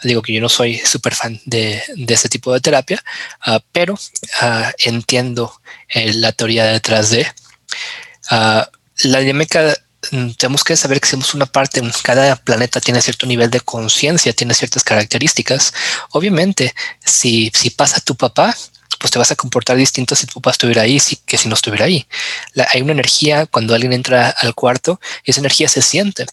Digo 0.03 0.21
que 0.21 0.35
yo 0.35 0.41
no 0.41 0.49
soy 0.49 0.79
súper 0.79 1.15
fan 1.15 1.41
de, 1.47 1.83
de, 1.97 2.15
ese 2.15 2.29
tipo 2.29 2.53
de 2.53 2.61
terapia, 2.61 3.03
uh, 3.47 3.61
pero 3.73 3.99
entiendo 4.85 5.59
eh, 5.89 6.13
la 6.13 6.33
teoría 6.33 6.67
detrás 6.67 7.11
de 7.11 7.27
la 8.31 9.19
dinámica 9.21 9.75
tenemos 10.37 10.65
que 10.65 10.77
saber 10.77 11.01
que 11.01 11.09
somos 11.09 11.35
una 11.35 11.47
parte, 11.47 11.83
cada 12.03 12.37
planeta 12.37 12.81
tiene 12.81 13.03
cierto 13.03 13.27
nivel 13.27 13.51
de 13.51 13.61
conciencia, 13.61 14.33
tiene 14.33 14.55
ciertas 14.55 14.85
características. 14.85 15.73
Obviamente, 16.11 16.75
si, 17.05 17.51
si 17.55 17.71
pasa 17.71 18.01
tu 18.01 18.15
papá, 18.15 18.57
pues 19.05 19.13
te 19.13 19.19
vas 19.19 19.31
a 19.31 19.37
comportar 19.37 19.77
distinto 19.77 20.17
si 20.17 20.25
tu 20.25 20.41
papá 20.41 20.53
estuviera 20.53 20.81
ahí 20.81 20.99
que 21.27 21.37
si 21.37 21.47
no 21.47 21.55
estuviera 21.57 21.85
ahí. 21.85 22.07
hay 22.73 22.81
una 22.81 22.93
energía 22.93 23.45
cuando 23.45 23.75
alguien 23.75 23.93
entra 23.93 24.31
al 24.31 24.55
cuarto 24.55 24.99
y 25.27 25.31
esa 25.31 25.41
energía 25.41 25.69
se 25.69 25.83
siente. 25.83 26.25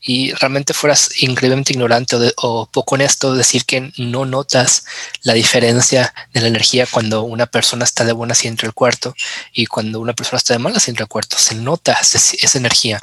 Y 0.00 0.32
realmente 0.32 0.72
fueras 0.72 1.10
increíblemente 1.20 1.74
ignorante 1.74 2.16
o, 2.36 2.70
poco 2.72 2.94
honesto 2.94 3.34
decir 3.34 3.66
que 3.66 3.92
no 3.98 4.24
notas 4.24 4.86
la 5.24 5.34
diferencia 5.34 6.14
de 6.32 6.40
la 6.40 6.46
energía 6.46 6.86
cuando 6.90 7.20
una 7.20 7.44
persona 7.44 7.84
está 7.84 8.06
de 8.06 8.12
buena 8.12 8.34
si 8.34 8.48
entra 8.48 8.66
al 8.66 8.72
cuarto 8.72 9.14
y 9.52 9.66
cuando 9.66 10.00
una 10.00 10.14
persona 10.14 10.38
está 10.38 10.54
de 10.54 10.58
mala 10.58 10.80
si 10.80 10.90
entra 10.90 11.04
al 11.04 11.10
cuarto. 11.10 11.36
Se 11.36 11.54
nota 11.54 11.98
esa, 12.00 12.56
energía. 12.56 12.98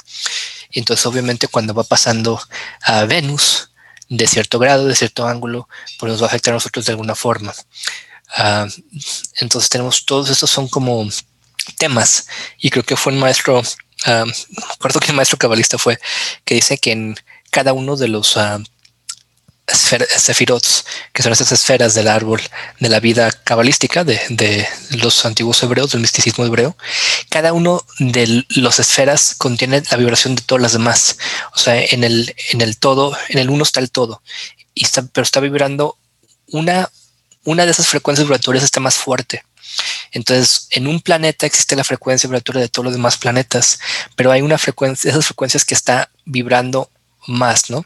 Y 0.72 0.80
entonces 0.80 1.06
obviamente 1.06 1.46
cuando 1.46 1.72
va 1.72 1.84
pasando 1.84 2.42
a 2.82 3.04
Venus 3.04 3.70
de 4.08 4.26
cierto 4.26 4.58
grado, 4.58 4.88
de 4.88 4.96
cierto 4.96 5.24
ángulo, 5.24 5.68
pues 6.00 6.10
nos 6.10 6.20
va 6.20 6.26
a 6.26 6.28
afectar 6.30 6.50
a 6.50 6.56
nosotros 6.56 6.84
de 6.84 6.90
alguna 6.90 7.14
forma. 7.14 7.54
Ah, 8.28 8.66
entonces 9.40 9.70
tenemos 9.70 10.04
todos 10.04 10.30
estos 10.30 10.50
son 10.50 10.68
como 10.68 11.08
temas 11.78 12.26
y 12.58 12.70
creo 12.70 12.84
que 12.84 12.96
fue 12.96 13.12
un 13.12 13.18
maestro, 13.18 13.60
uh, 13.60 14.30
recuerdo 14.72 15.00
que 15.00 15.08
el 15.08 15.16
maestro 15.16 15.38
cabalista 15.38 15.78
fue 15.78 15.98
que 16.44 16.54
dice 16.54 16.78
que 16.78 16.92
en 16.92 17.16
cada 17.50 17.72
uno 17.72 17.96
de 17.96 18.08
los 18.08 18.36
uh, 18.36 18.62
sefirots, 19.66 20.84
que 21.12 21.22
son 21.22 21.32
esas 21.32 21.52
esferas 21.52 21.94
del 21.94 22.08
árbol 22.08 22.40
de 22.80 22.88
la 22.88 23.00
vida 23.00 23.30
cabalística 23.32 24.04
de, 24.04 24.68
los 24.90 25.24
antiguos 25.24 25.62
hebreos, 25.62 25.92
del 25.92 26.02
misticismo 26.02 26.44
hebreo, 26.44 26.76
cada 27.30 27.52
uno 27.52 27.84
de 27.98 28.44
los 28.50 28.78
esferas 28.78 29.34
contiene 29.36 29.82
la 29.90 29.96
vibración 29.96 30.34
de 30.34 30.42
todas 30.42 30.62
las 30.62 30.72
demás. 30.72 31.16
O 31.54 31.58
sea, 31.58 31.82
en 31.82 32.04
el, 32.04 32.34
en 32.50 32.60
el 32.60 32.78
todo, 32.78 33.16
en 33.28 33.38
el 33.38 33.48
uno 33.48 33.62
está 33.62 33.80
el 33.80 33.90
todo, 33.90 34.22
y 34.74 34.84
está, 34.84 35.06
pero 35.06 35.22
está 35.22 35.40
vibrando 35.40 35.96
una 36.48 36.90
una 37.44 37.64
de 37.64 37.70
esas 37.70 37.88
frecuencias 37.88 38.26
vibratorias 38.26 38.64
está 38.64 38.80
más 38.80 38.96
fuerte. 38.96 39.44
Entonces, 40.12 40.68
en 40.70 40.86
un 40.86 41.00
planeta 41.00 41.46
existe 41.46 41.76
la 41.76 41.84
frecuencia 41.84 42.28
vibratoria 42.28 42.62
de 42.62 42.68
todos 42.68 42.84
los 42.84 42.94
demás 42.94 43.16
planetas, 43.16 43.78
pero 44.16 44.30
hay 44.30 44.42
una 44.42 44.58
frecuencia, 44.58 45.10
esas 45.10 45.26
frecuencias 45.26 45.64
que 45.64 45.74
está 45.74 46.10
vibrando 46.24 46.90
más, 47.26 47.70
¿no? 47.70 47.84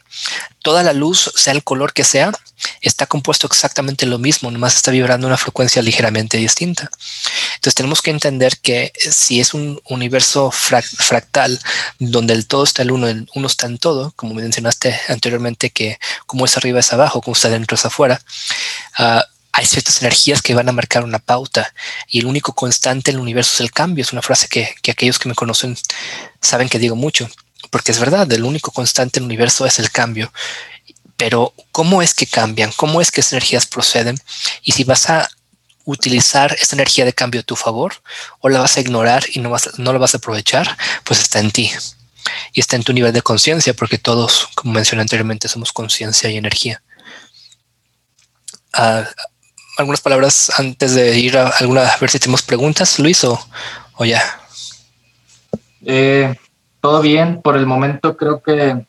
Toda 0.61 0.83
la 0.83 0.93
luz, 0.93 1.31
sea 1.35 1.53
el 1.53 1.63
color 1.63 1.93
que 1.93 2.03
sea, 2.03 2.31
está 2.81 3.05
compuesto 3.05 3.47
exactamente 3.47 4.05
lo 4.05 4.19
mismo, 4.19 4.51
nomás 4.51 4.75
está 4.75 4.91
vibrando 4.91 5.27
una 5.27 5.37
frecuencia 5.37 5.81
ligeramente 5.81 6.37
distinta. 6.37 6.89
Entonces 7.55 7.75
tenemos 7.75 8.01
que 8.01 8.11
entender 8.11 8.57
que 8.57 8.91
si 8.97 9.39
es 9.39 9.53
un 9.53 9.81
universo 9.85 10.51
fractal 10.51 11.59
donde 11.99 12.33
el 12.33 12.47
todo 12.47 12.63
está 12.63 12.81
el 12.81 12.91
uno, 12.91 13.07
el 13.07 13.29
uno 13.33 13.47
está 13.47 13.67
en 13.67 13.77
todo, 13.77 14.11
como 14.15 14.33
mencionaste 14.33 14.99
anteriormente, 15.07 15.69
que 15.69 15.97
como 16.25 16.45
es 16.45 16.57
arriba 16.57 16.81
es 16.81 16.91
abajo, 16.91 17.21
como 17.21 17.35
está 17.35 17.49
dentro 17.49 17.75
es 17.75 17.85
afuera, 17.85 18.21
uh, 18.99 19.21
hay 19.59 19.65
ciertas 19.65 20.01
energías 20.01 20.41
que 20.41 20.55
van 20.55 20.69
a 20.69 20.71
marcar 20.71 21.03
una 21.03 21.19
pauta 21.19 21.73
y 22.07 22.19
el 22.19 22.27
único 22.27 22.53
constante 22.53 23.11
en 23.11 23.17
el 23.17 23.21
universo 23.21 23.55
es 23.55 23.59
el 23.59 23.71
cambio. 23.71 24.03
Es 24.03 24.13
una 24.13 24.21
frase 24.21 24.47
que, 24.47 24.73
aquellos 24.89 25.19
que 25.19 25.27
me 25.27 25.35
conocen 25.35 25.77
saben 26.39 26.69
que 26.69 26.79
digo 26.79 26.95
mucho, 26.95 27.29
porque 27.69 27.91
es 27.91 27.99
verdad, 27.99 28.31
el 28.31 28.45
único 28.45 28.71
constante 28.71 29.19
en 29.19 29.23
el 29.23 29.25
universo 29.25 29.65
es 29.65 29.77
el 29.77 29.91
cambio. 29.91 30.31
Pero 31.17 31.53
¿cómo 31.73 32.01
es 32.01 32.13
que 32.13 32.25
cambian? 32.25 32.71
¿Cómo 32.77 33.01
es 33.01 33.11
que 33.11 33.19
esas 33.19 33.33
energías 33.33 33.65
proceden? 33.65 34.17
Y 34.63 34.71
si 34.71 34.85
vas 34.85 35.09
a 35.09 35.29
utilizar 35.83 36.55
esa 36.61 36.77
energía 36.77 37.03
de 37.03 37.11
cambio 37.11 37.41
a 37.41 37.43
tu 37.43 37.57
favor 37.57 37.95
o 38.39 38.47
la 38.47 38.61
vas 38.61 38.77
a 38.77 38.79
ignorar 38.79 39.25
y 39.33 39.41
no, 39.41 39.49
vas, 39.49 39.77
no 39.77 39.91
la 39.91 39.99
vas 39.99 40.13
a 40.13 40.19
aprovechar, 40.19 40.77
pues 41.03 41.19
está 41.19 41.41
en 41.41 41.51
ti. 41.51 41.69
Y 42.53 42.61
está 42.61 42.77
en 42.77 42.83
tu 42.83 42.93
nivel 42.93 43.11
de 43.11 43.21
conciencia, 43.21 43.73
porque 43.73 43.97
todos, 43.97 44.47
como 44.55 44.71
mencioné 44.71 45.01
anteriormente, 45.01 45.49
somos 45.49 45.73
conciencia 45.73 46.29
y 46.29 46.37
energía. 46.37 46.81
Uh, 48.77 49.03
algunas 49.79 50.01
palabras 50.01 50.51
antes 50.59 50.93
de 50.93 51.17
ir 51.17 51.37
a 51.37 51.47
alguna, 51.47 51.87
a 51.87 51.97
ver 51.99 52.09
si 52.09 52.19
tenemos 52.19 52.41
preguntas, 52.41 52.99
Luis, 52.99 53.23
o, 53.23 53.39
o 53.95 54.03
ya. 54.03 54.21
Eh, 55.85 56.35
todo 56.81 57.01
bien, 57.01 57.41
por 57.41 57.55
el 57.55 57.65
momento 57.65 58.17
creo 58.17 58.41
que, 58.41 58.85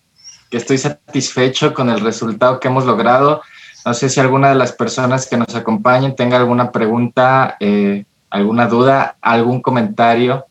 estoy 0.50 0.78
satisfecho 0.78 1.72
con 1.72 1.90
el 1.90 2.00
resultado 2.00 2.58
que 2.58 2.66
hemos 2.66 2.84
logrado. 2.84 3.40
No 3.86 3.94
sé 3.94 4.08
si 4.08 4.18
alguna 4.18 4.48
de 4.48 4.56
las 4.56 4.72
personas 4.72 5.28
que 5.28 5.36
nos 5.36 5.54
acompañen 5.54 6.16
tenga 6.16 6.38
alguna 6.38 6.72
pregunta, 6.72 7.56
eh, 7.60 8.04
alguna 8.28 8.66
duda, 8.66 9.16
algún 9.20 9.62
comentario. 9.62 10.44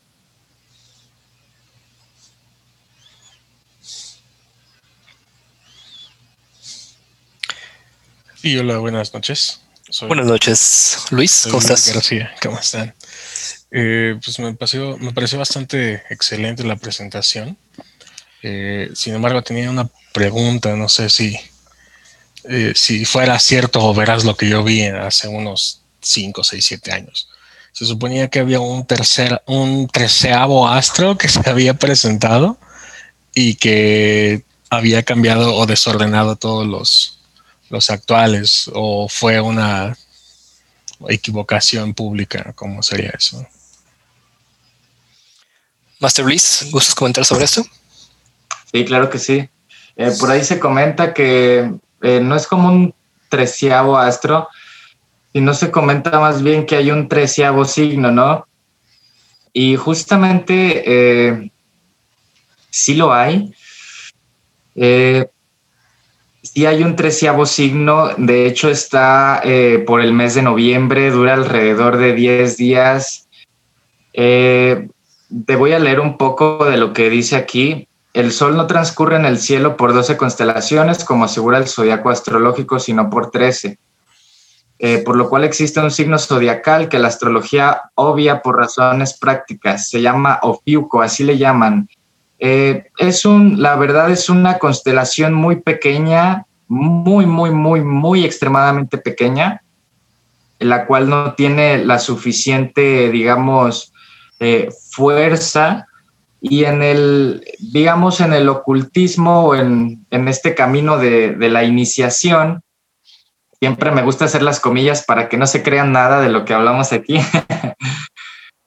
Sí, 8.35 8.57
hola, 8.57 8.77
buenas 8.77 9.13
noches. 9.13 9.68
Buenas 10.07 10.27
noches, 10.27 11.05
Luis. 11.09 11.45
¿Cómo 11.45 11.59
estás? 11.59 11.91
García, 11.91 12.35
¿cómo 12.43 12.59
están? 12.59 12.93
Eh, 13.71 14.19
pues 14.23 14.37
me 14.37 14.53
pareció, 14.53 14.97
me 14.99 15.11
pareció 15.13 15.39
bastante 15.39 16.03
excelente 16.11 16.63
la 16.63 16.75
presentación. 16.75 17.57
Eh, 18.43 18.91
sin 18.93 19.15
embargo, 19.15 19.41
tenía 19.41 19.69
una 19.69 19.89
pregunta, 20.13 20.75
no 20.75 20.89
sé 20.89 21.09
si, 21.09 21.35
eh, 22.43 22.73
si 22.75 23.03
fuera 23.03 23.39
cierto 23.39 23.83
o 23.83 23.93
verás 23.95 24.25
lo 24.25 24.37
que 24.37 24.47
yo 24.47 24.63
vi 24.63 24.83
hace 24.83 25.27
unos 25.27 25.81
5, 26.01 26.43
6, 26.43 26.65
7 26.65 26.91
años. 26.91 27.27
Se 27.71 27.85
suponía 27.85 28.27
que 28.27 28.39
había 28.39 28.59
un 28.59 28.85
tercer, 28.85 29.41
un 29.47 29.87
treceavo 29.87 30.67
astro 30.67 31.17
que 31.17 31.29
se 31.29 31.49
había 31.49 31.73
presentado 31.73 32.59
y 33.33 33.55
que 33.55 34.43
había 34.69 35.01
cambiado 35.01 35.55
o 35.55 35.65
desordenado 35.65 36.35
todos 36.35 36.67
los, 36.67 37.18
los 37.69 37.89
actuales 37.89 38.69
o 38.73 39.07
fue 39.07 39.39
una 39.39 39.97
equivocación 41.07 41.93
pública? 41.93 42.53
¿Cómo 42.55 42.83
sería 42.83 43.11
eso? 43.11 43.45
Master 45.99 46.25
Luis, 46.25 46.67
¿gustas 46.71 46.95
comentar 46.95 47.25
sobre 47.25 47.45
esto? 47.45 47.63
Sí, 48.71 48.85
claro 48.85 49.09
que 49.09 49.19
sí. 49.19 49.49
Eh, 49.95 50.11
por 50.19 50.31
ahí 50.31 50.43
se 50.43 50.59
comenta 50.59 51.13
que 51.13 51.73
eh, 52.01 52.19
no 52.21 52.35
es 52.35 52.47
como 52.47 52.69
un 52.69 52.93
treceavo 53.27 53.97
astro, 53.97 54.47
sino 55.33 55.53
se 55.53 55.71
comenta 55.71 56.19
más 56.19 56.41
bien 56.41 56.65
que 56.65 56.77
hay 56.77 56.91
un 56.91 57.09
treceavo 57.09 57.65
signo, 57.65 58.11
¿no? 58.11 58.47
Y 59.51 59.75
justamente 59.75 60.83
eh, 60.85 61.51
sí 62.69 62.95
lo 62.95 63.13
hay. 63.13 63.53
Sí, 66.41 66.65
hay 66.65 66.83
un 66.83 66.95
treceavo 66.95 67.45
signo, 67.45 68.09
de 68.17 68.45
hecho 68.45 68.69
está 68.69 69.41
eh, 69.43 69.83
por 69.85 69.99
el 69.99 70.13
mes 70.13 70.35
de 70.35 70.41
noviembre, 70.41 71.11
dura 71.11 71.33
alrededor 71.33 71.97
de 71.97 72.13
10 72.13 72.55
días. 72.55 73.27
Eh, 74.13 74.87
te 75.45 75.55
voy 75.55 75.73
a 75.73 75.79
leer 75.79 75.99
un 75.99 76.17
poco 76.17 76.63
de 76.65 76.77
lo 76.77 76.93
que 76.93 77.09
dice 77.09 77.35
aquí. 77.35 77.87
El 78.13 78.31
Sol 78.31 78.55
no 78.55 78.67
transcurre 78.67 79.17
en 79.17 79.25
el 79.25 79.37
cielo 79.37 79.75
por 79.75 79.93
12 79.93 80.15
constelaciones, 80.17 81.03
como 81.03 81.25
asegura 81.25 81.57
el 81.57 81.67
zodiaco 81.67 82.09
astrológico, 82.09 82.79
sino 82.79 83.09
por 83.09 83.31
13. 83.31 83.77
Eh, 84.81 84.99
por 84.99 85.17
lo 85.17 85.29
cual 85.29 85.43
existe 85.43 85.81
un 85.81 85.91
signo 85.91 86.17
zodiacal 86.17 86.87
que 86.87 86.99
la 86.99 87.09
astrología 87.09 87.91
obvia 87.95 88.41
por 88.41 88.57
razones 88.57 89.13
prácticas. 89.13 89.89
Se 89.89 90.01
llama 90.01 90.39
Ofiuco, 90.41 91.01
así 91.01 91.25
le 91.25 91.37
llaman. 91.37 91.89
Eh, 92.39 92.85
es 92.97 93.25
un, 93.25 93.61
la 93.61 93.75
verdad 93.75 94.09
es 94.09 94.29
una 94.29 94.57
constelación 94.59 95.33
muy 95.33 95.57
pequeña, 95.57 96.45
muy, 96.67 97.25
muy, 97.25 97.51
muy, 97.51 97.81
muy 97.81 98.23
extremadamente 98.23 98.97
pequeña, 98.97 99.61
la 100.59 100.85
cual 100.85 101.09
no 101.09 101.33
tiene 101.33 101.83
la 101.83 101.99
suficiente, 101.99 103.09
digamos, 103.11 103.93
eh, 104.39 104.69
fuerza 104.91 105.87
y 106.41 106.63
en 106.63 106.81
el, 106.81 107.45
digamos, 107.59 108.21
en 108.21 108.31
el 108.31 108.47
ocultismo 108.47 109.47
o 109.47 109.55
en, 109.55 110.05
este 110.09 110.55
camino 110.55 110.97
de, 110.97 111.35
la 111.49 111.65
iniciación, 111.65 112.61
siempre 113.59 113.91
me 113.91 114.03
gusta 114.03 114.25
hacer 114.25 114.43
las 114.43 114.61
comillas 114.61 115.03
para 115.03 115.27
que 115.27 115.35
no 115.35 115.45
se 115.45 115.61
crean 115.61 115.91
nada 115.91 116.21
de 116.21 116.29
lo 116.29 116.45
que 116.45 116.53
hablamos 116.53 116.93
aquí. 116.93 117.19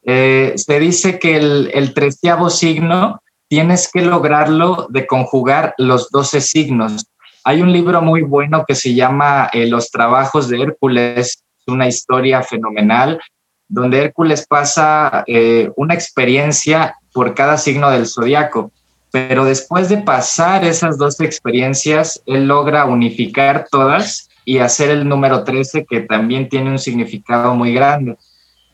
Eh, 0.04 0.54
se 0.56 0.80
dice 0.80 1.20
que 1.20 1.36
el, 1.36 1.70
el 1.74 1.94
treceavo 1.94 2.50
signo 2.50 3.21
tienes 3.52 3.90
que 3.92 4.00
lograrlo 4.00 4.86
de 4.88 5.06
conjugar 5.06 5.74
los 5.76 6.08
12 6.08 6.40
signos. 6.40 7.04
Hay 7.44 7.60
un 7.60 7.70
libro 7.70 8.00
muy 8.00 8.22
bueno 8.22 8.64
que 8.66 8.74
se 8.74 8.94
llama 8.94 9.50
eh, 9.52 9.66
Los 9.66 9.90
trabajos 9.90 10.48
de 10.48 10.62
Hércules, 10.62 11.44
una 11.66 11.86
historia 11.86 12.42
fenomenal 12.42 13.20
donde 13.68 13.98
Hércules 13.98 14.46
pasa 14.48 15.22
eh, 15.26 15.70
una 15.76 15.92
experiencia 15.92 16.96
por 17.12 17.34
cada 17.34 17.58
signo 17.58 17.90
del 17.90 18.06
zodiaco, 18.06 18.72
pero 19.10 19.44
después 19.44 19.90
de 19.90 19.98
pasar 19.98 20.64
esas 20.64 20.96
dos 20.96 21.20
experiencias, 21.20 22.22
él 22.24 22.46
logra 22.46 22.86
unificar 22.86 23.66
todas 23.70 24.30
y 24.46 24.60
hacer 24.60 24.88
el 24.88 25.06
número 25.06 25.44
13, 25.44 25.84
que 25.84 26.00
también 26.00 26.48
tiene 26.48 26.70
un 26.70 26.78
significado 26.78 27.54
muy 27.54 27.74
grande. 27.74 28.16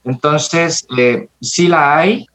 Entonces, 0.05 0.87
eh, 0.97 1.27
sí 1.41 1.67
la 1.67 1.99
hay. 1.99 2.29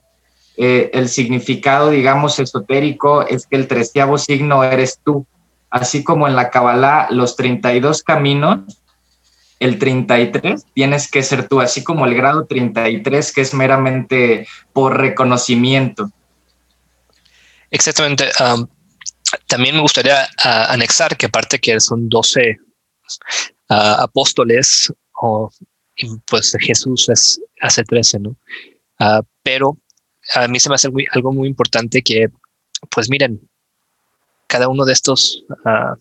Eh, 0.57 0.91
el 0.93 1.09
significado, 1.09 1.89
digamos, 1.89 2.39
esotérico 2.39 3.25
es 3.25 3.47
que 3.47 3.55
el 3.55 3.67
treceavo 3.67 4.17
signo 4.17 4.63
eres 4.63 4.99
tú. 5.03 5.25
Así 5.69 6.03
como 6.03 6.27
en 6.27 6.35
la 6.35 6.51
Kabbalah, 6.51 7.07
los 7.09 7.35
32 7.35 8.03
caminos 8.03 8.61
el 9.63 9.79
33 9.79 10.65
tienes 10.73 11.09
que 11.09 11.23
ser 11.23 11.47
tú, 11.47 11.61
así 11.61 11.83
como 11.83 12.05
el 12.05 12.15
grado 12.15 12.45
33 12.45 13.31
que 13.31 13.41
es 13.41 13.53
meramente 13.53 14.45
por 14.73 14.97
reconocimiento. 14.97 16.11
Exactamente. 17.71 18.29
también 19.47 19.75
me 19.75 19.81
gustaría 19.81 20.27
anexar 20.37 21.15
que 21.15 21.27
aparte 21.27 21.59
que 21.59 21.79
son 21.79 22.09
12 22.09 22.57
apóstoles, 23.69 24.93
o 25.21 25.49
pues 26.25 26.55
Jesús 26.59 27.07
es, 27.07 27.39
hace 27.61 27.83
13, 27.83 28.19
¿no? 28.19 28.35
Ah, 28.99 29.21
pero 29.43 29.77
a 30.35 30.47
mí 30.47 30.59
se 30.59 30.69
me 30.69 30.75
hace 30.75 30.89
algo 31.11 31.33
muy 31.33 31.47
importante 31.47 32.01
que, 32.01 32.29
pues 32.89 33.09
miren, 33.09 33.41
cada 34.47 34.67
uno 34.67 34.85
de 34.85 34.93
estos 34.93 35.43
uh, 35.49 35.95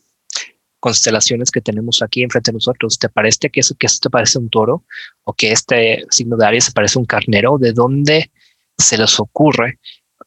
constelaciones 0.80 1.50
que 1.50 1.60
tenemos 1.60 2.02
aquí 2.02 2.22
enfrente 2.22 2.50
de 2.50 2.56
nosotros. 2.56 2.98
¿Te 2.98 3.08
parece 3.08 3.50
que 3.50 3.60
eso, 3.60 3.74
que 3.78 3.86
te 4.00 4.10
parece 4.10 4.38
un 4.38 4.50
toro 4.50 4.84
o 5.24 5.32
que 5.32 5.52
este 5.52 6.04
signo 6.10 6.36
de 6.36 6.46
Aries 6.46 6.64
se 6.64 6.72
parece 6.72 6.98
un 6.98 7.04
carnero? 7.04 7.56
¿De 7.58 7.72
dónde 7.72 8.30
se 8.78 8.98
les 8.98 9.18
ocurre 9.20 9.78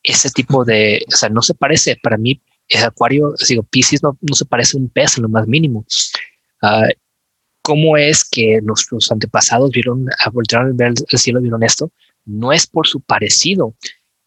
ese 0.03 0.29
tipo 0.29 0.63
de, 0.63 1.03
o 1.07 1.11
sea, 1.11 1.29
no 1.29 1.41
se 1.41 1.55
parece 1.55 1.97
para 2.01 2.17
mí, 2.17 2.41
el 2.69 2.83
acuario, 2.83 3.33
digo, 3.47 3.63
Pisces 3.63 4.01
no, 4.01 4.17
no 4.21 4.33
se 4.35 4.45
parece 4.45 4.77
un 4.77 4.89
pez 4.89 5.17
en 5.17 5.23
lo 5.23 5.29
más 5.29 5.47
mínimo. 5.47 5.85
Uh, 6.61 6.89
¿Cómo 7.61 7.97
es 7.97 8.23
que 8.23 8.61
nuestros 8.61 9.11
antepasados 9.11 9.71
vieron, 9.71 10.07
voltearon 10.31 10.77
ver 10.77 10.93
el 11.09 11.19
cielo, 11.19 11.41
vieron 11.41 11.63
esto? 11.63 11.91
No 12.25 12.51
es 12.51 12.67
por 12.67 12.87
su 12.87 13.01
parecido, 13.01 13.75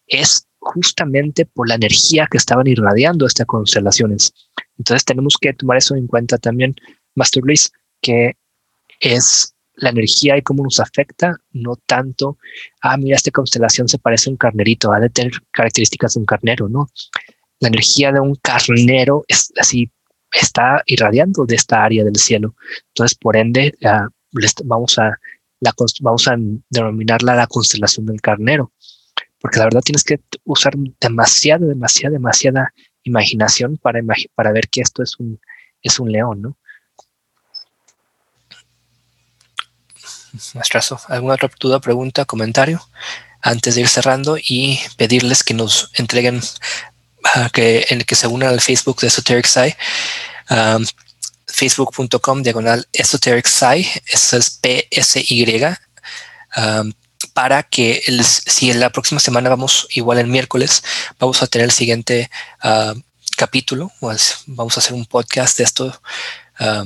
es 0.07 0.47
justamente 0.59 1.45
por 1.45 1.67
la 1.67 1.75
energía 1.75 2.27
que 2.29 2.37
estaban 2.37 2.67
irradiando 2.67 3.25
estas 3.25 3.45
constelaciones. 3.45 4.33
Entonces 4.77 5.05
tenemos 5.05 5.35
que 5.39 5.53
tomar 5.53 5.77
eso 5.77 5.95
en 5.95 6.07
cuenta 6.07 6.37
también, 6.37 6.75
Master 7.15 7.43
Luis, 7.43 7.71
que 8.01 8.37
es 8.99 9.55
la 9.75 9.89
energía 9.89 10.37
y 10.37 10.41
cómo 10.41 10.63
nos 10.63 10.79
afecta, 10.79 11.37
no 11.51 11.77
tanto, 11.85 12.37
ah, 12.81 12.97
mira, 12.97 13.15
esta 13.15 13.31
constelación 13.31 13.87
se 13.87 13.97
parece 13.97 14.29
a 14.29 14.31
un 14.31 14.37
carnerito, 14.37 14.91
ha 14.91 14.99
de 14.99 15.09
tener 15.09 15.31
características 15.51 16.13
de 16.13 16.19
un 16.19 16.25
carnero, 16.25 16.67
¿no? 16.67 16.89
La 17.59 17.69
energía 17.69 18.11
de 18.11 18.19
un 18.19 18.35
carnero 18.35 19.23
es 19.27 19.51
así, 19.57 19.89
está 20.33 20.83
irradiando 20.85 21.45
de 21.45 21.55
esta 21.55 21.83
área 21.83 22.03
del 22.03 22.15
cielo. 22.17 22.55
Entonces, 22.89 23.17
por 23.17 23.37
ende, 23.37 23.73
vamos 24.65 24.99
a 24.99 25.17
la, 25.59 25.73
vamos 26.01 26.27
a 26.27 26.35
denominarla 26.69 27.35
la 27.35 27.47
constelación 27.47 28.05
del 28.05 28.21
carnero, 28.21 28.71
porque 29.39 29.59
la 29.59 29.65
verdad 29.65 29.81
tienes 29.81 30.03
que 30.03 30.19
usar 30.43 30.73
demasiada, 30.99 31.65
demasiada, 31.65 32.13
demasiada 32.13 32.73
imaginación 33.03 33.77
para, 33.77 34.01
para 34.35 34.51
ver 34.51 34.69
que 34.69 34.81
esto 34.81 35.03
es 35.03 35.17
un, 35.19 35.39
es 35.81 35.99
un 35.99 36.11
león, 36.11 36.41
¿no? 36.41 36.57
Maestrazo, 40.53 40.99
¿alguna 41.07 41.33
otra 41.33 41.49
duda, 41.59 41.79
pregunta, 41.79 42.25
comentario? 42.25 42.81
Antes 43.41 43.75
de 43.75 43.81
ir 43.81 43.87
cerrando 43.87 44.37
y 44.37 44.79
pedirles 44.97 45.43
que 45.43 45.53
nos 45.53 45.89
entreguen, 45.95 46.37
uh, 46.37 47.49
que, 47.51 47.85
en, 47.89 48.01
que 48.01 48.15
se 48.15 48.27
unan 48.27 48.49
al 48.49 48.61
Facebook 48.61 48.99
de 49.01 49.07
Esoteric 49.07 49.45
Sci, 49.45 49.75
um, 50.51 50.85
facebook.com 51.51 52.43
diagonal 52.43 52.87
Esoteric 52.93 53.47
Sci, 53.47 53.87
eso 54.07 54.37
es 54.37 54.49
P-S-Y, 54.51 55.65
um, 56.57 56.93
para 57.33 57.63
que 57.63 58.03
el, 58.07 58.23
si 58.23 58.71
en 58.71 58.79
la 58.79 58.89
próxima 58.89 59.19
semana 59.19 59.49
vamos 59.49 59.87
igual 59.91 60.19
el 60.19 60.27
miércoles, 60.27 60.83
vamos 61.19 61.41
a 61.41 61.47
tener 61.47 61.65
el 61.65 61.71
siguiente 61.71 62.29
uh, 62.63 62.99
capítulo, 63.35 63.91
pues 63.99 64.39
vamos 64.45 64.77
a 64.77 64.79
hacer 64.79 64.93
un 64.93 65.05
podcast 65.05 65.57
de 65.57 65.63
esto 65.63 66.01
uh, 66.59 66.85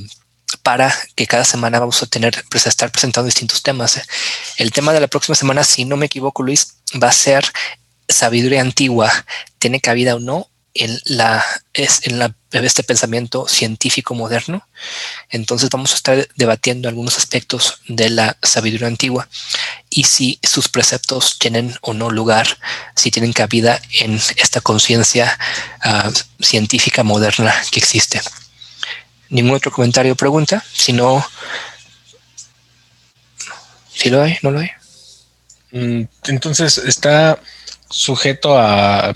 para 0.62 0.94
que 1.16 1.28
cada 1.28 1.46
semana 1.46 1.80
vamos 1.80 2.02
a 2.04 2.06
tener, 2.06 2.44
pues, 2.50 2.66
a 2.66 2.70
estar 2.70 2.92
presentando 2.92 3.26
distintos 3.26 3.64
temas. 3.64 4.02
El 4.58 4.72
tema 4.72 4.94
de 4.94 5.00
la 5.00 5.08
próxima 5.08 5.36
semana, 5.36 5.64
si 5.64 5.86
no 5.86 5.98
me 5.98 6.06
equivoco, 6.06 6.44
Luis, 6.44 6.76
va 7.02 7.10
a 7.10 7.14
ser 7.14 7.46
sabiduría 8.08 8.62
antigua, 8.62 9.12
tiene 9.60 9.82
cabida 9.82 10.16
o 10.16 10.20
no 10.20 10.50
en 10.74 11.00
la 11.06 11.44
es 11.74 12.02
en 12.08 12.20
la 12.20 12.36
este 12.52 12.84
pensamiento 12.84 13.48
científico 13.48 14.14
moderno. 14.14 14.68
Entonces 15.30 15.70
vamos 15.70 15.94
a 15.94 15.96
estar 15.96 16.28
debatiendo 16.36 16.88
algunos 16.88 17.18
aspectos 17.18 17.80
de 17.88 18.10
la 18.10 18.38
sabiduría 18.44 18.88
antigua 18.88 19.28
y 19.90 20.04
si 20.04 20.40
sus 20.44 20.70
preceptos 20.70 21.40
tienen 21.40 21.76
o 21.82 21.94
no 21.94 22.12
lugar, 22.12 22.48
si 22.96 23.10
tienen 23.10 23.34
cabida 23.34 23.82
en 24.00 24.20
esta 24.38 24.62
conciencia 24.62 25.38
uh, 25.84 26.44
científica 26.44 27.04
moderna 27.04 27.54
que 27.72 27.80
existe. 27.80 28.22
Ningún 29.30 29.56
otro 29.56 29.72
comentario 29.72 30.14
o 30.14 30.16
pregunta, 30.16 30.64
si 30.74 30.94
no, 30.94 31.26
si 33.96 34.10
lo 34.12 34.22
hay, 34.22 34.38
no 34.44 34.52
lo 34.52 34.60
hay. 34.60 34.70
Mm, 35.72 36.04
entonces 36.26 36.78
está 36.78 37.40
sujeto 37.90 38.60
a 38.60 39.14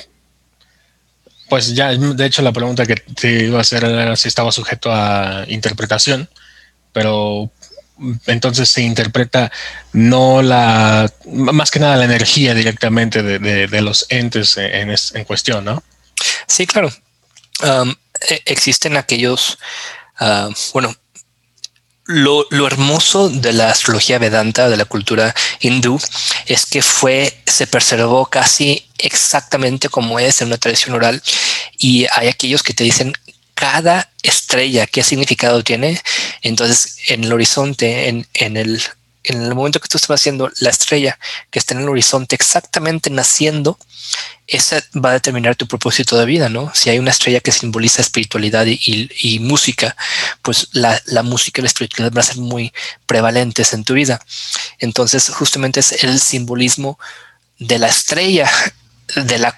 pues 1.49 1.75
ya, 1.75 1.95
de 1.95 2.25
hecho, 2.25 2.41
la 2.41 2.51
pregunta 2.51 2.85
que 2.85 2.95
te 2.95 3.45
iba 3.45 3.57
a 3.57 3.61
hacer 3.61 3.83
era 3.83 4.15
si 4.15 4.27
estaba 4.27 4.51
sujeto 4.51 4.91
a 4.91 5.45
interpretación, 5.47 6.29
pero 6.91 7.51
entonces 8.27 8.69
se 8.69 8.81
interpreta 8.81 9.51
no 9.93 10.41
la, 10.41 11.11
más 11.25 11.71
que 11.71 11.79
nada 11.79 11.95
la 11.95 12.05
energía 12.05 12.53
directamente 12.53 13.23
de, 13.23 13.81
los 13.81 14.05
entes 14.09 14.57
en, 14.57 14.89
en, 14.91 15.23
cuestión, 15.25 15.65
¿no? 15.65 15.83
Sí, 16.47 16.67
claro. 16.67 16.91
Um, 17.63 17.95
e, 18.29 18.41
existen 18.45 18.97
aquellos, 18.97 19.57
uh, 20.19 20.53
bueno, 20.73 20.95
lo, 22.07 22.47
lo, 22.49 22.65
hermoso 22.67 23.29
de 23.29 23.53
la 23.53 23.69
astrología 23.69 24.17
vedanta, 24.17 24.69
de 24.69 24.77
la 24.77 24.85
cultura 24.85 25.35
hindú, 25.59 25.99
es 26.45 26.65
que 26.65 26.81
fue, 26.81 27.37
se 27.45 27.67
preservó 27.67 28.25
casi 28.25 28.85
exactamente 28.97 29.89
como 29.89 30.19
es 30.19 30.41
en 30.41 30.47
una 30.47 30.57
tradición 30.57 30.95
oral. 30.95 31.21
Y 31.77 32.07
hay 32.15 32.27
aquellos 32.27 32.63
que 32.63 32.73
te 32.73 32.83
dicen 32.83 33.13
cada 33.53 34.09
estrella, 34.23 34.87
qué 34.87 35.03
significado 35.03 35.63
tiene. 35.63 35.99
Entonces, 36.41 36.97
en 37.07 37.23
el 37.23 37.33
horizonte, 37.33 38.07
en, 38.07 38.27
en 38.33 38.55
el, 38.55 38.81
en 39.27 39.41
el 39.41 39.55
momento 39.55 39.79
que 39.79 39.87
tú 39.87 39.97
estás 39.97 40.11
haciendo 40.11 40.51
la 40.59 40.69
estrella 40.69 41.17
que 41.51 41.59
está 41.59 41.73
en 41.73 41.81
el 41.81 41.89
horizonte 41.89 42.35
exactamente 42.35 43.09
naciendo, 43.09 43.77
esa 44.47 44.81
va 44.95 45.09
a 45.09 45.13
determinar 45.13 45.55
tu 45.55 45.67
propósito 45.67 46.17
de 46.17 46.25
vida, 46.25 46.47
¿no? 46.47 46.71
Si 46.73 46.89
hay 46.89 46.99
una 46.99 47.11
estrella 47.11 47.41
que 47.41 47.51
simboliza 47.51 48.01
espiritualidad 48.01 48.65
y, 48.65 49.39
música, 49.39 49.95
pues 50.41 50.69
la, 50.71 51.01
música 51.23 51.59
y 51.59 51.63
la 51.63 51.67
espiritualidad 51.67 52.13
van 52.13 52.21
a 52.21 52.27
ser 52.27 52.37
muy 52.37 52.73
prevalentes 53.05 53.73
en 53.73 53.83
tu 53.83 53.93
vida. 53.93 54.21
Entonces, 54.79 55.29
justamente 55.29 55.81
es 55.81 56.03
el 56.03 56.19
simbolismo 56.21 56.97
de 57.59 57.79
la 57.79 57.87
estrella, 57.87 58.49
de 59.15 59.37
la, 59.37 59.53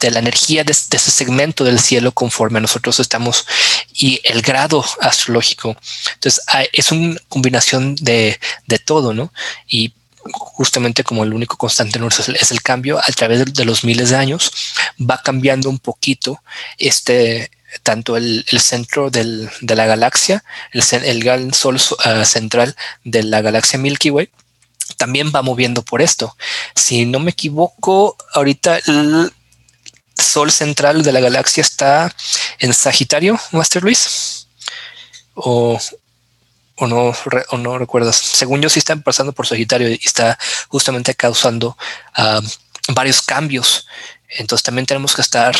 de 0.00 0.08
energía 0.08 0.64
de, 0.64 0.72
ese 0.72 1.10
segmento 1.10 1.64
del 1.64 1.80
cielo 1.80 2.12
conforme 2.12 2.60
nosotros 2.60 3.00
estamos 3.00 3.46
y 3.94 4.20
el 4.24 4.42
grado 4.42 4.84
astrológico. 5.00 5.76
Entonces, 6.14 6.44
es 6.72 6.92
una 6.92 7.16
combinación 7.28 7.94
de, 7.96 8.38
de 8.66 8.78
todo, 8.78 9.14
¿no? 9.14 9.32
Y 9.68 9.92
justamente 10.30 11.04
como 11.04 11.24
el 11.24 11.34
único 11.34 11.56
constante 11.56 12.00
es 12.40 12.50
el 12.52 12.62
cambio 12.62 12.98
a 12.98 13.12
través 13.14 13.52
de, 13.52 13.64
los 13.64 13.84
miles 13.84 14.10
de 14.10 14.16
años, 14.16 14.52
va 14.98 15.20
cambiando 15.22 15.68
un 15.68 15.78
poquito 15.78 16.42
este 16.78 17.50
tanto 17.82 18.18
el, 18.18 18.44
centro 18.60 19.10
de 19.10 19.48
la 19.60 19.86
galaxia, 19.86 20.44
el, 20.72 20.82
el 21.04 21.24
gran 21.24 21.54
sol 21.54 21.76
uh, 21.76 22.24
central 22.24 22.76
de 23.02 23.22
la 23.22 23.40
galaxia 23.40 23.78
Milky 23.78 24.10
Way, 24.10 24.28
también 24.98 25.32
va 25.34 25.40
moviendo 25.40 25.82
por 25.82 26.02
esto. 26.02 26.36
Si 26.74 27.06
no 27.06 27.18
me 27.18 27.30
equivoco, 27.30 28.16
ahorita 28.34 28.78
el 28.86 29.32
sol 30.22 30.50
central 30.50 31.02
de 31.02 31.12
la 31.12 31.20
galaxia 31.20 31.60
está 31.60 32.14
en 32.58 32.72
Sagitario, 32.72 33.38
Master 33.50 33.82
Luis. 33.82 34.48
O, 35.34 35.78
o 36.76 36.86
no, 36.86 37.14
o 37.50 37.58
no 37.58 37.78
recuerdas. 37.78 38.16
Según 38.16 38.60
yo, 38.60 38.68
sí 38.68 38.78
están 38.78 39.02
pasando 39.02 39.32
por 39.32 39.46
Sagitario 39.46 39.88
y 39.88 40.00
está 40.02 40.38
justamente 40.68 41.14
causando 41.14 41.76
varios 42.88 43.22
cambios. 43.22 43.86
Entonces 44.28 44.62
también 44.62 44.86
tenemos 44.86 45.14
que 45.14 45.22
estar 45.22 45.54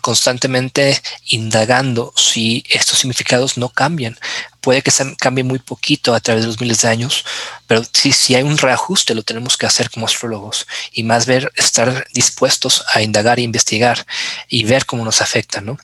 constantemente 0.00 1.00
indagando 1.26 2.12
si 2.16 2.64
estos 2.68 2.98
significados 2.98 3.56
no 3.56 3.68
cambian. 3.68 4.18
Puede 4.64 4.80
que 4.80 4.90
cambie 5.18 5.44
muy 5.44 5.58
poquito 5.58 6.14
a 6.14 6.20
través 6.20 6.42
de 6.42 6.46
los 6.46 6.58
miles 6.58 6.80
de 6.80 6.88
años, 6.88 7.22
pero 7.66 7.82
si, 7.92 8.34
hay 8.34 8.42
un 8.42 8.56
reajuste 8.56 9.14
lo 9.14 9.22
tenemos 9.22 9.58
que 9.58 9.66
hacer 9.66 9.90
como 9.90 10.06
astrólogos 10.06 10.66
y 10.90 11.02
más 11.02 11.26
ver, 11.26 11.52
estar 11.54 12.06
dispuestos 12.14 12.82
a 12.94 13.02
indagar 13.02 13.38
e 13.38 13.42
investigar 13.42 14.06
y 14.48 14.64
ver 14.64 14.86
cómo 14.86 15.04
nos 15.04 15.20
afecta, 15.20 15.60
¿no? 15.60 15.76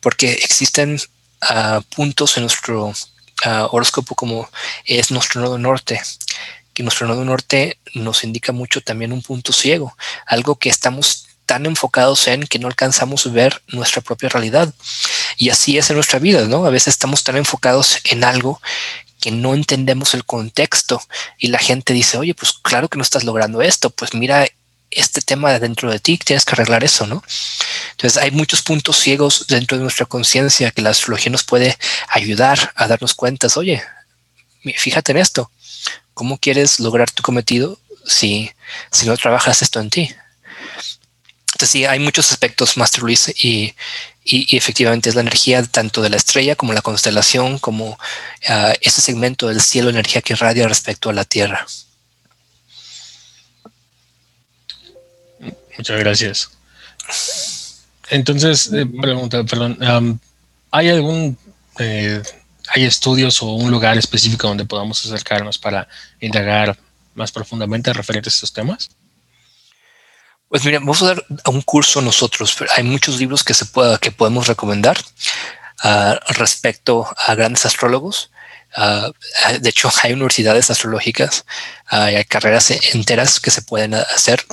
Porque 0.00 0.32
existen 0.32 1.00
uh, 1.42 1.80
puntos 1.94 2.36
en 2.36 2.42
nuestro 2.42 2.86
uh, 2.88 2.94
horóscopo 3.70 4.16
como 4.16 4.50
es 4.84 5.12
nuestro 5.12 5.40
nodo 5.40 5.56
norte, 5.56 6.02
que 6.74 6.82
nuestro 6.82 7.06
nodo 7.06 7.24
norte 7.24 7.78
nos 7.94 8.24
indica 8.24 8.50
mucho 8.50 8.80
también 8.80 9.12
un 9.12 9.22
punto 9.22 9.52
ciego, 9.52 9.96
algo 10.26 10.56
que 10.56 10.68
estamos 10.68 11.28
tan 11.46 11.64
enfocados 11.64 12.26
en 12.26 12.44
que 12.44 12.58
no 12.58 12.66
alcanzamos 12.66 13.24
a 13.24 13.30
ver 13.30 13.62
nuestra 13.68 14.02
propia 14.02 14.28
realidad. 14.28 14.74
Y 15.36 15.50
así 15.50 15.78
es 15.78 15.90
en 15.90 15.96
nuestra 15.96 16.18
vida, 16.18 16.46
¿no? 16.46 16.64
A 16.64 16.70
veces 16.70 16.88
estamos 16.88 17.24
tan 17.24 17.36
enfocados 17.36 17.98
en 18.04 18.24
algo 18.24 18.60
que 19.20 19.30
no 19.30 19.54
entendemos 19.54 20.14
el 20.14 20.24
contexto 20.24 21.02
y 21.38 21.48
la 21.48 21.58
gente 21.58 21.92
dice, 21.92 22.18
oye, 22.18 22.34
pues 22.34 22.52
claro 22.52 22.88
que 22.88 22.96
no 22.96 23.02
estás 23.02 23.24
logrando 23.24 23.62
esto, 23.62 23.90
pues 23.90 24.14
mira 24.14 24.46
este 24.90 25.20
tema 25.20 25.58
dentro 25.58 25.90
de 25.90 25.98
ti, 25.98 26.16
tienes 26.16 26.44
que 26.44 26.52
arreglar 26.52 26.84
eso, 26.84 27.06
¿no? 27.06 27.22
Entonces 27.92 28.22
hay 28.22 28.30
muchos 28.30 28.62
puntos 28.62 28.98
ciegos 28.98 29.46
dentro 29.48 29.76
de 29.76 29.82
nuestra 29.82 30.06
conciencia 30.06 30.70
que 30.70 30.82
la 30.82 30.90
astrología 30.90 31.32
nos 31.32 31.44
puede 31.44 31.76
ayudar 32.08 32.72
a 32.76 32.86
darnos 32.86 33.14
cuentas, 33.14 33.56
oye, 33.56 33.82
fíjate 34.76 35.12
en 35.12 35.18
esto, 35.18 35.50
¿cómo 36.14 36.38
quieres 36.38 36.78
lograr 36.80 37.10
tu 37.10 37.22
cometido 37.22 37.78
si, 38.04 38.50
si 38.92 39.06
no 39.06 39.16
trabajas 39.16 39.60
esto 39.62 39.80
en 39.80 39.90
ti? 39.90 40.14
Entonces 41.46 41.70
sí, 41.70 41.84
hay 41.84 41.98
muchos 41.98 42.30
aspectos, 42.32 42.76
Master 42.76 43.02
Luis, 43.02 43.32
y, 43.42 43.74
y, 44.26 44.56
efectivamente 44.56 45.08
es 45.08 45.14
la 45.14 45.20
energía 45.20 45.62
tanto 45.62 46.02
de 46.02 46.10
la 46.10 46.16
estrella 46.16 46.56
como 46.56 46.72
la 46.72 46.82
constelación, 46.82 47.58
como 47.58 47.90
uh, 47.90 48.72
ese 48.80 49.00
segmento 49.00 49.48
del 49.48 49.60
cielo, 49.60 49.88
energía 49.88 50.20
que 50.20 50.32
irradia 50.32 50.66
respecto 50.66 51.08
a 51.08 51.12
la 51.12 51.24
Tierra. 51.24 51.64
Muchas 55.78 55.98
gracias. 56.00 56.50
Entonces, 58.10 58.72
eh, 58.72 58.86
pregunta, 58.86 59.44
perdón, 59.44 59.78
um, 59.82 60.18
¿hay 60.70 60.88
algún, 60.88 61.38
eh, 61.78 62.22
hay 62.68 62.84
estudios 62.84 63.40
o 63.42 63.52
un 63.52 63.70
lugar 63.70 63.96
específico 63.96 64.48
donde 64.48 64.64
podamos 64.64 65.04
acercarnos 65.06 65.58
para 65.58 65.86
indagar 66.20 66.76
más 67.14 67.30
profundamente 67.30 67.92
referente 67.92 68.28
a 68.28 68.30
estos 68.30 68.52
temas? 68.52 68.90
Pues 70.48 70.64
mira, 70.64 70.78
vamos 70.78 71.02
a 71.02 71.06
dar 71.06 71.24
un 71.46 71.60
curso 71.62 72.00
nosotros, 72.00 72.54
pero 72.56 72.70
hay 72.76 72.84
muchos 72.84 73.18
libros 73.18 73.42
que 73.42 73.54
se 73.54 73.64
pueda, 73.64 73.98
que 73.98 74.12
podemos 74.12 74.46
recomendar 74.46 74.96
uh, 75.82 76.14
respecto 76.34 77.06
a 77.16 77.34
grandes 77.34 77.66
astrólogos. 77.66 78.30
Uh, 78.76 79.10
de 79.58 79.68
hecho, 79.68 79.90
hay 80.02 80.12
universidades 80.12 80.70
astrológicas, 80.70 81.44
uh, 81.90 81.96
hay 81.96 82.24
carreras 82.24 82.70
enteras 82.70 83.40
que 83.40 83.50
se 83.50 83.62
pueden 83.62 83.94
hacer. 83.94 84.44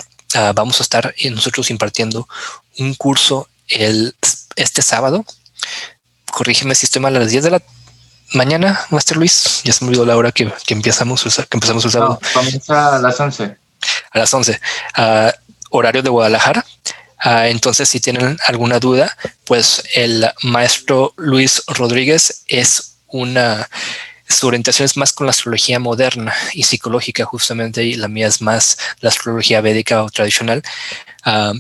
vamos 0.55 0.79
a 0.79 0.83
estar 0.83 1.13
nosotros 1.29 1.69
impartiendo 1.69 2.27
un 2.79 2.95
curso 2.95 3.47
el, 3.67 4.15
este 4.55 4.81
sábado. 4.81 5.23
Corrígeme 6.31 6.73
si 6.73 6.87
estoy 6.87 7.03
mal 7.03 7.15
a 7.15 7.19
las 7.19 7.29
10 7.29 7.43
de 7.43 7.51
la 7.51 7.61
mañana, 8.33 8.83
Master 8.89 9.17
Luis. 9.17 9.61
Ya 9.63 9.73
se 9.73 9.85
me 9.85 9.89
olvidó 9.89 10.07
la 10.07 10.17
hora 10.17 10.31
que, 10.31 10.51
que 10.65 10.73
empezamos, 10.73 11.23
que 11.23 11.57
empezamos 11.57 11.85
el 11.85 11.91
sábado. 11.91 12.19
No, 12.19 12.29
comienza 12.33 12.95
a 12.95 12.99
las 12.99 13.19
11. 13.19 13.57
A 14.11 14.17
las 14.17 14.33
11 14.33 14.59
horario 15.73 16.01
de 16.03 16.09
Guadalajara. 16.09 16.65
Uh, 17.25 17.47
entonces, 17.47 17.89
si 17.89 17.99
tienen 17.99 18.37
alguna 18.47 18.79
duda, 18.79 19.17
pues 19.45 19.83
el 19.95 20.29
maestro 20.43 21.13
Luis 21.17 21.63
Rodríguez 21.67 22.43
es 22.47 22.97
una, 23.07 23.69
su 24.27 24.47
orientación 24.47 24.89
más 24.95 25.13
con 25.13 25.27
la 25.27 25.31
astrología 25.31 25.79
moderna 25.79 26.33
y 26.53 26.63
psicológica 26.63 27.25
justamente, 27.25 27.83
y 27.83 27.95
la 27.95 28.07
mía 28.07 28.27
es 28.27 28.41
más 28.41 28.77
la 28.99 29.09
astrología 29.09 29.61
védica 29.61 30.03
o 30.03 30.09
tradicional. 30.09 30.61
Uh, 31.25 31.57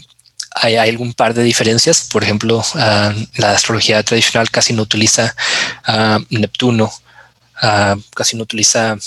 hay, 0.55 0.75
algún 0.75 1.13
par 1.13 1.33
de 1.33 1.43
diferencias. 1.43 2.09
Por 2.11 2.23
ejemplo, 2.23 2.59
uh, 2.59 3.11
la 3.37 3.51
astrología 3.51 4.03
tradicional 4.03 4.51
casi 4.51 4.73
no 4.73 4.83
utiliza 4.83 5.35
Neptuno, 6.29 6.91
casi 8.13 8.35
no 8.35 8.43
utiliza 8.43 8.97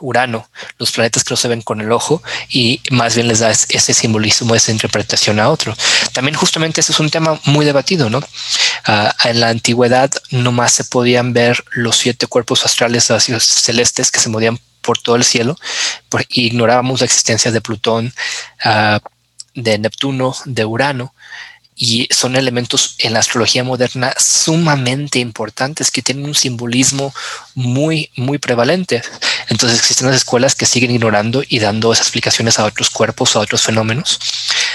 Urano, 0.00 0.48
los 0.78 0.92
planetas 0.92 1.24
que 1.24 1.32
no 1.32 1.36
se 1.36 1.48
ven 1.48 1.62
con 1.62 1.80
el 1.80 1.90
ojo 1.92 2.22
y 2.48 2.80
más 2.90 3.14
bien 3.14 3.28
les 3.28 3.40
da 3.40 3.50
ese 3.50 3.94
simbolismo, 3.94 4.54
esa 4.54 4.70
interpretación 4.70 5.40
a 5.40 5.48
otro. 5.48 5.76
También 6.12 6.36
justamente 6.36 6.80
ese 6.80 6.92
es 6.92 7.00
un 7.00 7.10
tema 7.10 7.40
muy 7.44 7.64
debatido, 7.64 8.08
¿no? 8.08 8.20
Ah, 8.86 9.14
en 9.24 9.40
la 9.40 9.48
antigüedad 9.48 10.10
nomás 10.30 10.72
se 10.72 10.84
podían 10.84 11.32
ver 11.32 11.64
los 11.72 11.96
siete 11.96 12.26
cuerpos 12.26 12.64
astrales 12.64 13.04
celestes 13.40 14.10
que 14.10 14.20
se 14.20 14.28
movían 14.28 14.58
por 14.82 14.98
todo 14.98 15.16
el 15.16 15.24
cielo, 15.24 15.56
por, 16.08 16.24
ignorábamos 16.28 17.00
la 17.00 17.06
existencia 17.06 17.50
de 17.50 17.60
Plutón, 17.60 18.12
uh, 18.64 18.98
de 19.54 19.78
Neptuno, 19.78 20.34
de 20.44 20.64
Urano, 20.64 21.14
y 21.74 22.06
son 22.10 22.36
elementos 22.36 22.96
en 22.98 23.14
la 23.14 23.20
astrología 23.20 23.64
moderna 23.64 24.14
sumamente 24.18 25.18
importantes 25.18 25.90
que 25.90 26.02
tienen 26.02 26.26
un 26.26 26.34
simbolismo 26.34 27.14
muy, 27.54 28.10
muy 28.16 28.38
prevalente. 28.38 29.02
Entonces 29.48 29.78
existen 29.78 30.08
las 30.08 30.16
escuelas 30.16 30.54
que 30.54 30.66
siguen 30.66 30.90
ignorando 30.90 31.42
y 31.48 31.58
dando 31.58 31.92
esas 31.92 32.06
explicaciones 32.06 32.58
a 32.58 32.64
otros 32.64 32.90
cuerpos, 32.90 33.36
a 33.36 33.40
otros 33.40 33.62
fenómenos. 33.62 34.20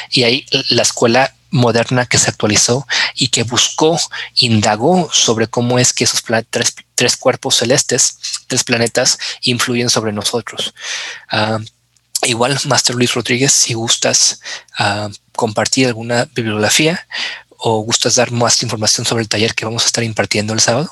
Y 0.10 0.24
hay 0.24 0.46
la 0.70 0.82
escuela 0.82 1.34
moderna 1.50 2.06
que 2.06 2.18
se 2.18 2.30
actualizó 2.30 2.88
y 3.16 3.30
que 3.30 3.44
buscó, 3.44 4.00
indagó 4.36 5.10
sobre 5.12 5.48
cómo 5.48 5.80
es 5.80 5.94
que 5.94 6.04
esos 6.04 6.24
tres, 6.50 6.76
tres, 6.96 7.18
cuerpos 7.18 7.58
celestes, 7.58 8.18
tres 8.48 8.64
planetas, 8.64 9.18
influyen 9.42 9.90
sobre 9.90 10.12
nosotros. 10.12 10.74
Uh, 11.32 11.64
igual, 12.24 12.58
Master 12.66 12.96
Luis 12.96 13.14
Rodríguez, 13.14 13.54
si 13.54 13.74
gustas 13.74 14.42
uh, 14.80 15.10
compartir 15.38 15.88
alguna 15.88 16.28
bibliografía 16.36 17.00
o 17.58 17.80
gustas 17.80 18.16
dar 18.16 18.32
más 18.32 18.62
información 18.62 19.06
sobre 19.06 19.24
el 19.24 19.30
taller 19.30 19.56
que 19.56 19.66
vamos 19.66 19.84
a 19.84 19.88
estar 19.88 20.04
impartiendo 20.04 20.54
el 20.54 20.60
sábado. 20.60 20.90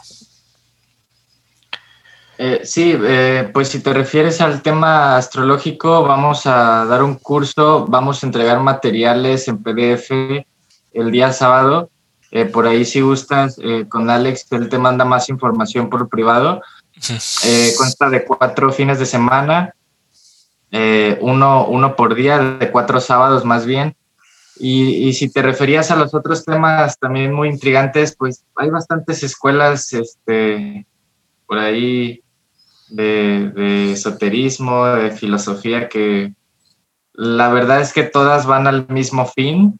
Eh, 2.37 2.61
sí, 2.65 2.97
eh, 3.01 3.49
pues 3.53 3.69
si 3.69 3.79
te 3.79 3.93
refieres 3.93 4.41
al 4.41 4.61
tema 4.61 5.15
astrológico, 5.15 6.03
vamos 6.03 6.45
a 6.45 6.85
dar 6.85 7.01
un 7.01 7.15
curso, 7.15 7.85
vamos 7.87 8.21
a 8.21 8.25
entregar 8.25 8.59
materiales 8.59 9.47
en 9.47 9.63
PDF 9.63 10.11
el 10.91 11.11
día 11.11 11.31
sábado. 11.31 11.89
Eh, 12.31 12.45
por 12.45 12.67
ahí 12.67 12.83
si 12.83 12.99
gustas, 12.99 13.57
con 13.87 14.09
Alex, 14.09 14.47
él 14.51 14.67
te 14.67 14.77
manda 14.77 15.05
más 15.05 15.29
información 15.29 15.89
por 15.89 16.09
privado. 16.09 16.61
consta 17.77 18.09
de 18.09 18.25
cuatro 18.25 18.73
fines 18.73 18.99
de 18.99 19.05
semana, 19.05 19.73
uno, 21.21 21.67
uno 21.67 21.95
por 21.95 22.15
día, 22.15 22.39
de 22.39 22.71
cuatro 22.71 22.99
sábados 22.99 23.45
más 23.45 23.65
bien. 23.65 23.95
Y, 24.57 25.07
y, 25.07 25.13
si 25.13 25.29
te 25.29 25.41
referías 25.41 25.91
a 25.91 25.97
los 25.97 26.13
otros 26.13 26.45
temas 26.45 26.97
también 26.97 27.33
muy 27.33 27.49
intrigantes, 27.49 28.15
pues 28.15 28.45
hay 28.55 28.69
bastantes 28.69 29.21
escuelas 29.21 29.91
este, 29.91 30.87
por 31.45 31.59
ahí 31.59 32.23
de, 32.89 33.91
esoterismo, 33.91 34.85
de 34.85 35.11
filosofía, 35.11 35.89
que 35.89 36.33
la 37.13 37.49
verdad 37.49 37.81
es 37.81 37.93
que 37.93 38.03
todas 38.03 38.45
van 38.45 38.67
al 38.67 38.87
mismo 38.87 39.25
fin. 39.25 39.79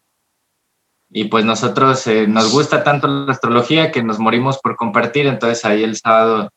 Y 1.09 1.25
pues 1.25 1.45
nosotros 1.45 2.05
eh, 2.07 2.27
nos 2.27 2.51
gusta 2.51 2.83
tanto 2.83 3.07
la 3.07 3.31
astrología 3.31 3.91
que 3.91 4.03
nos 4.03 4.19
morimos 4.19 4.59
por 4.59 4.75
compartir. 4.75 5.27
Entonces 5.27 5.63
ahí 5.63 5.83
el 5.83 5.95
sábado, 5.95 6.49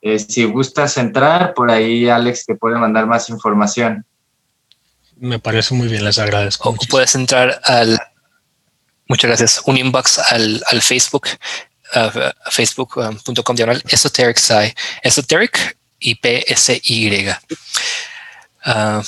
eh, 0.00 0.18
si 0.18 0.44
gustas 0.44 0.96
entrar, 0.96 1.52
por 1.54 1.70
ahí 1.70 2.08
Alex 2.08 2.46
te 2.46 2.54
puede 2.54 2.78
mandar 2.78 3.06
más 3.06 3.28
información. 3.28 4.06
Me 5.20 5.38
parece 5.38 5.74
muy 5.74 5.88
bien, 5.88 6.02
les 6.02 6.18
agradezco. 6.18 6.70
O 6.70 6.76
puedes 6.88 7.14
entrar 7.14 7.60
al, 7.64 8.00
muchas 9.06 9.28
gracias, 9.28 9.60
un 9.66 9.76
inbox 9.76 10.18
al, 10.18 10.62
al 10.66 10.80
Facebook, 10.80 11.28
uh, 11.94 12.50
facebook.com 12.50 13.54
diagonal 13.54 13.82
esoteric 13.86 14.38
Psi, 14.38 14.74
esoteric 15.02 15.76
y 15.98 16.14
PSY. 16.14 17.28
Uh, 18.64 19.02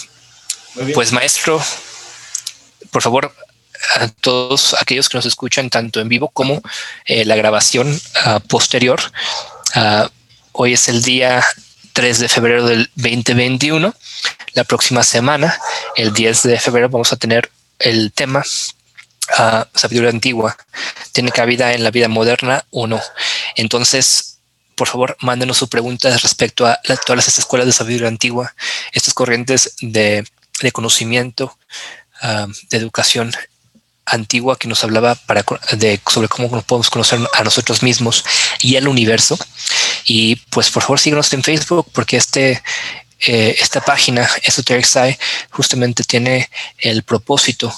pues 0.93 1.13
maestro, 1.13 1.63
por 2.91 3.01
favor, 3.01 3.35
a 3.97 4.09
todos 4.09 4.75
aquellos 4.75 5.09
que 5.09 5.17
nos 5.17 5.25
escuchan 5.25 5.71
tanto 5.71 5.99
en 5.99 6.11
vivo 6.11 6.29
como 6.29 6.61
eh, 7.07 7.25
la 7.25 7.37
grabación 7.37 7.99
uh, 8.27 8.39
posterior, 8.49 9.01
uh, 9.77 10.09
hoy 10.53 10.75
es 10.75 10.89
el 10.89 11.03
día 11.03 11.43
3 11.93 12.19
de 12.19 12.29
febrero 12.29 12.67
del 12.67 12.91
2021. 12.97 13.95
La 14.55 14.65
próxima 14.65 15.03
semana, 15.03 15.59
el 15.97 16.13
10 16.13 16.43
de 16.43 16.59
febrero, 16.59 16.89
vamos 16.89 17.13
a 17.13 17.17
tener 17.17 17.51
el 17.79 18.13
tema 18.13 18.45
uh, 19.39 19.65
sabiduría 19.75 20.11
antigua. 20.11 20.57
¿Tiene 21.13 21.31
cabida 21.33 21.73
en 21.73 21.85
la 21.85 21.91
vida 21.91 22.09
moderna 22.09 22.65
o 22.71 22.87
no? 22.87 23.01
Entonces, 23.57 24.39
por 24.77 24.89
favor, 24.89 25.17
mándenos 25.21 25.59
su 25.59 25.69
pregunta 25.69 26.17
respecto 26.19 26.67
a 26.67 26.81
todas 27.07 27.21
estas 27.21 27.39
escuelas 27.39 27.67
de 27.67 27.73
sabiduría 27.73 28.09
antigua, 28.09 28.55
estas 28.93 29.15
corrientes 29.15 29.75
de, 29.81 30.25
de 30.61 30.73
conocimiento, 30.73 31.57
uh, 32.23 32.51
de 32.71 32.77
educación 32.77 33.33
antigua 34.07 34.59
que 34.59 34.69
nos 34.69 34.83
hablaba 34.85 35.19
de 35.73 36.01
sobre 36.09 36.29
cómo 36.29 36.49
nos 36.49 36.65
podemos 36.65 36.91
conocer 36.91 37.21
a 37.35 37.45
nosotros 37.45 37.83
mismos 37.83 38.25
y 38.61 38.77
el 38.77 38.89
universo. 38.89 39.39
Y 40.05 40.37
pues 40.51 40.71
por 40.71 40.83
favor 40.83 41.01
síguenos 41.01 41.33
en 41.33 41.43
Facebook 41.43 41.89
porque 41.93 42.17
este 42.17 42.63
eh, 43.25 43.57
esta 43.61 43.81
página 43.81 44.29
Esoteric 44.43 44.85
Sci 44.85 45.17
justamente 45.51 46.03
tiene 46.03 46.51
el 46.79 47.05
propósito 47.05 47.73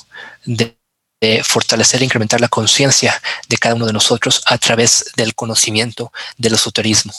de, 0.46 0.74
fortalecer 1.42 2.02
e 2.02 2.04
incrementar 2.04 2.38
la 2.38 2.48
conciencia 2.48 3.18
de 3.48 3.56
cada 3.56 3.74
uno 3.74 3.86
de 3.86 3.94
nosotros 3.94 4.42
a 4.44 4.58
través 4.58 5.06
del 5.16 5.34
conocimiento 5.34 6.12
del 6.36 6.52
esoterismo 6.52 7.14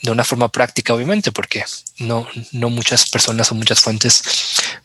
de 0.00 0.10
una 0.10 0.24
forma 0.24 0.48
práctica, 0.48 0.94
obviamente, 0.94 1.30
porque 1.30 1.62
no, 1.98 2.26
no 2.52 2.70
muchas 2.70 3.10
personas 3.10 3.52
o 3.52 3.54
muchas 3.54 3.80
fuentes 3.80 4.22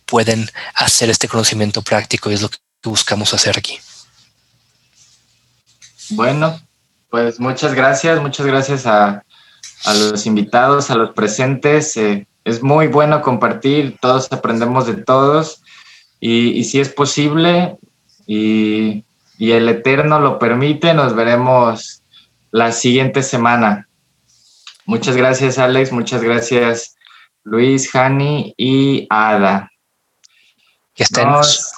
pueden 0.06 0.52
hacer 0.74 1.10
este 1.10 1.30
conocimiento 1.30 1.82
práctico 1.84 2.30
y 2.30 2.34
es 2.34 2.42
lo 2.42 2.50
que 2.50 2.58
buscamos 2.90 3.34
hacer 3.34 3.58
aquí. 3.58 3.80
Bueno, 6.12 6.60
pues 7.10 7.40
muchas 7.40 7.74
gracias, 7.74 8.22
muchas 8.22 8.46
gracias 8.46 8.86
a, 8.86 9.24
los 9.86 10.26
invitados, 10.26 10.90
a 10.90 10.96
los 10.96 11.12
presentes. 11.12 11.96
Eh, 11.98 12.28
es 12.44 12.62
muy 12.62 12.88
bueno 12.88 13.22
compartir, 13.22 13.98
todos 14.02 14.32
aprendemos 14.32 14.88
de 14.88 14.96
todos 14.96 15.62
y, 16.20 16.64
si 16.64 16.80
es 16.80 16.90
posible 16.90 17.78
y, 18.28 19.04
y 19.38 19.52
el 19.52 19.68
Eterno 19.70 20.20
lo 20.20 20.40
permite, 20.40 20.94
nos 20.94 21.16
veremos 21.16 22.02
la 22.52 22.72
siguiente 22.72 23.24
semana. 23.24 23.88
Muchas 24.86 25.18
gracias, 25.18 25.58
Alex. 25.58 25.92
Muchas 25.92 26.22
gracias, 26.24 26.96
Luis, 27.44 27.94
Hani 27.94 28.54
y 28.56 29.08
Ada. 29.10 29.72
Que 30.94 31.04
estemos. 31.04 31.74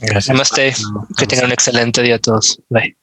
Gracias. 0.00 0.28
Namaste. 0.28 0.74
Que 1.16 1.26
tengan 1.26 1.46
un 1.46 1.52
excelente 1.52 2.02
día 2.02 2.16
a 2.16 2.18
todos. 2.18 2.60
Bye. 2.68 2.96